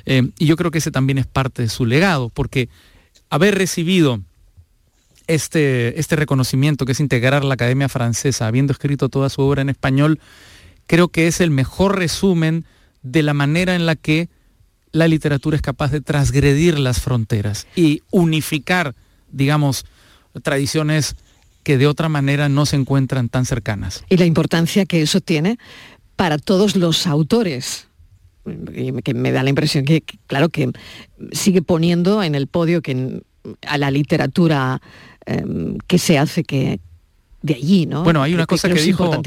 em, 0.04 0.32
y 0.38 0.44
yo 0.44 0.56
creo 0.56 0.70
que 0.70 0.76
ese 0.76 0.90
también 0.90 1.16
es 1.16 1.26
parte 1.26 1.62
de 1.62 1.70
su 1.70 1.86
legado, 1.86 2.28
porque 2.28 2.68
haber 3.30 3.54
recibido 3.54 4.20
este, 5.26 5.98
este 5.98 6.16
reconocimiento 6.16 6.84
que 6.84 6.92
es 6.92 7.00
integrar 7.00 7.44
la 7.44 7.54
Academia 7.54 7.88
Francesa, 7.88 8.46
habiendo 8.46 8.72
escrito 8.72 9.08
toda 9.08 9.28
su 9.28 9.42
obra 9.42 9.62
en 9.62 9.68
español, 9.68 10.20
creo 10.86 11.08
que 11.08 11.26
es 11.26 11.40
el 11.40 11.50
mejor 11.50 11.98
resumen 11.98 12.64
de 13.02 13.22
la 13.22 13.34
manera 13.34 13.74
en 13.74 13.86
la 13.86 13.96
que 13.96 14.28
la 14.92 15.08
literatura 15.08 15.56
es 15.56 15.62
capaz 15.62 15.90
de 15.90 16.00
transgredir 16.00 16.78
las 16.78 17.00
fronteras 17.00 17.66
y 17.76 18.02
unificar, 18.10 18.94
digamos, 19.30 19.84
tradiciones 20.42 21.16
que 21.62 21.78
de 21.78 21.86
otra 21.86 22.08
manera 22.08 22.48
no 22.48 22.64
se 22.66 22.76
encuentran 22.76 23.28
tan 23.28 23.44
cercanas. 23.44 24.04
Y 24.08 24.16
la 24.16 24.24
importancia 24.24 24.86
que 24.86 25.02
eso 25.02 25.20
tiene 25.20 25.58
para 26.14 26.38
todos 26.38 26.76
los 26.76 27.06
autores, 27.06 27.88
que 29.04 29.14
me 29.14 29.32
da 29.32 29.42
la 29.42 29.50
impresión 29.50 29.84
que, 29.84 30.02
claro, 30.26 30.48
que 30.48 30.70
sigue 31.32 31.62
poniendo 31.62 32.22
en 32.22 32.34
el 32.34 32.46
podio 32.46 32.80
que 32.82 33.22
a 33.66 33.78
la 33.78 33.90
literatura 33.90 34.80
que 35.86 35.98
se 35.98 36.18
hace 36.18 36.44
que 36.44 36.80
de 37.42 37.54
allí, 37.54 37.86
¿no? 37.86 38.02
Bueno, 38.02 38.22
hay 38.22 38.34
una 38.34 38.46
cosa 38.46 38.68
que, 38.68 38.80
dijo, 38.80 39.22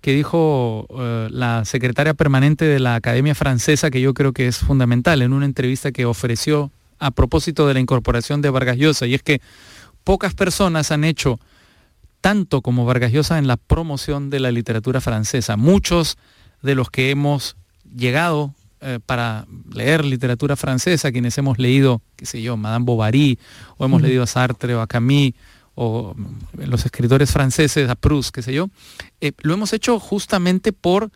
que 0.00 0.12
dijo 0.12 0.86
eh, 0.98 1.28
la 1.30 1.64
secretaria 1.64 2.14
permanente 2.14 2.64
de 2.64 2.80
la 2.80 2.96
Academia 2.96 3.34
Francesa 3.34 3.90
que 3.90 4.00
yo 4.00 4.14
creo 4.14 4.32
que 4.32 4.48
es 4.48 4.58
fundamental 4.58 5.22
en 5.22 5.32
una 5.32 5.46
entrevista 5.46 5.92
que 5.92 6.04
ofreció 6.04 6.72
a 6.98 7.10
propósito 7.10 7.68
de 7.68 7.74
la 7.74 7.80
incorporación 7.80 8.42
de 8.42 8.50
Vargas 8.50 8.76
Llosa, 8.76 9.06
y 9.06 9.14
es 9.14 9.22
que 9.22 9.40
pocas 10.04 10.34
personas 10.34 10.90
han 10.90 11.04
hecho 11.04 11.38
tanto 12.20 12.62
como 12.62 12.84
Vargas 12.84 13.12
Llosa 13.12 13.38
en 13.38 13.46
la 13.46 13.56
promoción 13.56 14.30
de 14.30 14.40
la 14.40 14.52
literatura 14.52 15.00
francesa. 15.00 15.56
Muchos 15.56 16.16
de 16.62 16.74
los 16.74 16.90
que 16.90 17.10
hemos 17.10 17.56
llegado 17.94 18.54
eh, 18.82 18.98
para 19.04 19.46
leer 19.72 20.04
literatura 20.04 20.56
francesa, 20.56 21.12
quienes 21.12 21.38
hemos 21.38 21.58
leído, 21.58 22.02
qué 22.16 22.26
sé 22.26 22.42
yo, 22.42 22.56
Madame 22.56 22.84
Bovary, 22.84 23.38
o 23.76 23.84
hemos 23.84 24.02
leído 24.02 24.24
a 24.24 24.26
Sartre 24.26 24.74
o 24.74 24.80
a 24.80 24.86
Camus, 24.86 25.32
o 25.74 26.14
mm, 26.16 26.64
los 26.66 26.84
escritores 26.84 27.30
franceses, 27.30 27.88
a 27.88 27.94
Proust, 27.94 28.34
qué 28.34 28.42
sé 28.42 28.52
yo, 28.52 28.68
eh, 29.20 29.32
lo 29.42 29.54
hemos 29.54 29.72
hecho 29.72 29.98
justamente 30.00 30.72
por 30.72 31.10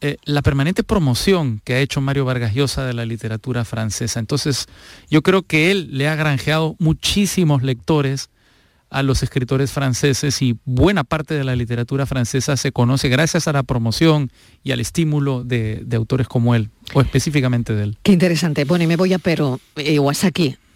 eh, 0.00 0.16
la 0.24 0.42
permanente 0.42 0.84
promoción 0.84 1.60
que 1.64 1.74
ha 1.74 1.80
hecho 1.80 2.00
Mario 2.00 2.24
Vargas 2.24 2.54
Llosa 2.54 2.84
de 2.84 2.94
la 2.94 3.04
literatura 3.04 3.64
francesa. 3.64 4.20
Entonces, 4.20 4.66
yo 5.10 5.22
creo 5.22 5.42
que 5.42 5.72
él 5.72 5.88
le 5.90 6.06
ha 6.06 6.14
granjeado 6.14 6.76
muchísimos 6.78 7.62
lectores 7.62 8.30
a 8.90 9.02
los 9.02 9.22
escritores 9.22 9.72
franceses 9.72 10.40
y 10.42 10.56
buena 10.64 11.04
parte 11.04 11.34
de 11.34 11.44
la 11.44 11.54
literatura 11.56 12.06
francesa 12.06 12.56
se 12.56 12.72
conoce 12.72 13.08
gracias 13.08 13.48
a 13.48 13.52
la 13.52 13.62
promoción 13.62 14.30
y 14.62 14.72
al 14.72 14.80
estímulo 14.80 15.44
de, 15.44 15.84
autores 15.92 16.28
como 16.28 16.54
él, 16.54 16.70
o 16.94 17.00
específicamente 17.00 17.74
de 17.74 17.84
él. 17.84 17.98
Qué 18.02 18.12
interesante. 18.12 18.64
Bueno, 18.64 18.84
y 18.84 18.86
me 18.86 18.96
voy 18.96 19.12
a 19.12 19.18
Perú, 19.18 19.60
eh, 19.76 19.98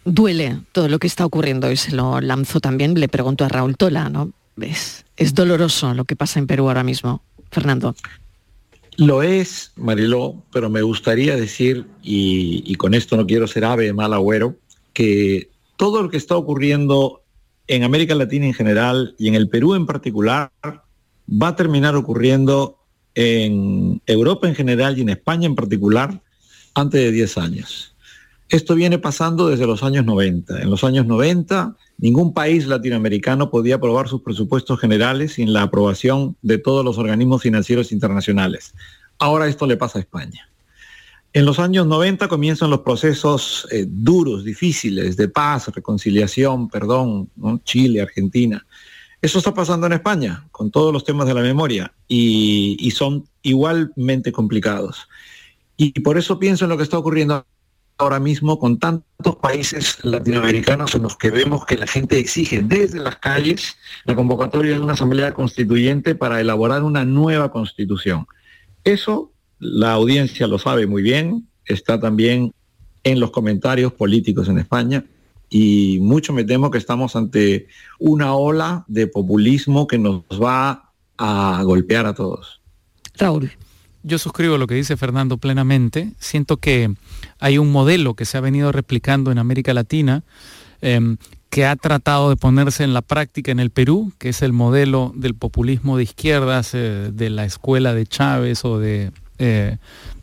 Duele 0.05 0.59
todo 0.73 0.89
lo 0.89 0.99
que 0.99 1.07
está 1.07 1.25
ocurriendo 1.25 1.71
y 1.71 1.77
se 1.77 1.93
lo 1.93 2.21
lanzo 2.21 2.61
también, 2.61 2.99
le 2.99 3.09
pregunto 3.09 3.45
a 3.45 3.49
Raúl 3.49 3.77
Tola, 3.77 4.09
¿no? 4.09 4.33
Es, 4.61 5.05
es 5.17 5.33
doloroso 5.33 5.95
lo 5.95 6.05
que 6.05 6.17
pasa 6.17 6.41
en 6.41 6.49
Perú 6.49 6.67
ahora 6.67 6.83
mismo. 6.83 7.23
Fernando. 7.53 7.95
Lo 8.97 9.23
es, 9.23 9.73
Mariló, 9.77 10.43
pero 10.53 10.69
me 10.71 10.83
gustaría 10.83 11.37
decir, 11.37 11.87
y, 12.03 12.65
y 12.67 12.75
con 12.75 12.95
esto 12.95 13.17
no 13.17 13.27
quiero 13.27 13.47
ser 13.47 13.65
ave 13.65 13.93
mal 13.93 14.13
agüero, 14.13 14.57
que 14.93 15.51
todo 15.77 16.03
lo 16.03 16.11
que 16.11 16.17
está 16.17 16.37
ocurriendo 16.37 17.22
en 17.67 17.85
América 17.85 18.15
Latina 18.15 18.47
en 18.47 18.55
general 18.55 19.15
y 19.19 19.29
en 19.29 19.35
el 19.35 19.49
Perú 19.49 19.75
en 19.75 19.87
particular 19.87 20.51
va 20.63 21.49
a 21.49 21.57
terminar 21.57 21.97
ocurriendo 21.97 22.79
en 23.15 24.01
Europa 24.07 24.49
en 24.49 24.55
general 24.55 24.99
y 24.99 25.03
en 25.03 25.11
España 25.11 25.47
en 25.47 25.55
particular 25.55 26.21
antes 26.75 27.01
de 27.01 27.13
10 27.13 27.39
años. 27.39 27.95
Esto 28.49 28.75
viene 28.75 28.99
pasando 28.99 29.49
desde 29.49 29.67
los 29.67 29.83
años 29.83 30.05
90. 30.05 30.61
En 30.61 30.71
los 30.71 30.85
años 30.85 31.07
90 31.07 31.77
ningún 31.99 32.35
país 32.35 32.67
latinoamericano 32.67 33.51
podía 33.51 33.77
aprobar 33.77 34.09
sus 34.09 34.23
presupuestos 34.23 34.79
generales 34.81 35.35
sin 35.35 35.53
la 35.53 35.63
aprobación 35.63 36.37
de 36.43 36.59
todos 36.59 36.85
los 36.85 36.99
organismos 36.99 37.43
financieros 37.43 37.93
internacionales. 37.93 38.75
Ahora 39.19 39.47
esto 39.47 39.67
le 39.67 39.77
pasa 39.77 39.99
a 39.99 40.03
España. 40.03 40.52
En 41.35 41.47
los 41.47 41.59
años 41.59 41.87
90 41.87 42.28
comienzan 42.28 42.68
los 42.68 42.80
procesos 42.80 43.66
eh, 43.70 43.87
duros, 43.89 44.45
difíciles, 44.45 45.16
de 45.16 45.28
paz, 45.28 45.68
reconciliación, 45.68 46.68
perdón, 46.68 47.30
Chile, 47.64 48.03
Argentina. 48.03 48.66
Eso 49.22 49.39
está 49.39 49.55
pasando 49.55 49.87
en 49.87 49.95
España, 49.95 50.47
con 50.51 50.70
todos 50.70 50.93
los 50.93 51.05
temas 51.05 51.26
de 51.26 51.35
la 51.35 51.41
memoria, 51.41 51.95
y, 52.07 52.91
son 52.95 53.24
igualmente 53.41 54.30
complicados. 54.30 55.09
Y 55.76 56.01
por 56.01 56.18
eso 56.18 56.39
pienso 56.39 56.66
en 56.66 56.70
lo 56.70 56.76
que 56.76 56.83
está 56.83 56.99
ocurriendo 56.99 57.47
ahora 57.97 58.20
mismo 58.20 58.59
con 58.59 58.78
tantos 58.78 59.37
países 59.37 60.05
latinoamericanos 60.05 60.95
en 60.95 61.03
los 61.03 61.16
que 61.16 61.30
vemos 61.30 61.64
que 61.64 61.78
la 61.78 61.87
gente 61.87 62.18
exige 62.18 62.62
desde 62.62 62.99
las 62.99 63.16
calles 63.16 63.76
la 64.05 64.14
convocatoria 64.14 64.72
de 64.72 64.80
una 64.80 64.95
asamblea 64.95 65.33
constituyente 65.33 66.14
para 66.14 66.41
elaborar 66.41 66.83
una 66.83 67.05
nueva 67.05 67.51
constitución. 67.51 68.26
Eso 68.85 69.32
la 69.63 69.93
audiencia 69.93 70.49
lo 70.49 70.59
sabe 70.59 70.89
muy 70.89 71.03
bien, 71.03 71.47
está 71.65 72.01
también 72.01 72.53
en 73.05 73.21
los 73.21 73.31
comentarios 73.31 73.93
políticos 73.93 74.49
en 74.49 74.59
España 74.59 75.05
y 75.49 75.99
mucho 76.01 76.33
me 76.33 76.43
temo 76.43 76.71
que 76.73 76.79
estamos 76.79 77.15
ante 77.15 77.69
una 78.01 78.35
ola 78.35 78.85
de 78.89 79.07
populismo 79.07 79.87
que 79.87 79.99
nos 79.99 80.23
va 80.31 80.91
a 81.17 81.63
golpear 81.65 82.07
a 82.07 82.15
todos. 82.15 82.61
Raúl. 83.17 83.53
Yo 84.03 84.19
suscribo 84.19 84.59
lo 84.59 84.67
que 84.67 84.75
dice 84.75 84.97
Fernando 84.97 85.37
plenamente. 85.37 86.11
Siento 86.19 86.57
que 86.57 86.93
hay 87.39 87.59
un 87.59 87.71
modelo 87.71 88.15
que 88.15 88.25
se 88.25 88.37
ha 88.37 88.41
venido 88.41 88.73
replicando 88.73 89.31
en 89.31 89.39
América 89.39 89.73
Latina 89.75 90.25
em, 90.81 91.19
que 91.51 91.67
ha 91.67 91.77
tratado 91.77 92.31
de 92.31 92.37
ponerse 92.37 92.83
en 92.83 92.95
la 92.95 93.03
práctica 93.03 93.53
en 93.53 93.61
el 93.61 93.71
Perú, 93.71 94.13
que 94.19 94.31
es 94.31 94.43
el 94.43 94.53
modelo 94.53 95.13
del 95.15 95.35
populismo 95.35 95.97
de 95.97 96.03
izquierdas, 96.03 96.75
eh, 96.75 97.11
de 97.13 97.31
la 97.31 97.45
escuela 97.45 97.95
de 97.95 98.07
Chávez 98.07 98.65
o 98.65 98.81
de 98.81 99.13
eh, 99.43 99.78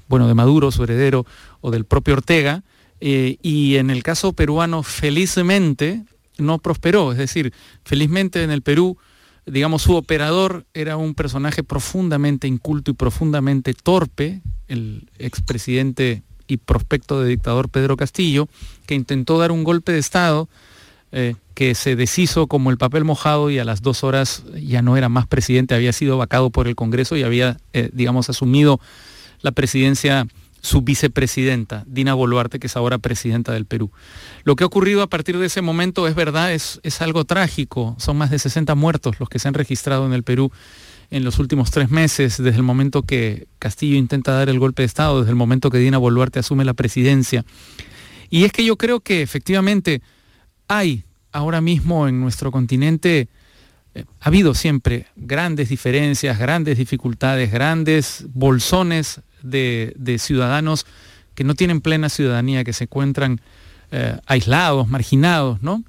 bueno, 0.08 0.28
de 0.30 0.34
Maduro, 0.34 0.72
su 0.72 0.84
heredero, 0.84 1.26
o 1.60 1.72
del 1.72 1.84
propio 1.84 2.14
Ortega, 2.14 2.64
eh, 3.02 3.38
y 3.42 3.76
en 3.76 3.90
el 3.90 4.02
caso 4.02 4.32
peruano, 4.32 4.82
felizmente, 4.82 6.06
no 6.38 6.60
prosperó, 6.60 7.12
es 7.12 7.18
decir, 7.18 7.54
felizmente 7.84 8.44
en 8.44 8.50
el 8.50 8.62
Perú, 8.62 8.98
digamos, 9.46 9.82
su 9.82 9.96
operador 9.96 10.66
era 10.74 10.96
un 10.96 11.16
personaje 11.16 11.64
profundamente 11.64 12.48
inculto 12.48 12.92
y 12.92 12.94
profundamente 12.94 13.74
torpe, 13.74 14.42
el 14.70 15.10
expresidente 15.18 16.24
y 16.48 16.58
prospecto 16.58 17.22
de 17.22 17.28
dictador 17.28 17.68
Pedro 17.68 17.98
Castillo, 17.98 18.48
que 18.86 18.96
intentó 18.96 19.38
dar 19.38 19.52
un 19.52 19.66
golpe 19.66 19.92
de 19.92 20.00
Estado 20.00 20.48
eh, 21.12 21.36
que 21.54 21.76
se 21.76 21.96
deshizo 21.96 22.48
como 22.48 22.72
el 22.72 22.78
papel 22.78 23.04
mojado 23.04 23.50
y 23.50 23.60
a 23.60 23.66
las 23.66 23.82
dos 23.82 24.04
horas 24.04 24.44
ya 24.62 24.82
no 24.82 24.96
era 24.96 25.10
más 25.10 25.28
presidente, 25.28 25.76
había 25.76 25.94
sido 25.94 26.18
vacado 26.18 26.50
por 26.50 26.68
el 26.68 26.76
Congreso 26.76 27.18
y 27.18 27.24
había, 27.24 27.58
eh, 27.74 27.90
digamos, 27.94 28.30
asumido 28.30 28.80
la 29.42 29.52
presidencia 29.52 30.28
su 30.62 30.82
vicepresidenta, 30.82 31.84
Dina 31.88 32.14
Boluarte, 32.14 32.60
que 32.60 32.68
es 32.68 32.76
ahora 32.76 32.98
presidenta 32.98 33.54
del 33.54 33.66
Perú. 33.66 33.92
Lo 34.44 34.56
que 34.56 34.64
ha 34.64 34.68
ocurrido 34.68 35.02
a 35.02 35.08
partir 35.08 35.38
de 35.38 35.46
ese 35.46 35.62
momento 35.62 36.08
es 36.08 36.16
verdad, 36.16 36.54
es, 36.54 36.80
es 36.84 37.02
algo 37.02 37.24
trágico. 37.26 37.96
Son 37.98 38.18
más 38.18 38.30
de 38.30 38.40
60 38.40 38.76
muertos 38.76 39.20
los 39.20 39.30
que 39.30 39.40
se 39.40 39.48
han 39.48 39.54
registrado 39.54 40.06
en 40.06 40.14
el 40.14 40.24
Perú 40.24 40.52
en 41.12 41.24
los 41.24 41.40
últimos 41.40 41.72
tres 41.72 41.90
meses, 41.90 42.38
desde 42.38 42.58
el 42.58 42.64
momento 42.64 43.04
que 43.04 43.48
Castillo 43.58 43.96
intenta 43.96 44.34
dar 44.34 44.50
el 44.50 44.60
golpe 44.60 44.84
de 44.84 44.88
Estado, 44.88 45.20
desde 45.20 45.32
el 45.32 45.36
momento 45.36 45.72
que 45.72 45.80
Dina 45.80 45.98
Boluarte 45.98 46.40
asume 46.40 46.66
la 46.66 46.74
presidencia. 46.74 47.46
Y 48.30 48.44
es 48.44 48.52
que 48.52 48.64
yo 48.64 48.78
creo 48.78 49.00
que 49.00 49.22
efectivamente 49.22 50.02
hay 50.70 51.04
ahora 51.34 51.60
mismo 51.60 52.08
en 52.08 52.22
nuestro 52.22 52.52
continente, 52.52 53.28
eh, 53.96 54.06
ha 54.22 54.28
habido 54.30 54.54
siempre 54.54 55.08
grandes 55.18 55.68
diferencias, 55.68 56.40
grandes 56.40 56.78
dificultades, 56.78 57.52
grandes 57.52 58.26
bolsones 58.34 59.20
de, 59.42 60.18
ciudadanos 60.20 60.86
que 61.36 61.44
no 61.44 61.56
tienen 61.56 61.82
plena 61.82 62.08
ciudadanía, 62.08 62.64
que 62.64 62.74
se 62.74 62.86
encuentran 62.86 63.42
eh, 63.92 64.18
aislados, 64.28 64.88
marginados, 64.88 65.62
¿no? 65.62 65.84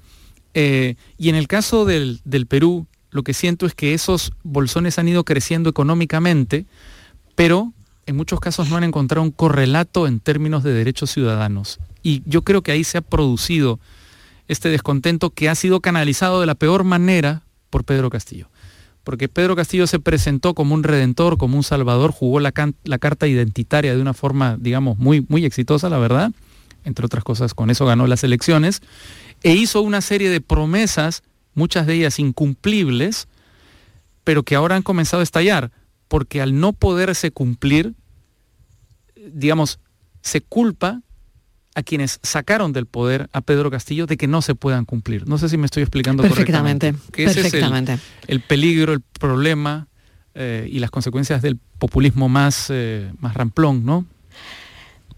Eh, 0.55 0.97
y 1.19 1.29
en 1.29 1.35
el 1.35 1.47
caso 1.47 1.85
del, 1.85 2.21
del 2.25 2.47
Perú, 2.47 2.87
lo 3.11 3.23
que 3.23 3.35
siento 3.35 3.67
es 3.67 3.75
que 3.75 3.93
esos 3.93 4.33
bolsones 4.43 4.99
han 4.99 5.09
ido 5.09 5.25
creciendo 5.25 5.69
económicamente, 5.69 6.65
pero 7.35 7.73
en 8.07 8.17
muchos 8.17 8.41
casos 8.41 8.71
no 8.71 8.77
han 8.77 8.85
encontrado 8.85 9.23
un 9.23 9.31
correlato 9.31 10.07
en 10.07 10.21
términos 10.21 10.63
de 10.65 10.73
derechos 10.73 11.11
ciudadanos. 11.11 11.79
Y 12.03 12.23
yo 12.25 12.43
creo 12.43 12.63
que 12.63 12.73
ahí 12.73 12.83
se 12.83 12.99
ha 12.99 13.03
producido 13.03 13.79
este 14.51 14.69
descontento 14.69 15.31
que 15.31 15.49
ha 15.49 15.55
sido 15.55 15.81
canalizado 15.81 16.41
de 16.41 16.47
la 16.47 16.57
peor 16.57 16.83
manera 16.83 17.43
por 17.71 17.85
Pedro 17.85 18.11
Castillo. 18.11 18.49
Porque 19.05 19.29
Pedro 19.29 19.55
Castillo 19.55 19.87
se 19.87 20.01
presentó 20.01 20.55
como 20.55 20.75
un 20.75 20.83
redentor, 20.83 21.39
como 21.39 21.57
un 21.57 21.63
salvador, 21.63 22.11
jugó 22.11 22.41
la, 22.41 22.51
carta 22.51 23.29
identitaria 23.29 23.95
de 23.95 24.03
una 24.03 24.13
forma, 24.13 24.57
digamos, 24.61 24.99
muy, 24.99 25.25
muy 25.29 25.45
exitosa, 25.45 25.89
la 25.89 25.99
verdad. 25.99 26.33
Entre 26.85 27.07
otras 27.07 27.23
cosas, 27.23 27.55
con 27.55 27.71
eso 27.71 27.87
ganó 27.87 28.09
las 28.09 28.25
elecciones. 28.25 28.83
E 29.45 29.55
hizo 29.55 29.83
una 29.83 30.01
serie 30.01 30.31
de 30.31 30.41
promesas, 30.41 31.23
muchas 31.55 31.87
de 31.87 31.95
ellas 31.95 32.19
incumplibles, 32.19 33.29
pero 34.25 34.43
que 34.43 34.57
ahora 34.57 34.75
han 34.75 34.83
comenzado 34.83 35.21
a 35.21 35.25
estallar. 35.25 35.71
Porque 36.09 36.43
al 36.43 36.59
no 36.59 36.73
poderse 36.73 37.31
cumplir, 37.31 37.95
digamos, 39.15 39.79
se 40.23 40.41
culpa 40.41 41.03
a 41.75 41.83
quienes 41.83 42.19
sacaron 42.23 42.73
del 42.73 42.87
poder 42.87 43.29
a 43.33 43.41
Pedro 43.41 43.71
Castillo 43.71 44.07
de 44.07 44.17
que 44.17 44.27
no 44.27 44.43
se 44.43 44.55
puedan 44.55 44.85
cumplir. 44.85 45.29
No 45.29 45.39
sé 45.39 45.49
si 45.49 45.57
me 45.57 45.67
estoy 45.67 45.83
explicando 45.83 46.23
perfectamente. 46.23 46.95
perfectamente. 47.13 47.99
el, 48.27 48.41
peligro, 48.41 48.93
el 48.93 49.01
problema 49.01 49.89
eh, 50.35 50.69
y 50.71 50.81
las 50.81 50.91
consecuencias 50.91 51.43
del 51.43 51.59
populismo 51.79 52.29
más, 52.29 52.67
eh, 52.71 53.13
más 53.19 53.35
ramplón, 53.35 53.85
¿no? 53.85 54.07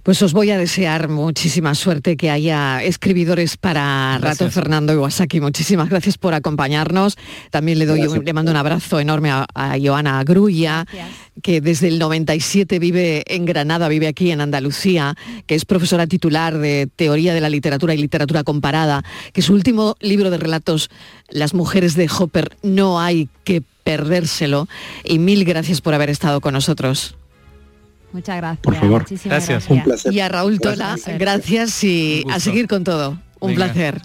Pues 0.02 0.20
os 0.20 0.32
voy 0.32 0.50
a 0.50 0.58
desear 0.58 1.08
muchísima 1.08 1.76
suerte, 1.76 2.16
que 2.16 2.28
haya 2.28 2.82
escribidores 2.82 3.56
para 3.56 4.18
Rato 4.18 4.50
Fernando 4.50 4.92
Iwasaki. 4.92 5.40
Muchísimas 5.40 5.88
gracias 5.88 6.18
por 6.18 6.34
acompañarnos. 6.34 7.16
También 7.52 7.78
le 7.78 7.86
doy 7.86 8.02
le 8.02 8.32
mando 8.32 8.50
un 8.50 8.56
abrazo 8.56 8.98
enorme 8.98 9.30
a, 9.30 9.46
Joana 9.80 10.24
Grulla, 10.24 10.86
que 11.40 11.60
desde 11.60 11.86
el 11.86 12.00
97 12.00 12.80
vive 12.80 13.22
en 13.28 13.44
Granada, 13.44 13.86
vive 13.86 14.08
aquí 14.08 14.32
en 14.32 14.40
Andalucía, 14.40 15.14
que 15.46 15.54
es 15.54 15.64
profesora 15.64 16.08
titular 16.08 16.58
de 16.58 16.88
Teoría 16.96 17.32
de 17.32 17.40
la 17.40 17.48
Literatura 17.48 17.94
y 17.94 17.98
Literatura 17.98 18.42
Comparada, 18.42 19.04
que 19.32 19.40
su 19.40 19.52
último 19.52 19.94
libro 20.00 20.30
de 20.30 20.38
relatos, 20.38 20.90
Las 21.28 21.54
mujeres 21.54 21.94
de 21.94 22.10
Hopper, 22.18 22.56
no 22.64 23.00
hay 23.00 23.28
que 23.44 23.62
perdérselo. 23.84 24.66
Y 25.04 25.20
mil 25.20 25.44
gracias 25.44 25.80
por 25.80 25.94
haber 25.94 26.10
estado 26.10 26.40
con 26.40 26.54
nosotros. 26.54 27.14
Muchas 28.12 28.36
gracias. 28.36 28.62
Por 28.62 28.74
favor. 28.74 29.04
gracias. 29.24 29.68
Un 29.68 29.82
placer. 29.82 30.12
Y 30.12 30.20
a 30.20 30.28
Raúl 30.28 30.60
Tola, 30.60 30.96
gracias, 31.18 31.82
y 31.84 32.24
a 32.30 32.40
seguir 32.40 32.68
con 32.68 32.84
todo. 32.84 33.18
Un 33.40 33.54
placer. 33.54 34.00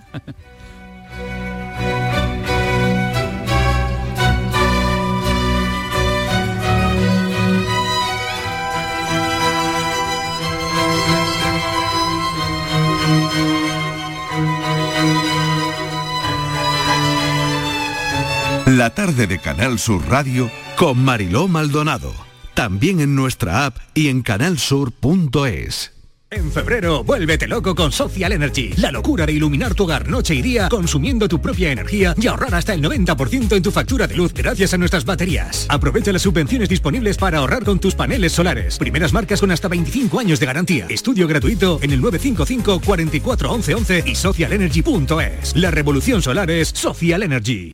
La 18.66 18.94
tarde 18.94 19.28
de 19.28 19.40
Canal 19.40 19.80
Sur 19.80 20.08
Radio 20.08 20.52
con 20.76 21.04
Mariló 21.04 21.48
Maldonado 21.48 22.27
también 22.58 23.02
en 23.02 23.14
nuestra 23.14 23.68
app 23.68 23.78
y 23.94 24.08
en 24.08 24.24
canalsur.es. 24.24 25.94
En 26.32 26.52
febrero, 26.52 27.04
vuélvete 27.04 27.48
loco 27.48 27.76
con 27.76 27.92
Social 27.92 28.32
Energy. 28.34 28.74
La 28.78 28.92
locura 28.92 29.28
de 29.28 29.34
iluminar 29.34 29.76
tu 29.76 29.84
hogar 29.84 30.10
noche 30.10 30.34
y 30.34 30.42
día 30.42 30.68
consumiendo 30.68 31.28
tu 31.28 31.40
propia 31.40 31.72
energía 31.72 32.16
y 32.20 32.26
ahorrar 32.26 32.56
hasta 32.56 32.74
el 32.74 32.82
90% 32.82 33.56
en 33.56 33.62
tu 33.62 33.72
factura 33.72 34.08
de 34.08 34.16
luz 34.16 34.34
gracias 34.34 34.74
a 34.74 34.78
nuestras 34.80 35.06
baterías. 35.06 35.68
Aprovecha 35.70 36.12
las 36.12 36.24
subvenciones 36.24 36.68
disponibles 36.68 37.18
para 37.18 37.38
ahorrar 37.38 37.64
con 37.64 37.80
tus 37.80 37.94
paneles 37.94 38.32
solares. 38.32 38.80
Primeras 38.80 39.14
marcas 39.14 39.40
con 39.40 39.52
hasta 39.52 39.68
25 39.68 40.20
años 40.20 40.40
de 40.40 40.48
garantía. 40.48 40.88
Estudio 40.90 41.28
gratuito 41.28 41.78
en 41.84 41.92
el 41.92 42.02
955 42.02 42.82
44 42.84 43.52
11 43.52 44.04
y 44.04 44.16
socialenergy.es. 44.16 45.56
La 45.56 45.70
revolución 45.70 46.24
solar 46.24 46.50
es 46.50 46.70
Social 46.70 47.22
Energy. 47.22 47.72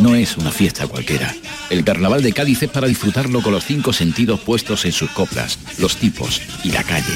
No 0.00 0.14
es 0.14 0.36
una 0.36 0.50
fiesta 0.50 0.86
cualquiera. 0.86 1.34
El 1.68 1.84
carnaval 1.84 2.22
de 2.22 2.32
Cádiz 2.32 2.62
es 2.62 2.70
para 2.70 2.88
disfrutarlo 2.88 3.42
con 3.42 3.52
los 3.52 3.64
cinco 3.64 3.92
sentidos 3.92 4.40
puestos 4.40 4.84
en 4.84 4.92
sus 4.92 5.10
coplas, 5.10 5.58
los 5.78 5.96
tipos 5.96 6.40
y 6.64 6.72
la 6.72 6.82
calle. 6.82 7.14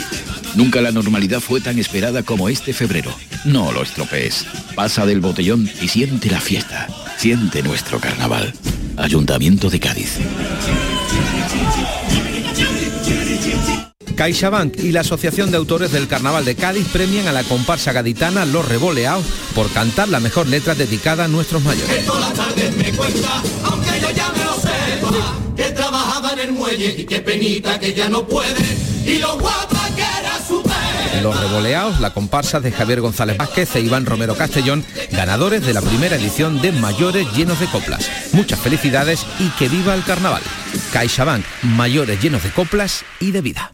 Nunca 0.55 0.81
la 0.81 0.93
normalidad 0.93 1.41
fue 1.41 1.61
tan 1.61 1.79
esperada 1.79 2.23
como 2.23 2.49
este 2.49 2.73
febrero. 2.73 3.13
No 3.45 3.73
lo 3.73 3.83
estropees. 3.83 4.47
Pasa 4.75 5.07
del 5.07 5.21
botellón 5.21 5.69
y 5.83 5.89
siente 5.89 6.31
la 6.31 6.41
fiesta. 6.41 6.89
Siente 7.17 7.63
nuestro 7.63 7.99
carnaval. 7.99 8.55
Ayuntamiento 8.97 9.71
de 9.71 9.81
Cádiz. 9.81 10.19
CaixaBank 14.15 14.79
y 14.79 14.93
la 14.93 15.01
Asociación 15.01 15.51
de 15.51 15.57
Autores 15.57 15.93
del 15.93 16.09
Carnaval 16.09 16.45
de 16.45 16.55
Cádiz 16.55 16.87
premian 16.93 17.27
a 17.29 17.33
la 17.33 17.45
comparsa 17.45 17.93
gaditana 17.93 18.45
Los 18.45 18.67
Revoleados 18.69 19.25
por 19.55 19.71
cantar 19.73 20.09
la 20.09 20.21
mejor 20.21 20.47
letra 20.47 20.75
dedicada 20.75 21.25
a 21.25 21.29
nuestros 21.29 21.62
mayores. 21.62 22.05
Los 31.23 31.41
Revoleados, 31.41 32.01
la 32.01 32.12
comparsa 32.12 32.61
de 32.61 32.73
Javier 32.73 33.01
González 33.01 33.37
Vázquez 33.37 33.77
e 33.77 33.81
Iván 33.81 34.05
Romero 34.05 34.37
Castellón, 34.37 34.85
ganadores 35.11 35.65
de 35.65 35.73
la 35.73 35.81
primera 35.81 36.17
edición 36.17 36.61
de 36.61 36.73
Mayores 36.73 37.27
llenos 37.35 37.61
de 37.61 37.67
coplas. 37.67 38.11
Muchas 38.33 38.59
felicidades 38.59 39.25
y 39.39 39.49
que 39.51 39.69
viva 39.69 39.95
el 39.95 40.05
carnaval. 40.05 40.43
CaixaBank, 40.93 41.45
mayores 41.62 42.21
llenos 42.21 42.43
de 42.43 42.51
coplas 42.51 43.05
y 43.21 43.31
de 43.31 43.41
vida. 43.41 43.74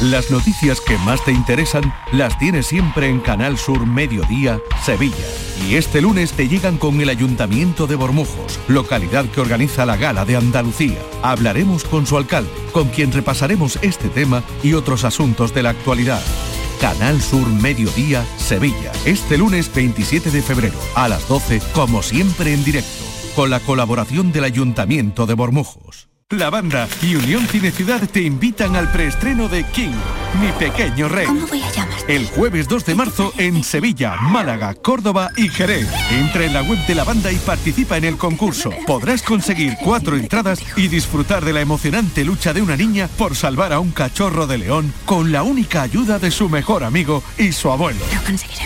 Las 0.00 0.30
noticias 0.30 0.80
que 0.80 0.96
más 0.98 1.24
te 1.24 1.32
interesan 1.32 1.92
las 2.12 2.38
tienes 2.38 2.68
siempre 2.68 3.08
en 3.08 3.18
Canal 3.18 3.58
Sur 3.58 3.84
Mediodía, 3.84 4.60
Sevilla. 4.84 5.16
Y 5.66 5.74
este 5.74 6.00
lunes 6.00 6.34
te 6.34 6.46
llegan 6.46 6.78
con 6.78 7.00
el 7.00 7.08
Ayuntamiento 7.08 7.88
de 7.88 7.96
Bormujos, 7.96 8.60
localidad 8.68 9.24
que 9.24 9.40
organiza 9.40 9.84
la 9.86 9.96
Gala 9.96 10.24
de 10.24 10.36
Andalucía. 10.36 10.98
Hablaremos 11.22 11.82
con 11.82 12.06
su 12.06 12.16
alcalde, 12.16 12.50
con 12.70 12.90
quien 12.90 13.10
repasaremos 13.10 13.76
este 13.82 14.08
tema 14.08 14.44
y 14.62 14.74
otros 14.74 15.02
asuntos 15.02 15.52
de 15.52 15.64
la 15.64 15.70
actualidad. 15.70 16.22
Canal 16.80 17.20
Sur 17.20 17.48
Mediodía, 17.48 18.24
Sevilla. 18.36 18.92
Este 19.04 19.36
lunes 19.36 19.74
27 19.74 20.30
de 20.30 20.42
febrero, 20.42 20.78
a 20.94 21.08
las 21.08 21.26
12, 21.26 21.60
como 21.72 22.04
siempre 22.04 22.54
en 22.54 22.62
directo, 22.62 23.04
con 23.34 23.50
la 23.50 23.58
colaboración 23.58 24.30
del 24.30 24.44
Ayuntamiento 24.44 25.26
de 25.26 25.34
Bormujos. 25.34 26.07
La 26.36 26.50
banda 26.50 26.86
y 27.00 27.14
Unión 27.14 27.46
Cine 27.46 27.70
Ciudad 27.70 28.06
te 28.06 28.20
invitan 28.20 28.76
al 28.76 28.92
preestreno 28.92 29.48
de 29.48 29.64
King 29.64 29.94
mi 30.42 30.52
pequeño 30.58 31.08
rey. 31.08 31.24
¿Cómo 31.24 31.46
voy 31.46 31.62
a 31.62 31.72
llamar? 31.72 31.98
El 32.06 32.26
jueves 32.26 32.68
2 32.68 32.84
de 32.84 32.94
marzo 32.94 33.32
en 33.38 33.64
Sevilla, 33.64 34.16
Málaga, 34.16 34.74
Córdoba 34.74 35.30
y 35.38 35.48
Jerez. 35.48 35.88
Entra 36.10 36.44
en 36.44 36.52
la 36.52 36.62
web 36.62 36.78
de 36.86 36.94
la 36.94 37.04
banda 37.04 37.32
y 37.32 37.36
participa 37.36 37.96
en 37.96 38.04
el 38.04 38.18
concurso. 38.18 38.70
Podrás 38.86 39.22
conseguir 39.22 39.78
cuatro 39.82 40.18
entradas 40.18 40.60
y 40.76 40.88
disfrutar 40.88 41.46
de 41.46 41.54
la 41.54 41.62
emocionante 41.62 42.26
lucha 42.26 42.52
de 42.52 42.60
una 42.60 42.76
niña 42.76 43.08
por 43.16 43.34
salvar 43.34 43.72
a 43.72 43.80
un 43.80 43.92
cachorro 43.92 44.46
de 44.46 44.58
león 44.58 44.92
con 45.06 45.32
la 45.32 45.42
única 45.42 45.80
ayuda 45.80 46.18
de 46.18 46.30
su 46.30 46.50
mejor 46.50 46.84
amigo 46.84 47.22
y 47.38 47.52
su 47.52 47.70
abuelo. 47.70 48.04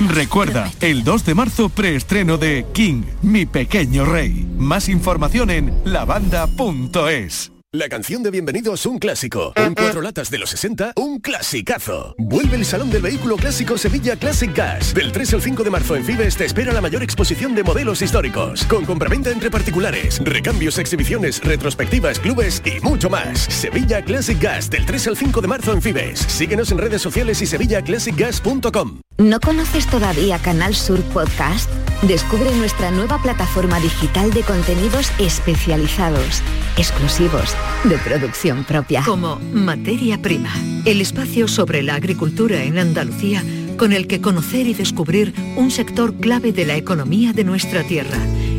Recuerda, 0.09 0.69
el 0.81 1.05
2 1.05 1.25
de 1.25 1.35
marzo 1.37 1.69
preestreno 1.69 2.39
de 2.39 2.67
King, 2.75 3.05
mi 3.23 3.47
pequeño 3.47 4.05
rey. 4.05 4.49
Más 4.59 4.89
información 4.89 5.51
en 5.51 5.73
lavanda.es. 5.85 7.52
La 7.75 7.89
canción 7.89 8.23
de 8.23 8.31
Bienvenidos 8.31 8.85
un 8.85 8.99
clásico. 8.99 9.55
En 9.57 9.75
cuatro 9.75 10.03
latas 10.03 10.31
de 10.31 10.37
los 10.37 10.51
60, 10.51 10.93
un 10.97 11.21
clasicazo. 11.21 12.15
Vuelve 12.19 12.57
el 12.57 12.67
Salón 12.67 12.91
del 12.91 13.01
Vehículo 13.01 13.39
Clásico 13.39 13.79
Sevilla 13.79 14.15
Classic 14.15 14.55
Gas. 14.55 14.93
Del 14.93 15.11
3 15.11 15.33
al 15.33 15.41
5 15.41 15.65
de 15.65 15.71
marzo 15.71 15.97
en 15.97 16.05
Fibes 16.05 16.37
te 16.37 16.45
espera 16.45 16.75
la 16.75 16.83
mayor 16.83 17.03
exposición 17.03 17.55
de 17.55 17.63
modelos 17.63 18.03
históricos. 18.03 18.65
Con 18.65 18.85
compraventa 18.85 19.31
entre 19.31 19.51
particulares, 19.51 20.21
recambios, 20.23 20.77
exhibiciones, 20.77 21.43
retrospectivas, 21.43 22.21
clubes 22.21 22.61
y 22.67 22.79
mucho 22.85 23.09
más. 23.09 23.39
Sevilla 23.39 24.03
Classic 24.03 24.39
Gas. 24.39 24.69
Del 24.69 24.85
3 24.85 25.07
al 25.07 25.17
5 25.17 25.41
de 25.41 25.49
marzo 25.49 25.73
en 25.73 25.81
Fibes. 25.81 26.21
Síguenos 26.21 26.73
en 26.73 26.77
redes 26.77 27.01
sociales 27.01 27.41
y 27.41 27.47
sevillaclassicgas.com. 27.47 29.01
¿No 29.19 29.41
conoces 29.41 29.87
todavía 29.87 30.39
Canal 30.39 30.75
Sur 30.75 31.01
Podcast? 31.03 31.71
Descubre 32.03 32.51
nuestra 32.57 32.91
nueva 32.91 33.19
plataforma 33.23 33.79
digital 33.79 34.33
de 34.33 34.43
contenidos 34.43 35.13
especializados, 35.19 36.43
exclusivos, 36.77 37.55
de 37.85 37.99
producción 37.99 38.65
propia. 38.65 39.03
Como 39.05 39.39
Materia 39.53 40.21
Prima, 40.21 40.53
el 40.85 41.01
espacio 41.01 41.47
sobre 41.47 41.83
la 41.83 41.95
agricultura 41.95 42.65
en 42.65 42.79
Andalucía 42.79 43.45
con 43.77 43.93
el 43.93 44.07
que 44.07 44.21
conocer 44.21 44.67
y 44.67 44.75
descubrir 44.75 45.35
un 45.57 45.71
sector 45.71 46.15
clave 46.15 46.53
de 46.53 46.65
la 46.65 46.77
economía 46.77 47.33
de 47.33 47.45
nuestra 47.45 47.85
tierra, 47.85 48.19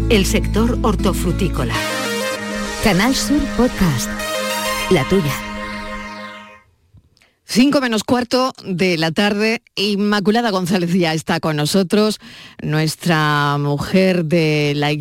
el 0.10 0.26
sector 0.26 0.78
hortofrutícola. 0.82 1.74
Canal 2.84 3.16
Sur 3.16 3.40
Podcast. 3.58 4.10
La 4.90 5.04
tuya. 5.06 5.53
5 7.46 7.82
menos 7.82 8.04
cuarto 8.04 8.54
de 8.66 8.98
la 8.98 9.12
tarde, 9.12 9.62
Inmaculada 9.76 10.50
González 10.50 10.94
ya 10.94 11.14
está 11.14 11.40
con 11.40 11.56
nosotros, 11.56 12.20
nuestra 12.62 13.58
mujer 13.60 14.26
de 14.26 14.74
la, 14.76 14.92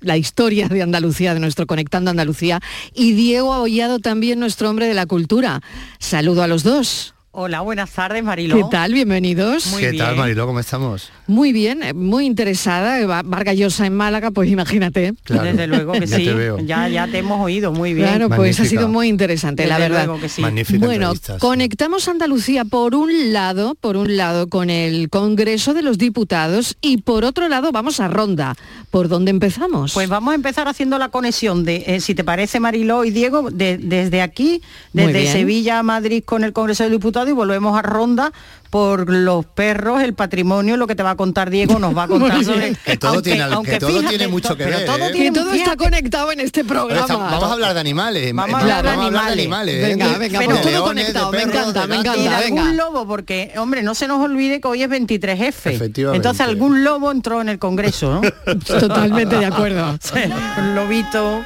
la, 0.00 0.16
historia 0.16 0.68
de 0.68 0.82
Andalucía, 0.82 1.34
de 1.34 1.40
nuestro 1.40 1.66
Conectando 1.66 2.10
Andalucía, 2.10 2.60
y 2.94 3.12
Diego 3.12 3.52
Abollado 3.52 3.98
también, 3.98 4.40
nuestro 4.40 4.70
hombre 4.70 4.86
de 4.86 4.94
la 4.94 5.06
cultura. 5.06 5.60
Saludo 5.98 6.42
a 6.42 6.48
los 6.48 6.62
dos. 6.62 7.14
Hola, 7.32 7.60
buenas 7.60 7.92
tardes, 7.92 8.24
Mariló. 8.24 8.56
¿Qué 8.56 8.64
tal? 8.72 8.92
Bienvenidos. 8.92 9.68
Muy 9.68 9.80
¿Qué 9.82 9.90
bien. 9.92 10.04
tal, 10.04 10.16
Mariló? 10.16 10.48
¿Cómo 10.48 10.58
estamos? 10.58 11.10
Muy 11.28 11.52
bien, 11.52 11.80
eh, 11.84 11.94
muy 11.94 12.26
interesada. 12.26 12.98
eh, 13.00 13.06
Va- 13.06 13.22
Vargas 13.24 13.54
Llosa 13.56 13.86
en 13.86 13.94
Málaga, 13.94 14.32
pues 14.32 14.50
imagínate. 14.50 15.14
Claro, 15.22 15.44
Desde 15.44 15.68
luego 15.68 15.92
que 15.92 16.06
ya 16.08 16.16
sí. 16.16 16.24
te 16.24 16.34
veo. 16.34 16.58
Ya, 16.58 16.88
ya 16.88 17.06
te 17.06 17.18
hemos 17.18 17.40
oído 17.40 17.70
muy 17.70 17.94
bien. 17.94 18.08
Claro, 18.08 18.28
pues 18.30 18.58
ha 18.58 18.64
sido 18.64 18.88
muy 18.88 19.06
interesante, 19.06 19.64
la 19.68 19.78
verdad. 19.78 20.06
luego 20.06 20.20
que 20.20 20.28
sí. 20.28 20.42
Magnífica 20.42 20.84
Bueno, 20.84 21.12
conectamos 21.38 22.08
Andalucía 22.08 22.64
por 22.64 22.96
un 22.96 23.32
lado, 23.32 23.76
por 23.80 23.96
un 23.96 24.16
lado 24.16 24.48
con 24.48 24.68
el 24.68 25.08
Congreso 25.08 25.72
de 25.72 25.82
los 25.82 25.98
Diputados 25.98 26.78
y 26.80 26.96
por 27.02 27.24
otro 27.24 27.48
lado 27.48 27.70
vamos 27.70 28.00
a 28.00 28.08
Ronda. 28.08 28.56
¿Por 28.90 29.06
dónde 29.06 29.30
empezamos? 29.30 29.94
Pues 29.94 30.08
vamos 30.08 30.32
a 30.32 30.34
empezar 30.34 30.66
haciendo 30.66 30.98
la 30.98 31.10
conexión 31.10 31.64
de, 31.64 31.84
eh, 31.86 32.00
si 32.00 32.16
te 32.16 32.24
parece, 32.24 32.58
Mariló 32.58 33.04
y 33.04 33.12
Diego, 33.12 33.52
de- 33.52 33.78
desde 33.78 34.20
aquí, 34.20 34.62
desde. 34.92 35.30
Sevilla 35.30 35.78
a 35.78 35.82
Madrid 35.84 36.24
con 36.26 36.42
el 36.42 36.52
Congreso 36.52 36.82
de 36.82 36.90
Diputados 36.90 37.19
y 37.28 37.32
volvemos 37.32 37.78
a 37.78 37.82
Ronda 37.82 38.32
por 38.70 39.10
los 39.10 39.44
perros, 39.46 40.00
el 40.00 40.14
patrimonio, 40.14 40.76
lo 40.76 40.86
que 40.86 40.94
te 40.94 41.02
va 41.02 41.10
a 41.10 41.16
contar 41.16 41.50
Diego, 41.50 41.80
nos 41.80 41.96
va 41.96 42.04
a 42.04 42.08
contar 42.08 42.44
sobre... 42.44 42.74
Que 42.76 42.96
todo 42.96 43.20
tiene 43.20 43.42
al- 43.42 43.62
que 43.64 43.80
todo 43.80 44.00
tiene 44.04 44.28
mucho 44.28 44.56
que 44.56 44.62
pero 44.64 44.76
ver, 44.78 44.86
todo 44.86 44.96
¿eh? 45.06 45.10
tiene- 45.12 45.32
que 45.32 45.40
todo 45.40 45.52
está 45.52 45.76
conectado 45.76 46.30
en 46.30 46.38
este 46.40 46.62
Pero 46.64 46.86
programa. 46.86 47.00
está- 47.02 47.16
vamos 47.16 47.42
a 47.50 47.52
hablar 47.52 47.74
de 47.74 47.80
animales. 47.80 48.32
Vamos 48.32 48.54
a 48.54 48.58
hablar 48.60 48.82
de 48.84 48.88
vamos 48.90 49.04
a 49.04 49.06
hablar 49.08 49.24
de 49.26 49.32
animales. 49.42 49.74
animales. 49.74 49.74
¿eh? 49.74 49.88
Venga, 50.06 50.18
venga, 50.18 50.38
de 50.38 50.44
pues 50.44 50.60
todo 50.60 50.70
leones, 50.70 51.04
conectado, 51.04 51.32
me 51.32 51.42
encanta, 51.42 51.86
me 51.88 51.96
gatos. 51.96 52.16
y 52.16 52.18
de 52.20 52.26
encanta, 52.26 52.44
algún 52.46 52.64
venga. 52.68 52.72
lobo, 52.84 53.06
porque, 53.08 53.52
hombre, 53.56 53.82
no 53.82 53.94
se 53.96 54.06
nos 54.06 54.20
olvide 54.24 54.60
que 54.60 54.68
hoy 54.68 54.82
es 54.84 54.88
23F. 54.88 55.70
Efectivamente. 55.72 56.16
Entonces 56.16 56.40
algún 56.46 56.84
lobo 56.84 57.10
entró 57.10 57.40
en 57.40 57.48
el 57.48 57.58
Congreso, 57.58 58.20
¿no? 58.22 58.54
Totalmente 58.78 59.36
de 59.36 59.46
acuerdo. 59.46 59.98
Un 60.58 60.74
lobito. 60.76 61.42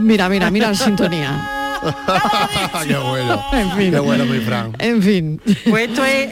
Mira, 0.00 0.28
mira, 0.30 0.50
mira 0.50 0.68
la 0.68 0.74
sintonía. 0.74 1.50
Qué 2.86 2.96
bueno. 2.96 3.42
En 3.52 3.70
fin. 3.72 3.90
Qué 3.92 3.98
bueno, 3.98 4.24
mi 4.24 4.38
Fran. 4.40 4.74
En 4.78 5.02
fin. 5.02 5.40
Pues 5.68 5.88
esto 5.88 6.04
es 6.04 6.30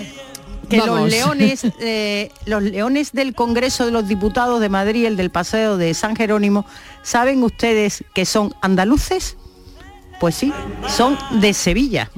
que 0.68 0.78
Vamos. 0.80 1.00
los 1.00 1.10
leones, 1.10 1.66
eh, 1.80 2.30
los 2.46 2.62
leones 2.62 3.12
del 3.12 3.34
Congreso 3.34 3.84
de 3.84 3.92
los 3.92 4.08
Diputados 4.08 4.60
de 4.60 4.68
Madrid, 4.68 5.06
el 5.06 5.16
del 5.16 5.30
Paseo 5.30 5.76
de 5.76 5.92
San 5.94 6.16
Jerónimo, 6.16 6.64
¿saben 7.02 7.42
ustedes 7.42 8.04
que 8.14 8.24
son 8.24 8.54
andaluces? 8.62 9.36
Pues 10.20 10.34
sí, 10.34 10.52
son 10.88 11.18
de 11.40 11.52
Sevilla. 11.52 12.10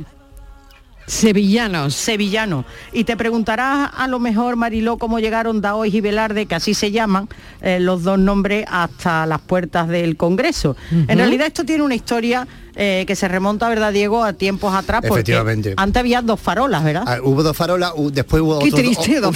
Sevillanos. 1.07 1.95
Sevillano. 1.95 2.65
Y 2.93 3.05
te 3.05 3.17
preguntarás 3.17 3.91
a 3.95 4.09
lo 4.09 4.19
mejor, 4.19 4.57
Mariló, 4.57 4.97
cómo 4.97 5.19
llegaron 5.19 5.61
Daois 5.61 5.93
y 5.93 6.01
Velarde, 6.01 6.47
que 6.47 6.55
así 6.55 6.75
se 6.75 6.91
llaman 6.91 7.29
eh, 7.61 7.79
los 7.81 8.03
dos 8.05 8.19
nombres, 8.19 8.65
hasta 8.71 9.27
las 9.27 9.41
puertas 9.41 9.89
del 9.89 10.17
Congreso. 10.17 10.77
En 10.91 11.19
realidad 11.19 11.47
esto 11.47 11.65
tiene 11.65 11.83
una 11.83 11.95
historia 11.95 12.47
eh, 12.77 13.05
que 13.07 13.17
se 13.17 13.29
remonta, 13.29 13.69
¿verdad, 13.69 13.93
Diego?, 13.93 14.25
a 14.25 14.33
tiempos 14.33 14.75
atrás. 14.75 15.01
Porque 15.03 15.21
Efectivamente. 15.21 15.75
antes 15.77 16.01
había 16.01 16.23
dos 16.23 16.41
farolas, 16.41 16.85
¿verdad? 16.85 17.05
Ah, 17.07 17.19
hubo 17.23 17.43
dos 17.43 17.57
farolas, 17.57 17.93
después 18.13 18.43
hubo 18.43 18.59
Qué 18.61 18.69
otros 18.69 18.81
triste, 18.81 19.21
dos. 19.21 19.35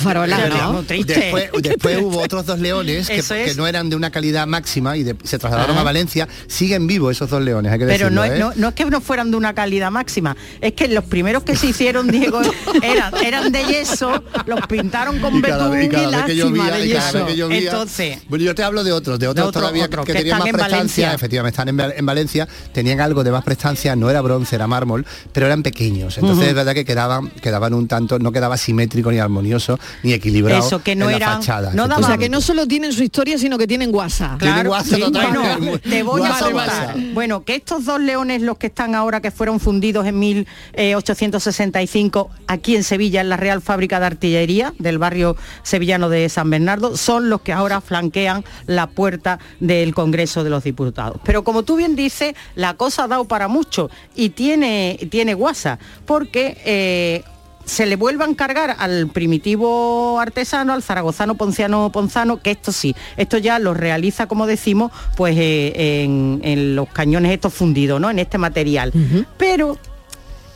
Después, 1.06 1.50
después 1.62 1.98
hubo 2.02 2.20
otros 2.20 2.46
dos 2.46 2.58
leones 2.58 3.08
que, 3.08 3.18
Eso 3.18 3.34
es. 3.34 3.50
que 3.52 3.56
no 3.56 3.66
eran 3.66 3.90
de 3.90 3.96
una 3.96 4.10
calidad 4.10 4.46
máxima 4.46 4.96
y 4.96 5.02
de- 5.04 5.16
se 5.24 5.38
trasladaron 5.38 5.76
Ah. 5.76 5.80
a 5.80 5.84
Valencia. 5.84 6.28
Siguen 6.46 6.86
vivos 6.86 7.12
esos 7.12 7.30
dos 7.30 7.42
leones, 7.42 7.72
hay 7.72 7.78
que 7.78 7.86
Pero 7.86 8.06
decirlo, 8.10 8.20
no, 8.20 8.24
es- 8.24 8.32
¿eh? 8.32 8.38
no, 8.38 8.52
no 8.56 8.68
es 8.68 8.74
que 8.74 8.84
no 8.86 9.00
fueran 9.00 9.30
de 9.30 9.36
una 9.36 9.54
calidad 9.54 9.90
máxima, 9.90 10.36
es 10.60 10.72
que 10.72 10.88
los 10.88 11.04
primeros 11.04 11.42
que 11.44 11.56
se 11.56 11.68
hicieron, 11.68 12.08
Diego, 12.08 12.40
eran, 12.82 13.14
eran 13.24 13.52
de 13.52 13.64
yeso, 13.64 14.22
los 14.46 14.66
pintaron 14.66 15.18
con 15.20 15.36
Y 15.36 15.42
cada, 15.42 15.68
vez- 15.68 15.84
y 15.84 15.88
betún 15.88 16.54
llovía, 16.54 16.64
y 16.64 16.68
cada 16.68 16.78
yeso. 16.84 17.18
vez 17.18 17.26
que 17.26 17.36
llovía- 17.36 17.58
Entonces, 17.70 18.18
bueno, 18.28 18.44
yo 18.44 18.54
te 18.54 18.62
hablo 18.62 18.84
de 18.84 18.92
otros, 18.92 19.18
de 19.18 19.28
otros 19.28 19.48
otros, 19.48 19.62
todavía 19.62 19.84
otros, 19.84 20.04
que, 20.06 20.12
que 20.12 20.18
tenían 20.20 20.38
más 20.38 20.48
prestancia, 20.50 21.12
efectivamente, 21.14 21.60
están 21.60 21.68
en 21.96 22.06
Valencia, 22.06 22.48
tenían 22.72 23.00
algo 23.00 23.24
de 23.24 23.27
más 23.32 23.44
prestancia, 23.44 23.96
no 23.96 24.10
era 24.10 24.20
bronce, 24.20 24.56
era 24.56 24.66
mármol, 24.66 25.06
pero 25.32 25.46
eran 25.46 25.62
pequeños. 25.62 26.16
Entonces 26.18 26.38
Ujú. 26.40 26.48
es 26.48 26.54
verdad 26.54 26.74
que 26.74 26.84
quedaban, 26.84 27.28
quedaban 27.30 27.74
un 27.74 27.88
tanto, 27.88 28.18
no 28.18 28.32
quedaba 28.32 28.56
simétrico 28.56 29.10
ni 29.10 29.18
armonioso, 29.18 29.78
ni 30.02 30.12
equilibrado 30.12 30.66
Eso, 30.66 30.82
que 30.82 30.94
no 30.96 31.06
en 31.06 31.12
la 31.12 31.16
eran- 31.16 31.36
fachada. 31.40 31.72
no 31.74 31.84
O 31.84 31.88
daban- 31.88 32.04
sea, 32.06 32.18
que 32.18 32.28
no 32.28 32.40
solo 32.40 32.66
tienen 32.66 32.92
su 32.92 33.02
historia, 33.02 33.38
sino 33.38 33.58
que 33.58 33.66
tienen 33.66 33.94
WhatsApp. 33.94 34.38
Tienen 34.38 34.66
Claro, 34.66 34.84
sí, 34.84 35.00
totalmente. 35.00 35.56
bueno, 35.58 35.78
te 35.78 36.02
voy 36.02 36.22
a 36.24 36.38
contar. 36.38 36.96
Bueno, 37.14 37.44
que 37.44 37.54
estos 37.56 37.84
dos 37.84 38.00
leones, 38.00 38.42
los 38.42 38.58
que 38.58 38.68
están 38.68 38.94
ahora, 38.94 39.20
que 39.20 39.30
fueron 39.30 39.60
fundidos 39.60 40.06
en 40.06 40.18
1865 40.18 42.30
aquí 42.46 42.76
en 42.76 42.84
Sevilla, 42.84 43.20
en 43.20 43.28
la 43.28 43.36
Real 43.36 43.60
Fábrica 43.62 44.00
de 44.00 44.06
Artillería 44.06 44.72
del 44.78 44.98
barrio 44.98 45.36
sevillano 45.62 46.08
de 46.08 46.28
San 46.28 46.50
Bernardo, 46.50 46.96
son 46.96 47.30
los 47.30 47.40
que 47.42 47.52
ahora 47.52 47.80
flanquean 47.80 48.44
la 48.66 48.86
puerta 48.88 49.38
del 49.60 49.94
Congreso 49.94 50.44
de 50.44 50.50
los 50.50 50.64
Diputados. 50.64 51.20
Pero 51.24 51.44
como 51.44 51.62
tú 51.62 51.76
bien 51.76 51.96
dices, 51.96 52.34
la 52.54 52.74
cosa 52.74 53.04
ha 53.04 53.08
para 53.24 53.48
mucho 53.48 53.90
y 54.14 54.30
tiene, 54.30 54.98
tiene 55.10 55.34
guasa, 55.34 55.78
porque... 56.06 56.56
eh, 56.64 57.24
se 57.64 57.84
le 57.84 57.96
vuelva 57.96 58.24
a 58.24 58.28
encargar 58.30 58.76
al 58.78 59.08
primitivo 59.08 60.18
artesano, 60.20 60.72
al 60.72 60.82
zaragozano 60.82 61.34
ponciano 61.34 61.92
ponzano, 61.92 62.40
que 62.40 62.52
esto 62.52 62.72
sí, 62.72 62.96
esto 63.18 63.36
ya 63.36 63.58
lo 63.58 63.74
realiza, 63.74 64.26
como 64.26 64.46
decimos, 64.46 64.90
pues 65.18 65.36
eh, 65.38 66.02
en, 66.02 66.40
en 66.44 66.74
los 66.74 66.88
cañones 66.88 67.30
estos 67.30 67.52
fundidos, 67.52 68.00
¿no? 68.00 68.08
En 68.08 68.20
este 68.20 68.38
material. 68.38 68.90
Pero 69.36 69.76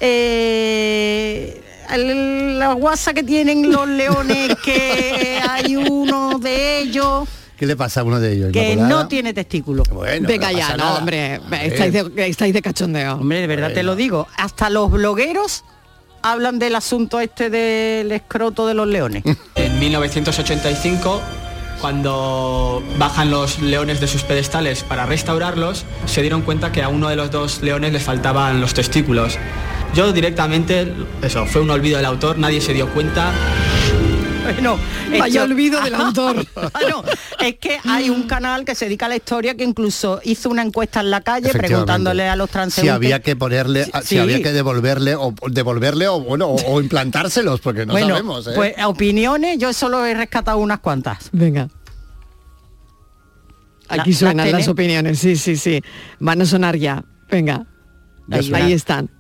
eh, 0.01 1.61
el- 1.91 2.59
la 2.59 2.73
guasa 2.75 3.13
que 3.13 3.23
tienen 3.23 3.71
los 3.71 3.87
leones, 3.89 4.57
que 4.65 5.39
hay 5.51 5.77
uno 5.77 6.39
de 6.39 6.79
ellos 6.81 7.29
¿Qué 7.63 7.67
le 7.67 7.77
pasa 7.77 8.01
a 8.01 8.03
uno 8.03 8.19
de 8.19 8.33
ellos? 8.33 8.51
que 8.51 8.73
Inmaculada? 8.73 9.03
no 9.03 9.07
tiene 9.07 9.33
testículo. 9.33 9.85
Bueno, 9.85 10.27
Venga 10.27 10.51
no 10.51 10.59
ya, 10.59 10.71
no, 10.71 10.77
nada. 10.79 10.99
hombre. 10.99 11.41
Estáis 11.63 11.93
de, 11.93 12.27
estáis 12.27 12.53
de 12.53 12.61
cachondeo. 12.61 13.15
Hombre, 13.15 13.41
de 13.41 13.47
verdad 13.47 13.73
te 13.73 13.85
lo 13.85 13.95
digo. 13.95 14.27
Hasta 14.37 14.69
los 14.69 14.91
blogueros 14.91 15.63
hablan 16.23 16.59
del 16.59 16.75
asunto 16.75 17.21
este 17.21 17.51
del 17.51 18.11
escroto 18.11 18.67
de 18.67 18.75
los 18.75 18.89
leones. 18.89 19.23
En 19.55 19.79
1985, 19.79 21.23
cuando 21.81 22.83
bajan 22.99 23.31
los 23.31 23.61
leones 23.61 24.01
de 24.01 24.09
sus 24.09 24.25
pedestales 24.25 24.83
para 24.83 25.07
restaurarlos, 25.07 25.85
se 26.07 26.21
dieron 26.21 26.43
cuenta 26.43 26.73
que 26.73 26.83
a 26.83 26.89
uno 26.89 27.11
de 27.11 27.15
los 27.15 27.31
dos 27.31 27.63
leones 27.63 27.93
le 27.93 28.01
faltaban 28.01 28.61
los 28.61 28.75
testículos. 28.75 29.39
Yo 29.95 30.13
directamente, 30.13 30.93
eso, 31.23 31.47
fue 31.47 31.61
un 31.61 31.71
olvido 31.71 31.99
del 31.99 32.07
autor, 32.07 32.39
nadie 32.39 32.61
se 32.61 32.75
dio 32.75 32.89
cuenta 32.93 33.33
bueno, 34.43 34.79
Vaya 35.19 35.43
olvido 35.43 35.81
del 35.83 35.95
autor. 35.95 36.47
Claro, 36.73 37.05
es 37.41 37.57
que 37.59 37.79
hay 37.85 38.11
un 38.11 38.25
canal 38.25 38.65
que 38.65 38.75
se 38.75 38.87
dedica 38.87 39.07
a 39.07 39.09
la 39.09 39.17
historia 39.17 39.55
que 39.55 39.65
incluso 39.65 40.21
hizo 40.25 40.49
una 40.49 40.63
encuesta 40.63 41.01
en 41.01 41.11
la 41.11 41.21
calle 41.21 41.51
preguntándole 41.51 42.29
a 42.29 42.37
los 42.37 42.49
Si 42.49 42.53
transeúntes 42.53 42.95
había 42.95 43.21
que 43.21 43.37
ponerle, 43.37 43.85
Sí, 43.85 43.91
si 44.05 44.19
había 44.19 44.43
que 44.43 44.53
devolverle 44.53 45.15
o 45.17 45.35
devolverle 45.51 46.09
o 46.09 46.21
bueno 46.21 46.47
o, 46.47 46.57
o 46.73 46.81
implantárselos 46.81 47.61
porque 47.61 47.87
no 47.87 47.93
bueno, 47.93 48.09
sabemos. 48.09 48.47
¿eh? 48.47 48.53
pues 48.55 48.75
opiniones, 48.85 49.59
yo 49.59 49.73
solo 49.73 50.05
he 50.05 50.15
rescatado 50.15 50.59
unas 50.59 50.81
cuantas. 50.81 51.29
Venga. 51.33 51.69
Aquí 53.89 54.13
suenan 54.15 54.51
las 54.51 54.69
opiniones, 54.69 55.19
sí, 55.19 55.37
sí, 55.37 55.57
sí. 55.57 55.83
Van 56.19 56.41
a 56.41 56.47
sonar 56.47 56.77
ya. 56.77 57.05
Venga. 57.31 57.67
Ahí 58.31 58.73
están. 58.73 59.11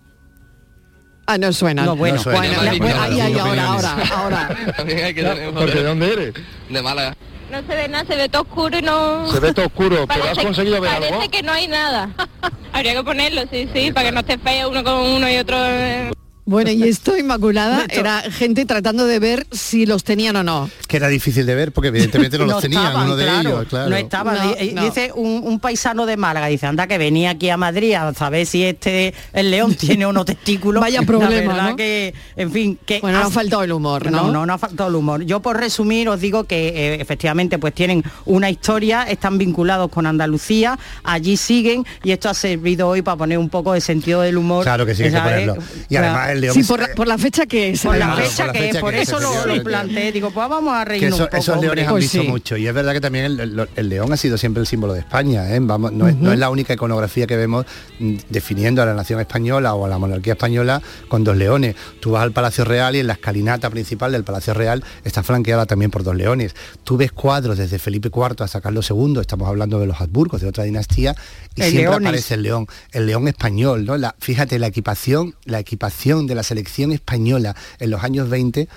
Ah, 1.33 1.39
no 1.39 1.51
suenan. 1.53 1.87
No, 1.87 1.97
bueno. 1.97 2.16
No 2.16 2.22
suenan. 2.22 2.41
Bueno, 2.43 2.57
Vale, 2.59 2.78
bueno, 2.78 2.85
bueno, 2.95 3.03
ahí, 3.03 3.20
ahí, 3.20 3.33
las 3.33 3.47
ahora, 3.47 3.66
ahora, 3.66 3.97
ahora. 4.16 4.72
También 4.76 5.05
hay 5.05 5.14
que 5.14 5.22
tener- 5.22 5.55
Porque 5.55 5.74
¿de 5.76 5.83
dónde 5.83 6.12
eres? 6.12 6.35
De 6.68 6.83
Málaga. 6.83 7.16
No 7.51 7.59
se 7.66 7.74
ve 7.74 7.89
nada, 7.89 8.05
se 8.07 8.16
ve 8.16 8.28
todo 8.28 8.43
oscuro 8.43 8.78
y 8.78 8.83
no... 8.83 9.30
Se 9.33 9.41
ve 9.41 9.53
todo 9.55 9.66
oscuro, 9.66 10.07
pero 10.07 10.24
has 10.24 10.39
conseguido 10.39 10.80
ver 10.80 10.91
Parece 10.93 11.14
algo. 11.14 11.30
que 11.30 11.43
no 11.43 11.53
hay 11.53 11.68
nada. 11.68 12.11
Habría 12.72 12.95
que 12.95 13.03
ponerlo, 13.03 13.43
sí, 13.51 13.68
sí, 13.74 13.93
para 13.93 14.07
que 14.09 14.12
no 14.12 14.20
esté 14.20 14.39
feo 14.39 14.70
uno 14.70 14.83
con 14.85 14.95
uno 14.99 15.30
y 15.30 15.37
otro... 15.39 15.57
eh. 15.59 16.11
Bueno, 16.45 16.70
y 16.70 16.82
esto, 16.84 17.16
Inmaculada, 17.22 17.86
era 17.88 18.20
gente 18.22 18.64
tratando 18.66 19.07
de 19.07 19.18
ver 19.20 19.47
si 19.53 19.86
los 19.86 20.03
tenían 20.03 20.34
o 20.36 20.43
no. 20.43 20.68
que 20.88 20.97
era 20.97 21.09
difícil 21.09 21.47
de 21.47 21.55
ver 21.55 21.72
porque 21.72 21.88
evidentemente 21.88 22.36
no, 22.38 22.45
los 22.47 22.61
tenían 22.61 22.84
estaban, 22.84 23.07
uno 23.07 23.16
de 23.16 23.24
claro, 23.24 23.49
ellos, 23.51 23.66
claro. 23.68 23.90
No 23.90 23.97
estaba. 23.97 24.34
No, 24.34 24.55
Di- 24.55 24.72
no. 24.72 24.84
Dice 24.84 25.12
un, 25.14 25.43
un 25.45 25.61
paisano 25.61 26.05
de 26.05 26.16
Málaga, 26.16 26.47
dice, 26.49 26.66
anda 26.66 26.86
que 26.86 26.99
venía 26.99 27.30
aquí 27.30 27.49
a 27.49 27.57
Madrid 27.57 27.95
a 27.95 28.12
saber 28.12 28.45
si 28.47 28.64
este 28.64 29.14
el 29.32 29.51
león 29.51 29.74
tiene 29.78 30.05
unos 30.07 30.24
testículos. 30.26 30.80
Vaya 30.80 31.01
La 31.01 31.07
problema, 31.07 31.53
verdad 31.55 31.70
¿no? 31.70 31.76
que, 31.76 32.12
en 32.36 32.51
fin, 32.51 32.78
que 32.84 33.01
Bueno, 33.01 33.20
no 33.20 33.26
ha 33.26 33.30
faltado 33.30 33.62
el 33.62 33.72
humor, 33.72 34.11
¿no? 34.11 34.22
No, 34.24 34.32
no, 34.32 34.47
no 34.47 34.53
ha 34.55 34.59
faltado 34.59 34.88
el 34.88 34.97
humor. 34.97 35.22
Yo 35.24 35.40
por 35.40 35.59
resumir 35.59 36.09
os 36.09 36.20
digo 36.20 36.45
que 36.45 36.68
eh, 36.68 37.01
efectivamente 37.01 37.59
pues 37.61 37.72
tienen 37.72 38.03
una 38.24 38.51
historia, 38.51 39.05
están 39.05 39.38
vinculados 39.38 39.90
con 39.90 40.07
Andalucía, 40.07 40.78
allí 41.05 41.36
siguen 41.36 41.84
y 42.03 42.11
esto 42.11 42.28
ha 42.28 42.34
servido 42.34 42.88
hoy 42.88 43.03
para 43.03 43.16
poner 43.16 43.38
un 43.38 43.49
poco 43.49 43.72
de 43.74 43.80
sentido 43.80 44.22
del 44.22 44.38
humor. 44.38 44.64
Claro 44.64 44.84
que 44.84 44.95
sí, 44.97 45.05
que 45.05 45.11
ponerlo. 45.12 45.57
Y 45.88 45.97
además 45.97 46.32
el 46.33 46.41
león 46.41 46.55
Sí, 46.55 46.62
por 46.64 46.80
la, 46.80 46.89
por 46.95 47.07
la 47.07 47.18
fecha 47.18 47.47
que 47.47 47.70
es. 47.70 47.83
Por 47.83 47.97
la 47.97 48.14
fecha 48.16 48.45
por 48.47 48.53
que 48.53 48.59
fecha 48.59 48.74
es, 48.78 48.80
por 48.80 48.91
que 48.93 49.01
es, 49.03 49.09
eso 49.09 49.20
lo, 49.47 49.62
planteé. 49.62 50.12
Digo, 50.12 50.30
pues 50.30 50.49
vamos 50.49 50.74
a 50.74 50.85
reírnos 50.85 51.14
eso- 51.14 51.24
un 51.24 51.30
poco. 51.30 51.37
esos 51.43 51.55
leones 51.61 51.68
hombre. 51.68 51.83
han 51.85 51.91
Pues 51.91 52.03
visto 52.05 52.22
sí. 52.22 52.28
mucho 52.28 52.57
y 52.57 52.66
es 52.66 52.74
verdad 52.74 52.93
que 52.93 53.01
también 53.01 53.24
el, 53.26 53.41
el- 53.41 53.68
el 53.76 53.89
león 53.89 54.12
ha 54.12 54.16
sido 54.16 54.37
siempre 54.39 54.61
el 54.61 54.66
símbolo 54.66 54.93
de 54.95 55.01
España 55.01 55.55
¿eh? 55.55 55.59
Vamos, 55.62 55.93
no, 55.93 56.09
es, 56.09 56.16
no 56.16 56.33
es 56.33 56.39
la 56.39 56.51
única 56.51 56.74
iconografía 56.74 57.26
que 57.26 57.37
vemos 57.37 57.66
mm, 57.99 58.16
definiendo 58.28 58.83
a 58.83 58.87
la 58.87 58.95
nación 58.95 59.20
española 59.20 59.74
o 59.74 59.85
a 59.85 59.89
la 59.89 59.99
monarquía 59.99 60.33
española 60.35 60.83
con 61.09 61.24
dos 61.24 61.37
leones 61.37 61.76
tú 62.01 62.12
vas 62.12 62.22
al 62.22 62.33
Palacio 62.33 62.64
Real 62.64 62.97
y 62.97 63.01
en 63.01 63.07
la 63.07 63.14
escalinata 63.14 63.70
principal 63.70 64.12
del 64.12 64.24
Palacio 64.24 64.55
Real 64.55 64.83
está 65.05 65.22
flanqueada 65.22 65.66
también 65.66 65.91
por 65.91 66.03
dos 66.03 66.14
leones 66.16 66.55
tú 66.85 66.97
ves 66.97 67.12
cuadros 67.12 67.59
desde 67.59 67.78
Felipe 67.78 68.09
IV 68.14 68.43
hasta 68.43 68.61
Carlos 68.61 68.89
II 68.91 69.18
estamos 69.20 69.49
hablando 69.49 69.78
de 69.78 69.87
los 69.87 70.01
Habsburgos 70.01 70.41
de 70.41 70.49
otra 70.49 70.64
dinastía 70.64 71.14
y 71.55 71.62
El 71.62 71.70
siempre 71.70 71.91
leones. 71.91 72.09
aparece 72.09 72.35
el 72.35 72.43
león 72.43 72.66
el 72.93 73.07
león 73.07 73.28
español 73.28 73.85
no 73.85 73.97
la, 73.97 74.14
fíjate 74.18 74.59
la 74.59 74.66
equipación 74.68 75.35
la 75.45 75.59
equipación 75.61 76.22
de 76.27 76.35
la 76.35 76.43
selección 76.43 76.93
española 76.93 77.55
en 77.79 77.91
los 77.91 78.03
años 78.03 78.29
20 78.29 78.68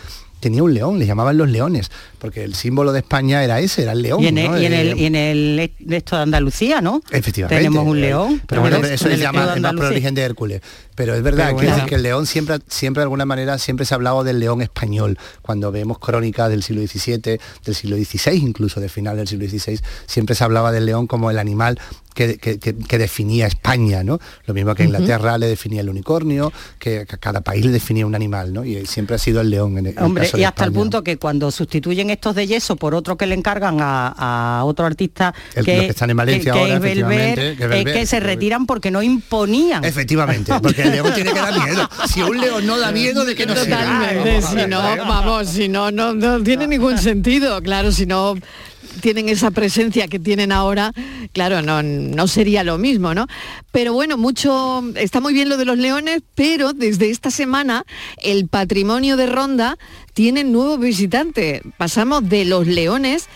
tenía 0.45 0.61
un 0.61 0.75
león, 0.75 0.99
le 0.99 1.07
llamaban 1.07 1.37
los 1.37 1.49
leones, 1.49 1.89
porque 2.19 2.43
el 2.43 2.53
símbolo 2.53 2.93
de 2.93 2.99
España 2.99 3.43
era 3.43 3.59
ese, 3.59 3.81
era 3.81 3.93
el 3.93 4.03
león. 4.03 4.21
Y 4.21 4.27
en, 4.27 4.37
el, 4.37 4.51
¿no? 4.51 4.57
y 4.59 4.65
en 4.65 4.73
el, 4.73 4.87
Eh, 4.89 4.95
y 4.95 5.05
en 5.05 5.15
el 5.15 5.71
esto 5.89 6.17
de 6.17 6.21
Andalucía, 6.21 6.81
¿no? 6.81 7.01
Efectivamente. 7.09 7.63
Tenemos 7.63 7.87
un 7.87 7.99
león. 7.99 8.41
Pero 8.45 8.61
bueno, 8.61 8.77
eso 8.77 9.07
se 9.07 9.15
el 9.15 9.21
llama 9.21 9.55
más 9.55 9.73
por 9.73 9.85
el 9.85 9.91
origen 9.93 10.13
de 10.13 10.21
Hércules. 10.21 10.61
Pero 10.93 11.15
es 11.15 11.23
verdad 11.23 11.47
Pero 11.47 11.59
que, 11.59 11.65
bueno. 11.65 11.85
que 11.87 11.95
el 11.95 12.03
león 12.03 12.27
siempre, 12.27 12.59
siempre 12.67 13.01
de 13.01 13.05
alguna 13.05 13.25
manera, 13.25 13.57
siempre 13.57 13.87
se 13.87 13.93
ha 13.93 13.95
hablado 13.95 14.23
del 14.23 14.39
león 14.39 14.61
español. 14.61 15.17
Cuando 15.41 15.71
vemos 15.71 15.97
crónicas 15.97 16.49
del 16.51 16.61
siglo 16.61 16.85
XVII, 16.85 17.39
del 17.65 17.75
siglo 17.75 17.97
XVI, 17.97 18.35
incluso 18.35 18.79
de 18.79 18.87
final 18.87 19.17
del 19.17 19.27
siglo 19.27 19.47
XVI, 19.47 19.79
siempre 20.05 20.35
se 20.35 20.43
hablaba 20.43 20.71
del 20.71 20.85
león 20.85 21.07
como 21.07 21.31
el 21.31 21.39
animal 21.39 21.79
que, 22.15 22.37
que- 22.39 22.57
que- 22.57 22.73
que 22.75 22.97
definía 22.97 23.45
España, 23.45 24.03
¿no? 24.03 24.19
Lo 24.47 24.53
mismo 24.55 24.73
que. 24.73 24.85
Inglaterra 24.85 25.37
le 25.37 25.47
definía 25.47 25.81
el 25.81 25.89
unicornio, 25.89 26.51
que, 26.79 27.05
que 27.07 27.17
cada 27.19 27.41
país 27.41 27.63
le 27.65 27.71
definía 27.71 28.05
un 28.07 28.15
animal, 28.15 28.53
¿no? 28.53 28.63
Y 28.65 28.85
siempre 28.85 29.17
ha 29.17 29.19
sido 29.19 29.41
el 29.41 29.49
león 29.49 29.77
en 29.77 29.87
el, 29.87 29.99
Hombre, 29.99 30.23
caso 30.25 30.37
y 30.37 30.43
hasta 30.43 30.63
el 30.63 30.71
punto 30.71 31.03
que 31.03 31.17
cuando 31.17 31.51
sustituyen 31.51 32.09
estos 32.09 32.33
de 32.35 32.47
yeso 32.47 32.75
por 32.77 32.95
otro 32.95 33.17
que 33.17 33.25
le 33.27 33.35
encargan 33.35 33.77
a, 33.81 34.59
a 34.59 34.63
otro 34.63 34.85
artista 34.85 35.33
El- 35.55 35.65
que, 35.65 35.75
los 35.75 35.85
que 35.85 35.91
están 35.91 36.09
en 36.11 36.17
Valencia 36.17 36.53
que- 36.53 36.57
que 36.59 36.63
ahora, 36.63 36.75
es 36.75 36.81
Belver, 36.81 37.39
efectivamente, 37.39 37.41
que 37.41 37.51
es 37.51 37.59
es 37.61 37.69
Belver. 37.69 37.93
que 37.93 38.05
se 38.05 38.19
retiran 38.21 38.65
porque 38.65 38.89
no 38.91 39.03
imponían. 39.03 39.83
Efectivamente, 39.83 40.53
porque 40.61 40.83
el 40.83 40.91
león 40.91 41.11
tiene 41.13 41.33
que 41.33 41.39
dar 41.41 41.53
miedo. 41.65 41.89
Si 42.07 42.21
un 42.21 42.39
león 42.39 42.65
no 42.65 42.77
da 42.77 42.91
miedo, 42.93 43.25
¿de 43.25 43.35
que 43.35 43.45
no 43.45 43.55
sirve? 43.55 44.41
Si 44.41 44.55
no, 44.67 44.93
¿eh? 44.93 44.97
vamos, 44.99 45.49
si 45.49 45.67
no, 45.67 45.91
no, 45.91 46.13
no 46.13 46.41
tiene 46.43 46.67
ningún 46.67 46.97
sentido, 46.97 47.61
claro, 47.61 47.91
si 47.91 48.05
no 48.05 48.35
tienen 49.01 49.29
esa 49.29 49.51
presencia 49.51 50.07
que 50.07 50.19
tienen 50.19 50.51
ahora, 50.51 50.93
claro, 51.33 51.61
no, 51.61 51.83
no 51.83 52.27
sería 52.27 52.63
lo 52.63 52.77
mismo, 52.77 53.13
¿no? 53.13 53.27
Pero 53.71 53.93
bueno, 53.93 54.17
mucho, 54.17 54.83
está 54.95 55.21
muy 55.21 55.33
bien 55.33 55.49
lo 55.49 55.57
de 55.57 55.65
los 55.65 55.77
leones, 55.77 56.21
pero 56.35 56.73
desde 56.73 57.09
esta 57.09 57.31
semana 57.31 57.85
el 58.21 58.47
patrimonio 58.47 59.17
de 59.17 59.27
Ronda 59.27 59.77
tiene 60.13 60.43
nuevo 60.43 60.77
visitante. 60.77 61.61
Pasamos 61.77 62.27
de 62.27 62.45
los 62.45 62.67
leones 62.67 63.27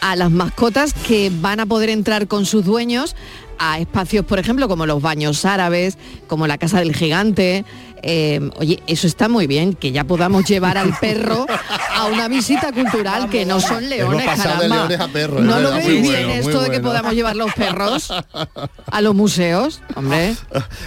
a 0.00 0.16
las 0.16 0.30
mascotas 0.30 0.92
que 0.94 1.30
van 1.40 1.60
a 1.60 1.66
poder 1.66 1.90
entrar 1.90 2.28
con 2.28 2.46
sus 2.46 2.64
dueños 2.64 3.16
a 3.58 3.78
espacios, 3.78 4.24
por 4.24 4.38
ejemplo, 4.38 4.68
como 4.68 4.86
los 4.86 5.00
baños 5.00 5.44
árabes, 5.44 5.96
como 6.26 6.46
la 6.46 6.58
casa 6.58 6.80
del 6.80 6.94
gigante. 6.94 7.64
Eh, 8.02 8.50
oye, 8.56 8.82
eso 8.86 9.06
está 9.06 9.28
muy 9.28 9.46
bien, 9.46 9.74
que 9.74 9.90
ya 9.92 10.04
podamos 10.04 10.44
llevar 10.44 10.78
al 10.78 10.96
perro 10.98 11.46
a 11.94 12.06
una 12.06 12.28
visita 12.28 12.70
cultural 12.72 13.28
que 13.30 13.44
no 13.46 13.58
son 13.60 13.88
leones, 13.88 14.26
caramba. 14.26 14.66
leones 14.68 15.00
a 15.00 15.08
perros, 15.08 15.40
¿No 15.42 15.56
es 15.56 15.62
lo 15.62 15.72
veis 15.72 15.86
bien 16.02 16.04
bueno, 16.26 16.32
esto 16.34 16.60
de 16.60 16.70
que 16.70 16.80
podamos 16.80 17.14
llevar 17.14 17.36
los 17.36 17.52
perros 17.54 18.12
a 18.90 19.00
los 19.00 19.14
museos? 19.14 19.80
Hombre, 19.94 20.36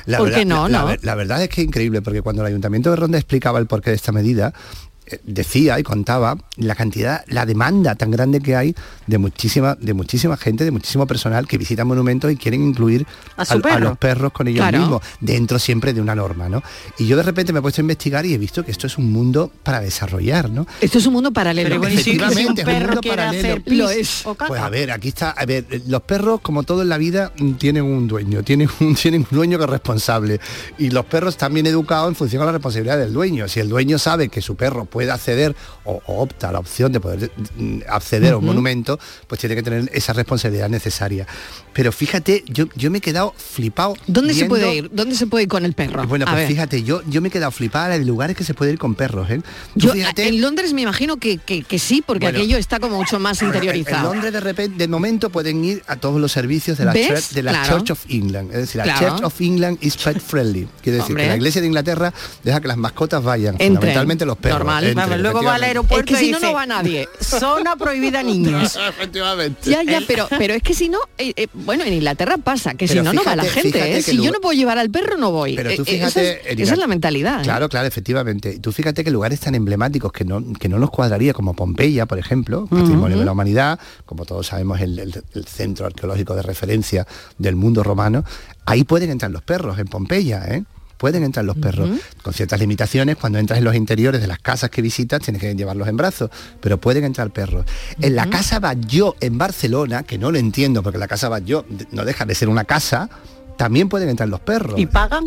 La 0.05 0.17
¿por 0.17 0.27
verdad, 0.27 0.39
qué 0.39 0.45
no? 0.45 0.67
La, 0.69 0.79
no? 0.81 0.87
la- 0.89 0.97
la 1.01 1.15
verdad 1.15 1.41
es 1.43 1.49
que 1.49 1.61
es 1.61 1.67
increíble, 1.67 2.01
porque 2.01 2.21
cuando 2.21 2.41
el 2.43 2.47
Ayuntamiento 2.47 2.89
de 2.89 2.95
Ronda 2.95 3.17
explicaba 3.17 3.59
el 3.59 3.65
porqué 3.67 3.89
de 3.89 3.95
esta 3.95 4.11
medida, 4.11 4.53
eh, 4.53 4.88
decía 5.23 5.79
y 5.79 5.83
contaba 5.83 6.37
la 6.57 6.75
cantidad, 6.75 7.23
la 7.27 7.45
demanda 7.45 7.95
tan 7.95 8.11
grande 8.11 8.39
que 8.41 8.55
hay 8.55 8.75
de 9.07 9.17
muchísima, 9.17 9.75
de 9.75 9.93
muchísima 9.93 10.37
gente, 10.37 10.63
de 10.65 10.71
muchísimo 10.71 11.07
personal 11.07 11.47
que 11.47 11.57
visitan 11.57 11.87
monumentos 11.87 12.31
y 12.31 12.35
quieren 12.35 12.63
incluir 12.67 13.05
A 13.37 13.45
perro. 13.57 13.79
los 13.89 13.97
perros 13.97 14.31
con 14.31 14.47
ellos 14.47 14.59
Claro. 14.61 14.79
mismos, 14.79 15.01
dentro 15.21 15.59
siempre 15.59 15.93
de 15.93 16.01
una 16.01 16.15
norma, 16.15 16.49
¿no? 16.49 16.61
Y 16.97 17.07
yo 17.07 17.15
de 17.17 17.23
repente 17.23 17.53
me 17.53 17.59
he 17.59 17.61
puesto 17.61 17.81
a 17.81 17.83
investigar 17.83 18.25
y 18.25 18.33
he 18.33 18.37
visto 18.37 18.63
que 18.65 18.71
esto 18.71 18.87
es 18.87 18.97
un 18.97 19.11
mundo 19.11 19.51
para 19.63 19.79
desarrollar, 19.79 20.49
¿no? 20.49 20.67
Esto 20.81 20.97
es 20.97 21.05
un 21.05 21.13
mundo 21.13 21.31
paralelo. 21.31 21.69
Pero 21.79 21.93
y 21.93 21.97
si- 21.97 22.11
un 22.11 22.15
Efectivamente, 22.23 22.61
es 22.61 22.67
un 22.67 22.73
mundo 22.85 23.01
paralelo. 23.01 23.39
hacer 23.39 23.61
pis 23.63 23.77
Lo 23.77 23.89
es. 23.89 24.25
o? 24.25 24.35
Pues 24.35 24.59
a 24.61 24.69
ver, 24.69 24.91
aquí 24.91 25.07
está, 25.09 25.31
a 25.31 25.45
ver, 25.45 25.65
los 25.87 26.01
perros, 26.01 26.41
como 26.41 26.63
todo 26.63 26.81
en 26.81 26.89
la 26.89 26.97
vida, 26.97 27.31
mm, 27.37 27.53
tienen 27.53 27.83
un 27.83 28.07
dueño, 28.07 28.43
tienen 28.43 28.69
un, 28.81 28.95
tienen 28.95 29.21
un 29.21 29.37
dueño 29.37 29.57
que 29.57 29.63
es 29.63 29.69
responsable. 29.69 30.39
Y 30.77 30.89
los 30.91 31.05
perros 31.05 31.37
también 31.37 31.65
educados 31.67 32.09
en 32.09 32.15
función 32.15 32.41
a 32.41 32.45
la 32.45 32.51
responsabilidad 32.51 32.97
del 32.97 33.13
dueño. 33.13 33.47
Si 33.47 33.59
el 33.59 33.69
dueño 33.69 33.97
sabe 33.97 34.29
que 34.29 34.41
su 34.41 34.55
perro 34.55 34.85
puede 34.85 34.98
acceder 35.09 35.55
o, 35.85 36.01
o 36.05 36.21
opta 36.21 36.49
a 36.49 36.51
la 36.51 36.59
opción 36.59 36.91
de 36.91 36.99
poder 36.99 37.31
mm, 37.57 37.79
acceder 37.87 38.33
a 38.33 38.37
un 38.37 38.45
monumento, 38.45 38.99
pues 39.27 39.39
tiene 39.39 39.55
que 39.55 39.63
tener 39.63 39.89
esa 39.93 40.13
responsabilidad 40.13 40.69
necesaria. 40.69 41.25
Pero 41.73 41.91
fíjate, 41.91 42.43
yo, 42.47 42.65
yo 42.75 42.91
me 42.91 42.97
he 42.97 43.01
quedado 43.01 43.33
flipado. 43.37 43.95
¿Dónde 44.07 44.33
se 44.33 44.45
puede 44.45 44.73
ir? 44.75 44.89
¿Dónde 44.91 45.15
se 45.15 45.27
puede 45.27 45.43
ir 45.43 45.49
con 45.49 45.63
el 45.65 45.73
perro? 45.73 46.05
Bueno, 46.07 46.25
A 46.25 46.29
pues 46.31 46.39
ver. 46.39 46.47
fíjate, 46.47 46.83
yo, 46.83 47.01
yo 47.07 47.21
me 47.21 47.27
he 47.29 47.31
quedado 47.31 47.51
flipada 47.51 47.89
de 47.97 48.03
lugares 48.03 48.35
que 48.35 48.43
se 48.43 48.53
puede 48.53 48.71
ir 48.73 48.79
con 48.79 48.95
perros, 48.95 49.29
¿eh? 49.29 49.41
Yo, 49.75 49.93
fíjate- 49.93 50.27
en 50.27 50.41
Londres 50.41 50.73
me 50.73 50.81
imagino 50.81 51.17
que, 51.17 51.37
que- 51.37 51.63
que 51.63 51.79
sí, 51.79 52.03
porque 52.05 52.25
Bueno. 52.25 52.39
aquello 52.39 52.57
está 52.57 52.79
como 52.79 52.97
mucho 52.97 53.19
más 53.19 53.41
interiorizado. 53.43 54.09
En 54.09 54.13
Londres 54.15 54.33
de 54.33 54.39
repente, 54.39 54.77
de 54.77 54.87
momento 54.87 55.29
pueden 55.29 55.63
ir 55.63 55.83
a 55.87 55.95
todos 55.95 56.19
los 56.19 56.31
servicios 56.31 56.77
de 56.77 56.85
la. 56.85 56.93
Church, 56.93 57.29
de 57.29 57.43
la 57.43 57.51
Claro. 57.51 57.77
Church 57.77 57.91
of 57.91 58.05
England. 58.09 58.51
Es 58.51 58.57
decir, 58.57 58.85
la. 58.85 58.99
Church 58.99 59.21
of 59.23 59.39
England 59.41 59.77
is 59.81 59.95
pet 59.95 60.19
friendly. 60.19 60.67
Quiere 60.81 60.97
decir 60.97 61.11
Hombre. 61.11 61.23
que 61.23 61.29
la 61.29 61.35
Iglesia 61.37 61.61
de 61.61 61.67
Inglaterra 61.67 62.13
deja 62.43 62.59
que 62.59 62.67
las 62.67 62.77
mascotas 62.77 63.23
vayan, 63.23 63.53
Entren. 63.53 63.69
fundamentalmente 63.75 64.25
los 64.25 64.37
perros. 64.37 64.59
Normal. 64.59 64.83
Vamos, 64.95 65.19
luego 65.19 65.43
va 65.43 65.55
al 65.55 65.63
aeropuerto 65.63 66.13
Es 66.13 66.19
que 66.19 66.25
si 66.25 66.31
no, 66.31 66.39
no 66.39 66.53
va 66.53 66.65
nadie. 66.65 67.07
Zona 67.19 67.75
prohibida 67.75 68.23
niños. 68.23 68.77
efectivamente. 68.89 69.69
Ya, 69.69 69.83
ya, 69.83 70.01
pero, 70.07 70.27
pero 70.37 70.53
es 70.53 70.63
que 70.63 70.73
si 70.73 70.89
no, 70.89 70.99
eh, 71.17 71.33
eh, 71.35 71.47
bueno, 71.53 71.83
en 71.83 71.93
Inglaterra 71.93 72.37
pasa, 72.37 72.71
que 72.75 72.87
Pero 72.87 73.01
si 73.01 73.05
no, 73.05 73.13
no 73.13 73.23
va 73.23 73.35
la 73.35 73.43
gente. 73.43 73.97
¿eh? 73.97 74.01
Si 74.01 74.21
yo 74.21 74.31
no 74.31 74.39
puedo 74.39 74.53
llevar 74.57 74.77
al 74.77 74.89
perro, 74.89 75.17
no 75.17 75.31
voy. 75.31 75.55
Pero 75.55 75.69
tú 75.75 75.81
esa 75.83 75.91
fíjate... 75.91 76.51
es- 76.53 76.59
esa, 76.59 76.73
es 76.73 76.79
la 76.79 76.87
mentalidad. 76.87 77.41
¿eh? 77.41 77.43
Claro, 77.43 77.69
claro, 77.69 77.87
efectivamente. 77.87 78.53
Y 78.55 78.59
tú 78.59 78.71
fíjate 78.71 79.03
que 79.03 79.11
lugares 79.11 79.39
tan 79.39 79.55
emblemáticos 79.55 80.11
que 80.11 80.25
no, 80.25 80.43
que 80.59 80.69
no 80.69 80.79
nos 80.79 80.89
cuadraría, 80.89 81.33
como 81.33 81.53
Pompeya, 81.53 82.05
por 82.05 82.19
ejemplo, 82.19 82.65
patrimonio 82.67 83.15
Ujú. 83.15 83.19
de 83.19 83.25
la 83.25 83.31
humanidad, 83.31 83.79
como 84.05 84.25
todos 84.25 84.47
sabemos, 84.47 84.79
el, 84.81 84.99
el- 84.99 85.23
el 85.33 85.45
centro 85.45 85.85
arqueológico 85.85 86.35
de 86.35 86.41
referencia 86.41 87.05
del 87.37 87.55
mundo 87.55 87.83
romano, 87.83 88.23
ahí 88.65 88.83
pueden 88.83 89.09
entrar 89.09 89.31
los 89.31 89.41
perros, 89.43 89.77
en 89.79 89.87
Pompeya, 89.87 90.43
¿eh? 90.47 90.63
Pueden 90.99 91.23
entrar 91.23 91.45
los 91.45 91.55
perros 91.55 91.89
con 92.21 92.33
ciertas 92.33 92.59
limitaciones. 92.59 93.15
Cuando 93.15 93.39
entras 93.39 93.57
en 93.59 93.63
los 93.63 93.73
interiores 93.73 94.19
de 94.19 94.27
las 94.27 94.39
casas 94.39 94.69
que 94.69 94.81
visitas, 94.81 95.21
tienes 95.21 95.41
que 95.41 95.55
llevarlos 95.55 95.87
en 95.87 95.95
brazos, 95.95 96.29
pero 96.59 96.77
pueden 96.77 97.05
entrar 97.05 97.31
perros. 97.31 97.65
En 98.01 98.17
la 98.17 98.29
casa 98.29 98.59
Batlló 98.59 99.15
en 99.21 99.37
Barcelona, 99.37 100.03
que 100.03 100.17
no 100.17 100.29
lo 100.29 100.37
entiendo 100.37 100.83
porque 100.83 100.97
la 100.97 101.07
casa 101.07 101.29
Batlló 101.29 101.65
no 101.91 102.03
deja 102.03 102.25
de 102.25 102.35
ser 102.35 102.49
una 102.49 102.65
casa, 102.65 103.09
también 103.55 103.87
pueden 103.87 104.09
entrar 104.09 104.27
los 104.27 104.41
perros. 104.41 104.77
¿Y 104.77 104.87
pagan? 104.87 105.23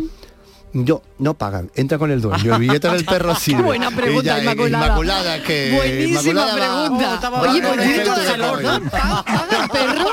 Yo, 0.73 1.01
no 1.23 1.33
pagan, 1.33 1.71
entra 1.75 1.97
con 1.97 2.11
el 2.11 2.21
dueño. 2.21 2.53
El 2.55 2.59
billete 2.59 2.89
del 2.89 3.05
perro 3.05 3.33
sí. 3.39 3.53
buena 3.55 3.89
pregunta, 3.91 4.33
Ella, 4.39 4.43
Inmaculada. 4.51 4.85
Inmaculada, 4.85 5.41
que 5.43 5.71
Buenísima 5.75 6.09
Inmaculada 6.21 6.53
pregunta. 6.55 7.29
va 7.29 7.41
Oye, 7.41 7.61
pollo. 7.61 8.89
¿Pa- 8.91 9.23
¿Paga 9.25 9.63
el 9.63 9.69
perro? 9.69 10.07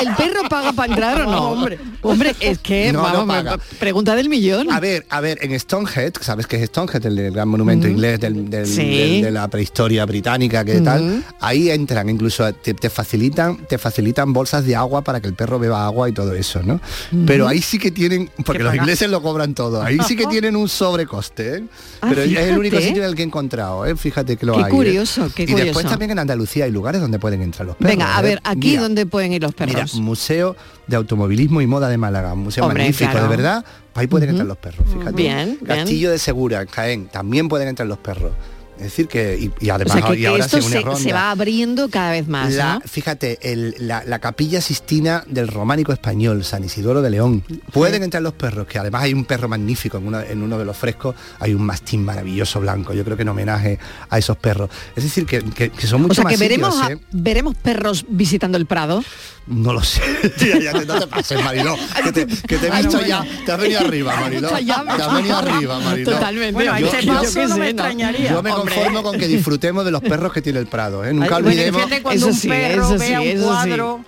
¿El 0.00 0.14
perro 0.14 0.48
paga 0.48 0.72
para 0.72 0.92
entrar 0.92 1.20
o 1.22 1.30
no? 1.30 1.50
Hombre, 1.50 1.78
hombre 2.02 2.34
es 2.40 2.58
que, 2.58 2.92
No, 2.92 3.08
no 3.12 3.26
paga. 3.26 3.58
pregunta 3.78 4.14
del 4.14 4.28
millón. 4.28 4.70
A 4.72 4.80
ver, 4.80 5.06
a 5.10 5.20
ver, 5.20 5.38
en 5.42 5.58
Stonehead, 5.58 6.12
¿sabes 6.20 6.46
qué 6.46 6.56
es 6.62 6.68
Stonehead? 6.68 7.04
El, 7.06 7.18
el 7.18 7.32
gran 7.32 7.48
monumento 7.48 7.86
Mm. 7.86 7.90
inglés 7.90 8.20
del, 8.20 8.48
del- 8.50 8.66
Sí. 8.66 8.84
del- 8.98 9.22
de 9.22 9.30
la 9.30 9.48
prehistoria 9.48 10.04
británica, 10.06 10.64
que 10.64 10.80
Mm. 10.80 10.84
tal. 10.84 11.24
Ahí 11.40 11.70
entran, 11.70 12.08
incluso 12.08 12.52
te, 12.54 12.74
te 12.74 12.90
facilitan, 12.90 13.56
te 13.66 13.78
facilitan 13.78 14.32
bolsas 14.32 14.64
de 14.64 14.76
agua 14.76 15.02
para 15.02 15.20
que 15.20 15.28
el 15.28 15.34
perro 15.34 15.58
beba 15.58 15.84
agua 15.84 16.08
y 16.08 16.12
todo 16.12 16.32
eso, 16.34 16.62
¿no? 16.62 16.80
Mm. 17.10 17.24
Pero 17.26 17.48
ahí 17.48 17.60
sí 17.62 17.78
que 17.78 17.90
tienen, 17.90 18.30
porque 18.44 18.58
¿Qué 18.58 18.64
los 18.64 18.72
paga? 18.72 18.82
ingleses 18.82 19.10
lo 19.10 19.22
cobran 19.22 19.54
todo, 19.54 19.82
ahí 19.82 19.98
sí 20.06 20.16
que 20.16 20.26
tienen 20.26 20.47
un 20.56 20.68
sobrecoste, 20.68 21.56
¿eh? 21.56 21.64
Ah, 22.00 22.06
Pero 22.08 22.22
es 22.22 22.36
el 22.36 22.58
único 22.58 22.78
sitio 22.80 23.02
en 23.02 23.08
el 23.10 23.14
que 23.14 23.22
he 23.22 23.24
encontrado, 23.24 23.84
¿eh? 23.86 23.96
Fíjate 23.96 24.36
que 24.36 24.46
lo 24.46 24.54
Qué 24.54 24.60
hay. 24.64 24.66
¿eh? 24.66 24.70
curioso, 24.70 25.28
qué 25.34 25.42
y 25.44 25.54
después 25.54 25.86
también 25.86 26.10
en 26.12 26.18
Andalucía 26.18 26.64
hay 26.64 26.70
lugares 26.70 27.00
donde 27.00 27.18
pueden 27.18 27.42
entrar 27.42 27.66
los 27.66 27.76
perros. 27.76 27.90
Venga, 27.92 28.16
a 28.16 28.20
¿eh? 28.20 28.22
ver, 28.22 28.40
aquí 28.44 28.68
Mira, 28.70 28.82
dónde 28.82 29.06
pueden 29.06 29.32
ir 29.32 29.42
los 29.42 29.52
Mira, 29.58 29.72
perros. 29.72 29.94
Museo 29.94 30.56
de 30.86 30.96
Automovilismo 30.96 31.60
y 31.60 31.66
Moda 31.66 31.88
de 31.88 31.98
Málaga, 31.98 32.32
un 32.32 32.40
museo 32.40 32.64
Hombre, 32.64 32.82
magnífico, 32.82 33.10
claro. 33.10 33.28
de 33.28 33.36
verdad. 33.36 33.64
Ahí 33.94 34.06
pueden 34.06 34.30
entrar 34.30 34.46
los 34.46 34.58
perros, 34.58 34.86
fíjate. 34.92 35.12
Bien, 35.16 35.58
bien. 35.60 35.76
Castillo 35.78 36.10
de 36.10 36.18
Segura, 36.18 36.62
en 36.62 36.68
Jaén, 36.68 37.06
también 37.08 37.48
pueden 37.48 37.68
entrar 37.68 37.88
los 37.88 37.98
perros. 37.98 38.32
Es 38.78 38.84
decir 38.84 39.08
que, 39.08 39.36
y, 39.38 39.52
y 39.64 39.70
o 39.70 39.74
además 39.74 39.92
sea, 39.98 40.02
que, 40.10 40.14
y 40.16 40.20
que 40.20 40.26
ahora 40.28 40.44
esto 40.44 40.60
se 40.96 41.12
va 41.12 41.30
abriendo 41.30 41.88
cada 41.88 42.12
vez 42.12 42.28
más, 42.28 42.52
La- 42.54 42.74
¿no? 42.74 42.80
Fíjate, 42.86 43.38
el- 43.42 43.74
la, 43.78 44.04
la 44.04 44.18
capilla 44.20 44.60
sistina 44.60 45.24
del 45.26 45.48
románico 45.48 45.92
español, 45.92 46.44
San 46.44 46.62
Isidoro 46.64 47.02
de 47.02 47.10
León. 47.10 47.42
Pueden 47.72 48.02
entrar 48.04 48.22
los 48.22 48.34
perros, 48.34 48.66
que 48.66 48.78
además 48.78 49.02
hay 49.02 49.14
un 49.14 49.24
perro 49.24 49.48
magnífico 49.48 49.98
en, 49.98 50.06
uno- 50.06 50.20
en 50.20 50.42
uno 50.42 50.58
de 50.58 50.64
los 50.64 50.76
frescos, 50.76 51.14
hay 51.40 51.54
un 51.54 51.62
mastín 51.62 52.04
maravilloso 52.04 52.60
blanco, 52.60 52.92
yo 52.94 53.04
creo 53.04 53.16
que 53.16 53.22
en 53.22 53.28
homenaje 53.30 53.78
a 54.08 54.18
esos 54.18 54.36
perros. 54.36 54.70
Es 54.94 55.02
decir, 55.04 55.26
que, 55.26 55.42
que- 55.42 55.70
que 55.70 55.86
son 55.86 56.00
O 56.00 56.02
muchos 56.04 56.16
sea, 56.16 56.24
que 56.26 56.34
más 56.34 56.40
veremos, 56.40 56.74
sitios, 56.74 56.90
a- 56.90 56.92
¿eh? 56.92 56.98
veremos 57.12 57.56
perros 57.56 58.04
visitando 58.08 58.58
el 58.58 58.66
Prado. 58.66 59.02
No 59.48 59.72
lo 59.72 59.82
sé. 59.82 60.02
Ya 60.62 60.72
te- 60.72 60.84
no 60.86 60.98
te 61.00 61.06
pases, 61.06 61.42
Mariló. 61.42 61.74
Que 62.04 62.12
te, 62.12 62.26
que 62.26 62.58
te 62.58 62.66
he 62.66 62.70
Bueno, 62.70 62.76
visto 62.90 62.98
bueno. 62.98 63.24
ya. 63.24 63.44
Te 63.46 63.52
has 63.52 63.58
venido 63.58 63.80
arriba, 63.80 64.16
Mariló. 64.20 64.48
Te 64.50 64.54
has 64.54 65.14
venido 65.14 65.36
arriba, 65.38 65.80
Mariló. 65.80 66.10
Totalmente. 66.12 66.52
Bueno, 66.52 66.72
a 66.74 66.80
Yo- 66.80 66.86
yo- 66.86 66.92
paso 66.92 67.00
yo 67.00 67.12
no 67.14 67.20
qué 67.20 67.26
me 67.26 67.32
sé, 67.32 67.48
¿no? 67.48 67.64
extrañaría. 67.64 68.30
Yo 68.30 68.42
me 68.42 68.50
Hombre. 68.68 68.74
conformo 68.84 69.02
con 69.02 69.18
que 69.18 69.26
disfrutemos 69.28 69.84
de 69.84 69.90
los 69.90 70.00
perros 70.02 70.32
que 70.32 70.42
tiene 70.42 70.58
el 70.58 70.66
Prado, 70.66 71.04
¿eh? 71.04 71.12
Nunca 71.12 71.36
Ay, 71.36 71.42
olvidemos. 71.42 71.82
fíjate 71.82 72.02
cuando 72.02 72.18
Eso 72.18 72.28
un 72.28 72.34
sí, 72.40 72.48
perro 72.48 72.84
eso 72.84 72.98
vea 72.98 73.20
sí, 73.20 73.26
un 73.26 73.32
eso 73.32 73.38
sí. 73.40 73.44
cuadro 73.44 74.04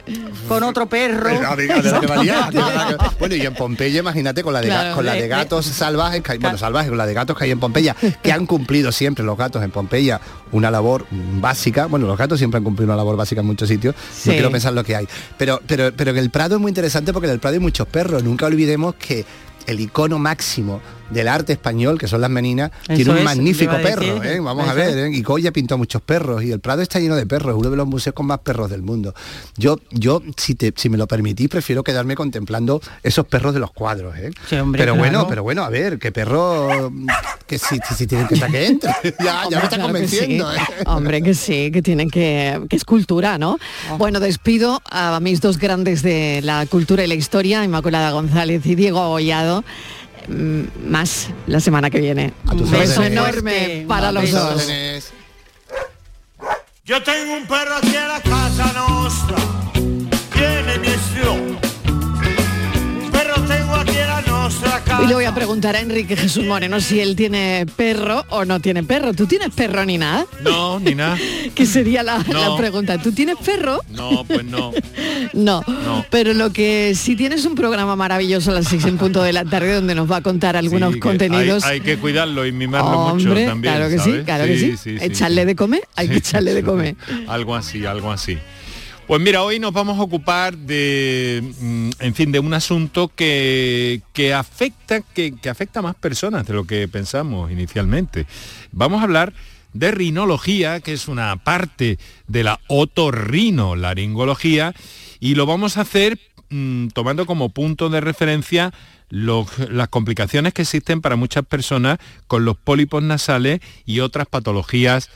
con 0.48 0.62
otro 0.62 0.86
perro. 0.86 1.30
Bueno, 3.18 3.34
y 3.34 3.40
en 3.42 3.54
Pompeya, 3.54 4.00
imagínate, 4.00 4.42
con 4.42 4.52
la 4.52 4.60
de, 4.60 4.68
Claro, 4.68 4.94
con 4.96 5.04
la 5.06 5.14
de 5.14 5.28
gatos 5.28 5.66
salvajes, 5.66 6.22
que 6.22 6.32
hay, 6.32 6.38
bueno, 6.38 6.58
salvajes, 6.58 6.88
con 6.88 6.98
la 6.98 7.06
de 7.06 7.14
gatos 7.14 7.36
que 7.36 7.44
hay 7.44 7.50
en 7.50 7.60
Pompeya, 7.60 7.94
que 8.22 8.32
han 8.32 8.46
cumplido 8.46 8.92
siempre 8.92 9.24
los 9.24 9.36
gatos 9.36 9.62
en 9.62 9.70
Pompeya 9.70 10.20
una 10.52 10.70
labor 10.70 11.06
básica. 11.10 11.86
Bueno, 11.86 12.06
los 12.06 12.18
gatos 12.18 12.38
siempre 12.38 12.58
han 12.58 12.64
cumplido 12.64 12.86
una 12.86 12.96
labor 12.96 13.16
básica 13.16 13.40
en 13.40 13.46
muchos 13.46 13.68
sitios. 13.68 13.94
Sí. 14.14 14.30
No 14.30 14.34
quiero 14.34 14.50
pensar 14.50 14.72
lo 14.72 14.84
que 14.84 14.96
hay. 14.96 15.08
Pero, 15.38 15.60
pero, 15.66 15.92
pero 15.96 16.12
que 16.12 16.20
el 16.20 16.30
Prado 16.30 16.56
es 16.56 16.60
muy 16.60 16.70
interesante 16.70 17.12
porque 17.12 17.26
en 17.26 17.32
el 17.34 17.40
Prado 17.40 17.54
hay 17.54 17.60
muchos 17.60 17.86
perros. 17.86 18.22
Nunca 18.24 18.46
olvidemos 18.46 18.94
que 18.96 19.24
el 19.66 19.80
icono 19.80 20.18
máximo 20.18 20.80
del 21.10 21.28
arte 21.28 21.52
español, 21.52 21.98
que 21.98 22.08
son 22.08 22.20
las 22.20 22.30
meninas, 22.30 22.70
Eso 22.84 22.94
tiene 22.94 23.10
un 23.10 23.18
es, 23.18 23.24
magnífico 23.24 23.72
perro, 23.82 24.22
¿eh? 24.22 24.40
vamos 24.40 24.68
a 24.68 24.74
ver. 24.74 24.96
¿eh? 24.98 25.10
y 25.12 25.22
Goya 25.22 25.52
pintó 25.52 25.76
muchos 25.78 26.02
perros 26.02 26.42
y 26.42 26.52
el 26.52 26.60
Prado 26.60 26.82
está 26.82 27.00
lleno 27.00 27.16
de 27.16 27.26
perros, 27.26 27.54
es 27.54 27.60
uno 27.60 27.70
de 27.70 27.76
los 27.76 27.86
museos 27.86 28.14
con 28.14 28.26
más 28.26 28.38
perros 28.40 28.70
del 28.70 28.82
mundo. 28.82 29.14
Yo, 29.56 29.78
yo 29.90 30.22
si, 30.36 30.54
te, 30.54 30.72
si 30.76 30.88
me 30.88 30.96
lo 30.96 31.06
permitís, 31.06 31.48
prefiero 31.48 31.82
quedarme 31.82 32.14
contemplando 32.14 32.80
esos 33.02 33.26
perros 33.26 33.54
de 33.54 33.60
los 33.60 33.72
cuadros. 33.72 34.16
¿eh? 34.16 34.30
Sí, 34.48 34.56
hombre, 34.56 34.80
pero 34.80 34.94
claro. 34.94 35.10
bueno, 35.10 35.28
pero 35.28 35.42
bueno, 35.42 35.62
a 35.64 35.68
ver, 35.68 35.98
qué 35.98 36.12
perro 36.12 36.92
que 37.46 37.58
si, 37.58 37.78
si, 37.88 37.94
si 37.94 38.06
tienen 38.06 38.28
que 38.28 38.34
estar 38.34 38.50
que 38.50 38.66
entre. 38.66 38.90
ya, 39.18 39.44
ya 39.50 39.58
Hombre, 39.58 39.58
me 39.58 39.64
está 39.64 39.76
claro 39.76 39.92
que 39.92 40.08
sí. 40.08 40.16
convenciendo. 40.16 40.52
¿eh? 40.52 40.58
Hombre, 40.86 41.22
que 41.22 41.34
sí, 41.34 41.70
que 41.72 41.82
tienen 41.82 42.10
que... 42.10 42.60
que 42.68 42.76
es 42.76 42.84
cultura, 42.84 43.38
¿no? 43.38 43.58
Oh. 43.90 43.98
Bueno, 43.98 44.20
despido 44.20 44.80
a 44.90 45.18
mis 45.20 45.40
dos 45.40 45.58
grandes 45.58 46.02
de 46.02 46.40
la 46.42 46.66
cultura 46.66 47.04
y 47.04 47.06
la 47.06 47.14
historia, 47.14 47.64
Inmaculada 47.64 48.12
González 48.12 48.64
y 48.66 48.74
Diego 48.74 49.00
Abollado. 49.00 49.64
Mm, 50.30 50.88
Más 50.88 51.28
la 51.46 51.58
semana 51.60 51.90
que 51.90 51.98
viene. 52.00 52.32
Un 52.52 52.70
beso 52.70 53.02
enorme 53.02 53.84
para 53.88 54.08
A 54.08 54.12
los 54.12 54.30
dos. 54.30 54.68
Yo 56.84 57.02
tengo 57.02 57.36
un 57.36 57.46
perro 57.46 57.76
aquí 57.76 57.96
a 57.96 58.08
la 58.08 58.20
casa 58.20 58.72
nostra, 58.72 59.36
tiene 60.32 60.78
mi 60.78 60.88
Y 65.02 65.06
le 65.06 65.14
voy 65.14 65.24
a 65.24 65.34
preguntar 65.34 65.76
a 65.76 65.80
Enrique 65.80 66.14
Jesús 66.16 66.44
Moreno 66.44 66.78
si 66.80 67.00
él 67.00 67.16
tiene 67.16 67.64
perro 67.76 68.24
o 68.28 68.44
no 68.44 68.60
tiene 68.60 68.82
perro. 68.82 69.14
¿Tú 69.14 69.26
tienes 69.26 69.48
perro 69.54 69.84
ni 69.84 69.96
nada? 69.98 70.26
No, 70.42 70.78
ni 70.78 70.94
nada. 70.94 71.16
Que 71.54 71.66
sería 71.66 72.02
la, 72.02 72.18
No. 72.28 72.50
la 72.52 72.56
pregunta. 72.56 72.98
¿Tú 72.98 73.12
tienes 73.12 73.36
perro? 73.44 73.80
No, 73.90 74.24
pues 74.24 74.44
no. 74.44 74.72
No. 75.32 75.62
No. 75.66 76.04
Pero 76.10 76.32
lo 76.34 76.52
que 76.52 76.94
sí 76.94 77.14
tienes 77.16 77.44
un 77.44 77.54
programa 77.54 77.94
maravilloso 77.96 78.50
a 78.50 78.54
las 78.54 78.66
seis 78.68 78.84
en 78.84 78.96
punto 78.98 79.22
de 79.22 79.32
la 79.32 79.44
tarde 79.44 79.74
donde 79.74 79.94
nos 79.94 80.10
va 80.10 80.16
a 80.16 80.20
contar 80.22 80.56
algunos 80.56 80.94
Sí, 80.94 81.00
contenidos. 81.00 81.64
Hay, 81.64 81.74
hay 81.74 81.80
que 81.80 81.98
cuidarlo 81.98 82.46
y 82.46 82.52
mimarlo 82.52 82.90
Hombre, 82.90 83.24
mucho 83.30 83.46
también. 83.46 83.74
claro 83.74 83.88
que 83.90 83.98
sí, 83.98 84.12
claro 84.24 84.44
que 84.44 84.58
sí. 84.58 84.76
sí, 84.76 84.96
Echarle 85.00 85.44
de 85.46 85.54
comer, 85.56 85.82
hay 85.96 86.08
que 86.08 86.16
echarle 86.16 86.52
de 86.54 86.62
comer. 86.62 86.96
Algo 87.28 87.54
así, 87.54 87.86
algo 87.86 88.10
así. 88.10 88.38
Pues 89.10 89.20
mira, 89.20 89.42
hoy 89.42 89.58
nos 89.58 89.72
vamos 89.72 89.98
a 89.98 90.02
ocupar 90.02 90.56
de, 90.56 91.42
mm, 91.60 91.90
en 91.98 92.14
fin, 92.14 92.30
de 92.30 92.38
un 92.38 92.54
asunto 92.54 93.08
que, 93.08 94.02
que 94.12 94.32
afecta, 94.32 95.00
que, 95.00 95.34
que 95.34 95.48
afecta 95.48 95.80
a 95.80 95.82
más 95.82 95.96
personas 95.96 96.46
de 96.46 96.54
lo 96.54 96.62
que 96.62 96.86
pensamos 96.86 97.50
inicialmente. 97.50 98.26
Vamos 98.70 99.00
a 99.00 99.02
hablar 99.02 99.32
de 99.72 99.90
rinología, 99.90 100.78
que 100.78 100.92
es 100.92 101.08
una 101.08 101.34
parte 101.42 101.98
de 102.28 102.44
la 102.44 102.60
otorrinolaringología, 102.68 104.74
y 105.18 105.34
lo 105.34 105.44
vamos 105.44 105.76
a 105.76 105.80
hacer 105.80 106.20
mm, 106.50 106.90
tomando 106.90 107.26
como 107.26 107.48
punto 107.48 107.88
de 107.88 108.00
referencia 108.00 108.72
las 109.08 109.88
complicaciones 109.88 110.54
que 110.54 110.62
existen 110.62 111.00
para 111.00 111.16
muchas 111.16 111.44
personas 111.44 111.98
con 112.28 112.44
los 112.44 112.56
pólipos 112.56 113.02
nasales 113.02 113.60
y 113.84 113.98
otras 113.98 114.28
patologías 114.28 115.10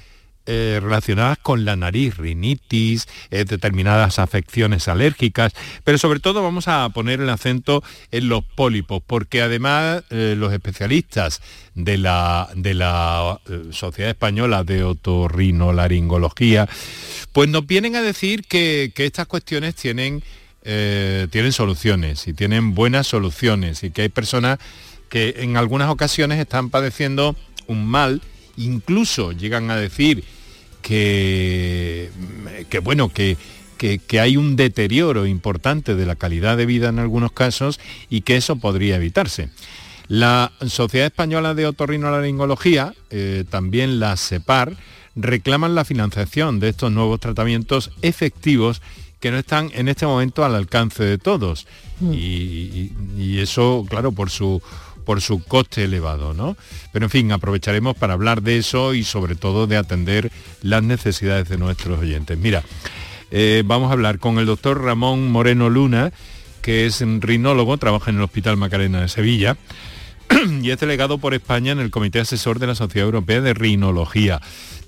eh, 0.46 0.78
relacionadas 0.82 1.38
con 1.38 1.64
la 1.64 1.74
nariz, 1.74 2.18
rinitis, 2.18 3.08
eh, 3.30 3.46
determinadas 3.46 4.18
afecciones 4.18 4.88
alérgicas, 4.88 5.54
pero 5.84 5.96
sobre 5.96 6.20
todo 6.20 6.42
vamos 6.42 6.68
a 6.68 6.86
poner 6.90 7.22
el 7.22 7.30
acento 7.30 7.82
en 8.10 8.28
los 8.28 8.44
pólipos, 8.44 9.02
porque 9.06 9.40
además 9.40 10.04
eh, 10.10 10.34
los 10.36 10.52
especialistas 10.52 11.40
de 11.74 11.96
la, 11.96 12.50
de 12.54 12.74
la 12.74 13.40
Sociedad 13.70 14.10
Española 14.10 14.64
de 14.64 14.84
Otorrinolaringología, 14.84 16.68
pues 17.32 17.48
nos 17.48 17.66
vienen 17.66 17.96
a 17.96 18.02
decir 18.02 18.44
que, 18.44 18.92
que 18.94 19.06
estas 19.06 19.26
cuestiones 19.26 19.74
tienen, 19.74 20.22
tienen 20.62 21.52
soluciones 21.52 22.28
y 22.28 22.34
tienen 22.34 22.74
buenas 22.74 23.06
soluciones 23.06 23.82
y 23.82 23.90
que 23.90 24.02
hay 24.02 24.08
personas 24.10 24.58
que 25.08 25.36
en 25.38 25.56
algunas 25.56 25.88
ocasiones 25.88 26.38
están 26.38 26.68
padeciendo 26.68 27.34
un 27.66 27.86
mal, 27.86 28.20
incluso 28.56 29.32
llegan 29.32 29.70
a 29.70 29.76
decir 29.76 30.24
que, 30.84 32.10
que 32.68 32.78
bueno, 32.78 33.08
que, 33.08 33.36
que, 33.78 33.98
que 33.98 34.20
hay 34.20 34.36
un 34.36 34.54
deterioro 34.54 35.26
importante 35.26 35.94
de 35.94 36.06
la 36.06 36.14
calidad 36.14 36.56
de 36.56 36.66
vida 36.66 36.90
en 36.90 36.98
algunos 36.98 37.32
casos 37.32 37.80
y 38.10 38.20
que 38.20 38.36
eso 38.36 38.56
podría 38.56 38.96
evitarse. 38.96 39.48
La 40.06 40.52
Sociedad 40.66 41.06
Española 41.06 41.54
de 41.54 41.66
Otorrinolaringología, 41.66 42.94
eh, 43.10 43.44
también 43.48 43.98
la 43.98 44.16
SEPAR, 44.16 44.76
reclaman 45.16 45.74
la 45.74 45.84
financiación 45.84 46.60
de 46.60 46.68
estos 46.70 46.92
nuevos 46.92 47.20
tratamientos 47.20 47.90
efectivos 48.02 48.82
que 49.20 49.30
no 49.30 49.38
están 49.38 49.70
en 49.72 49.88
este 49.88 50.04
momento 50.04 50.44
al 50.44 50.54
alcance 50.54 51.02
de 51.02 51.16
todos. 51.18 51.66
Y, 52.02 52.16
y- 52.16 52.92
y 53.16 53.38
eso, 53.38 53.86
claro, 53.88 54.12
por 54.12 54.28
su 54.28 54.60
por 55.04 55.20
su 55.20 55.42
coste 55.44 55.84
elevado, 55.84 56.34
¿no? 56.34 56.56
Pero 56.92 57.06
en 57.06 57.10
fin, 57.10 57.32
aprovecharemos 57.32 57.96
para 57.96 58.14
hablar 58.14 58.42
de 58.42 58.58
eso 58.58 58.94
y 58.94 59.04
sobre 59.04 59.34
todo 59.34 59.66
de 59.66 59.76
atender 59.76 60.32
las 60.62 60.82
necesidades 60.82 61.48
de 61.48 61.58
nuestros 61.58 62.00
oyentes. 62.00 62.38
Mira, 62.38 62.62
eh, 63.30 63.62
vamos 63.64 63.90
a 63.90 63.92
hablar 63.92 64.18
con 64.18 64.38
el 64.38 64.46
doctor 64.46 64.82
Ramón 64.82 65.30
Moreno 65.30 65.70
Luna, 65.70 66.12
que 66.62 66.86
es 66.86 67.00
rinólogo, 67.00 67.76
trabaja 67.76 68.10
en 68.10 68.16
el 68.16 68.22
Hospital 68.22 68.56
Macarena 68.56 69.00
de 69.00 69.08
Sevilla 69.08 69.56
y 70.62 70.70
es 70.70 70.80
delegado 70.80 71.18
por 71.18 71.34
España 71.34 71.72
en 71.72 71.80
el 71.80 71.90
Comité 71.90 72.20
Asesor 72.20 72.58
de 72.58 72.66
la 72.66 72.74
Sociedad 72.74 73.06
Europea 73.06 73.40
de 73.40 73.54
Rinología. 73.54 74.40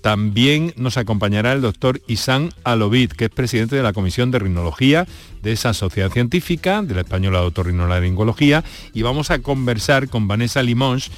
También 0.07 0.73
nos 0.77 0.99
acompañará 0.99 1.53
el 1.53 1.63
doctor 1.63 2.01
Isan 2.07 2.51
Alovit, 2.63 3.11
que 3.15 3.25
es 3.25 3.31
presidente 3.33 3.75
de 3.75 3.83
la 3.83 3.93
Comisión 3.93 4.31
de 4.31 4.39
Rinología 4.39 5.05
de 5.43 5.51
esa 5.51 5.75
sociedad 5.75 6.13
científica, 6.13 6.81
de 6.83 6.95
la 6.95 7.01
Española 7.01 7.41
de 7.41 7.47
Otorrinolaringología, 7.47 8.63
y 8.95 9.03
vamos 9.03 9.33
a 9.33 9.41
conversar 9.41 10.09
con 10.09 10.29
Vanessa 10.29 10.63
Limons, 10.63 11.11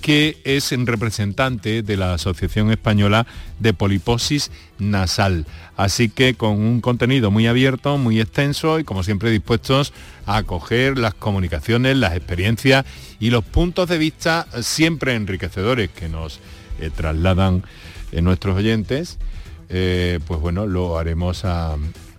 que 0.00 0.40
es 0.44 0.70
en 0.70 0.86
representante 0.86 1.82
de 1.82 1.96
la 1.96 2.14
Asociación 2.14 2.70
Española 2.70 3.26
de 3.58 3.74
Poliposis 3.74 4.52
Nasal. 4.78 5.44
Así 5.76 6.08
que 6.08 6.34
con 6.34 6.52
un 6.52 6.80
contenido 6.80 7.32
muy 7.32 7.48
abierto, 7.48 7.98
muy 7.98 8.20
extenso 8.20 8.78
y 8.78 8.84
como 8.84 9.02
siempre 9.02 9.32
dispuestos 9.32 9.92
a 10.24 10.36
acoger 10.36 10.98
las 10.98 11.14
comunicaciones, 11.14 11.96
las 11.96 12.14
experiencias 12.14 12.86
y 13.18 13.30
los 13.30 13.42
puntos 13.42 13.88
de 13.88 13.98
vista 13.98 14.46
siempre 14.62 15.16
enriquecedores 15.16 15.90
que 15.90 16.08
nos 16.08 16.38
eh, 16.78 16.90
trasladan 16.94 17.64
en 18.16 18.24
nuestros 18.24 18.56
oyentes, 18.56 19.18
eh, 19.68 20.20
pues 20.26 20.40
bueno, 20.40 20.66
lo 20.66 20.98
haremos 20.98 21.44
a, 21.44 21.76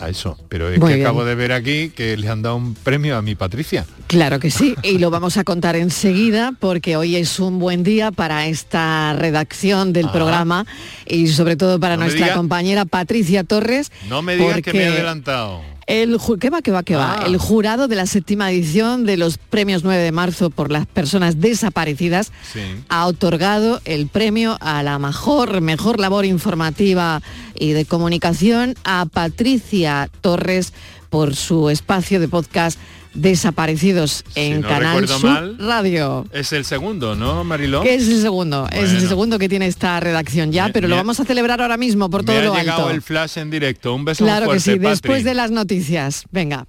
eso. 0.07 0.37
Pero 0.47 0.69
es 0.69 0.79
que 0.79 1.01
acabo 1.01 1.25
de 1.25 1.33
ver 1.33 1.51
aquí 1.51 1.89
que 1.89 2.15
le 2.17 2.29
han 2.29 2.43
dado 2.43 2.55
un 2.55 2.75
premio 2.75 3.17
a 3.17 3.23
mi 3.23 3.33
Patricia. 3.33 3.83
Claro 4.05 4.39
que 4.39 4.51
sí, 4.51 4.75
y 4.83 4.99
lo 4.99 5.09
vamos 5.09 5.37
a 5.37 5.43
contar 5.43 5.75
enseguida 5.75 6.53
porque 6.59 6.97
hoy 6.97 7.15
es 7.15 7.39
un 7.39 7.57
buen 7.57 7.83
día 7.83 8.11
para 8.11 8.45
esta 8.45 9.13
redacción 9.13 9.93
del 9.93 10.09
programa 10.09 10.67
y 11.07 11.27
sobre 11.27 11.55
todo 11.55 11.79
para 11.79 11.97
nuestra 11.97 12.33
compañera 12.35 12.85
Patricia 12.85 13.43
Torres. 13.43 13.91
No 14.07 14.21
me 14.21 14.35
digas 14.35 14.61
que 14.61 14.73
me 14.73 14.83
he 14.83 14.87
adelantado. 14.87 15.76
El, 15.87 16.19
¿Qué 16.41 16.49
va, 16.49 16.61
qué 16.61 16.71
va, 16.71 16.83
qué 16.83 16.97
va? 16.97 17.21
Ah. 17.21 17.25
El 17.25 17.37
jurado 17.37 17.87
de 17.87 17.95
la 17.95 18.05
séptima 18.05 18.51
edición 18.51 19.05
de 19.05 19.15
los 19.15 19.37
premios 19.37 19.85
9 19.85 20.03
de 20.03 20.11
marzo 20.11 20.49
por 20.49 20.69
las 20.69 20.85
personas 20.85 21.39
desaparecidas 21.39 22.33
ha 22.89 23.07
otorgado 23.07 23.79
el 23.85 24.07
premio 24.07 24.57
a 24.59 24.83
la 24.83 24.99
mejor, 24.99 25.61
mejor 25.61 26.01
labor 26.01 26.25
informativa 26.25 27.21
y 27.55 27.71
de 27.71 27.85
comunicación 27.85 28.75
a 28.83 29.05
Patricia 29.05 30.09
Torres 30.19 30.73
por 31.09 31.37
su 31.37 31.69
espacio 31.69 32.19
de 32.19 32.27
podcast 32.27 32.77
desaparecidos 33.17 34.23
en 34.35 34.61
Canal 34.61 35.07
Sur 35.07 35.55
Radio. 35.59 36.25
Es 36.31 36.53
el 36.53 36.65
segundo, 36.65 37.15
¿no, 37.15 37.43
Mariló? 37.43 37.81
Que 37.81 37.95
es 37.95 38.07
el 38.07 38.21
segundo, 38.21 38.67
es 38.71 38.91
el 38.91 39.07
segundo 39.07 39.39
que 39.39 39.49
tiene 39.49 39.67
esta 39.67 39.99
redacción 39.99 40.51
ya, 40.51 40.69
pero 40.69 40.87
lo 40.87 40.95
vamos 40.95 41.19
a 41.19 41.25
celebrar 41.25 41.61
ahora 41.61 41.77
mismo 41.77 42.09
por 42.09 42.23
todo 42.23 42.35
me 42.35 42.59
ha 42.59 42.63
llegado 42.63 42.89
el 42.91 43.01
flash 43.01 43.37
en 43.37 43.49
directo. 43.49 43.93
Un 43.93 44.05
beso 44.05 44.23
Claro 44.23 44.51
que 44.51 44.59
sí, 44.59 44.77
después 44.77 45.23
de 45.23 45.33
las 45.33 45.51
noticias. 45.51 46.23
Venga. 46.31 46.67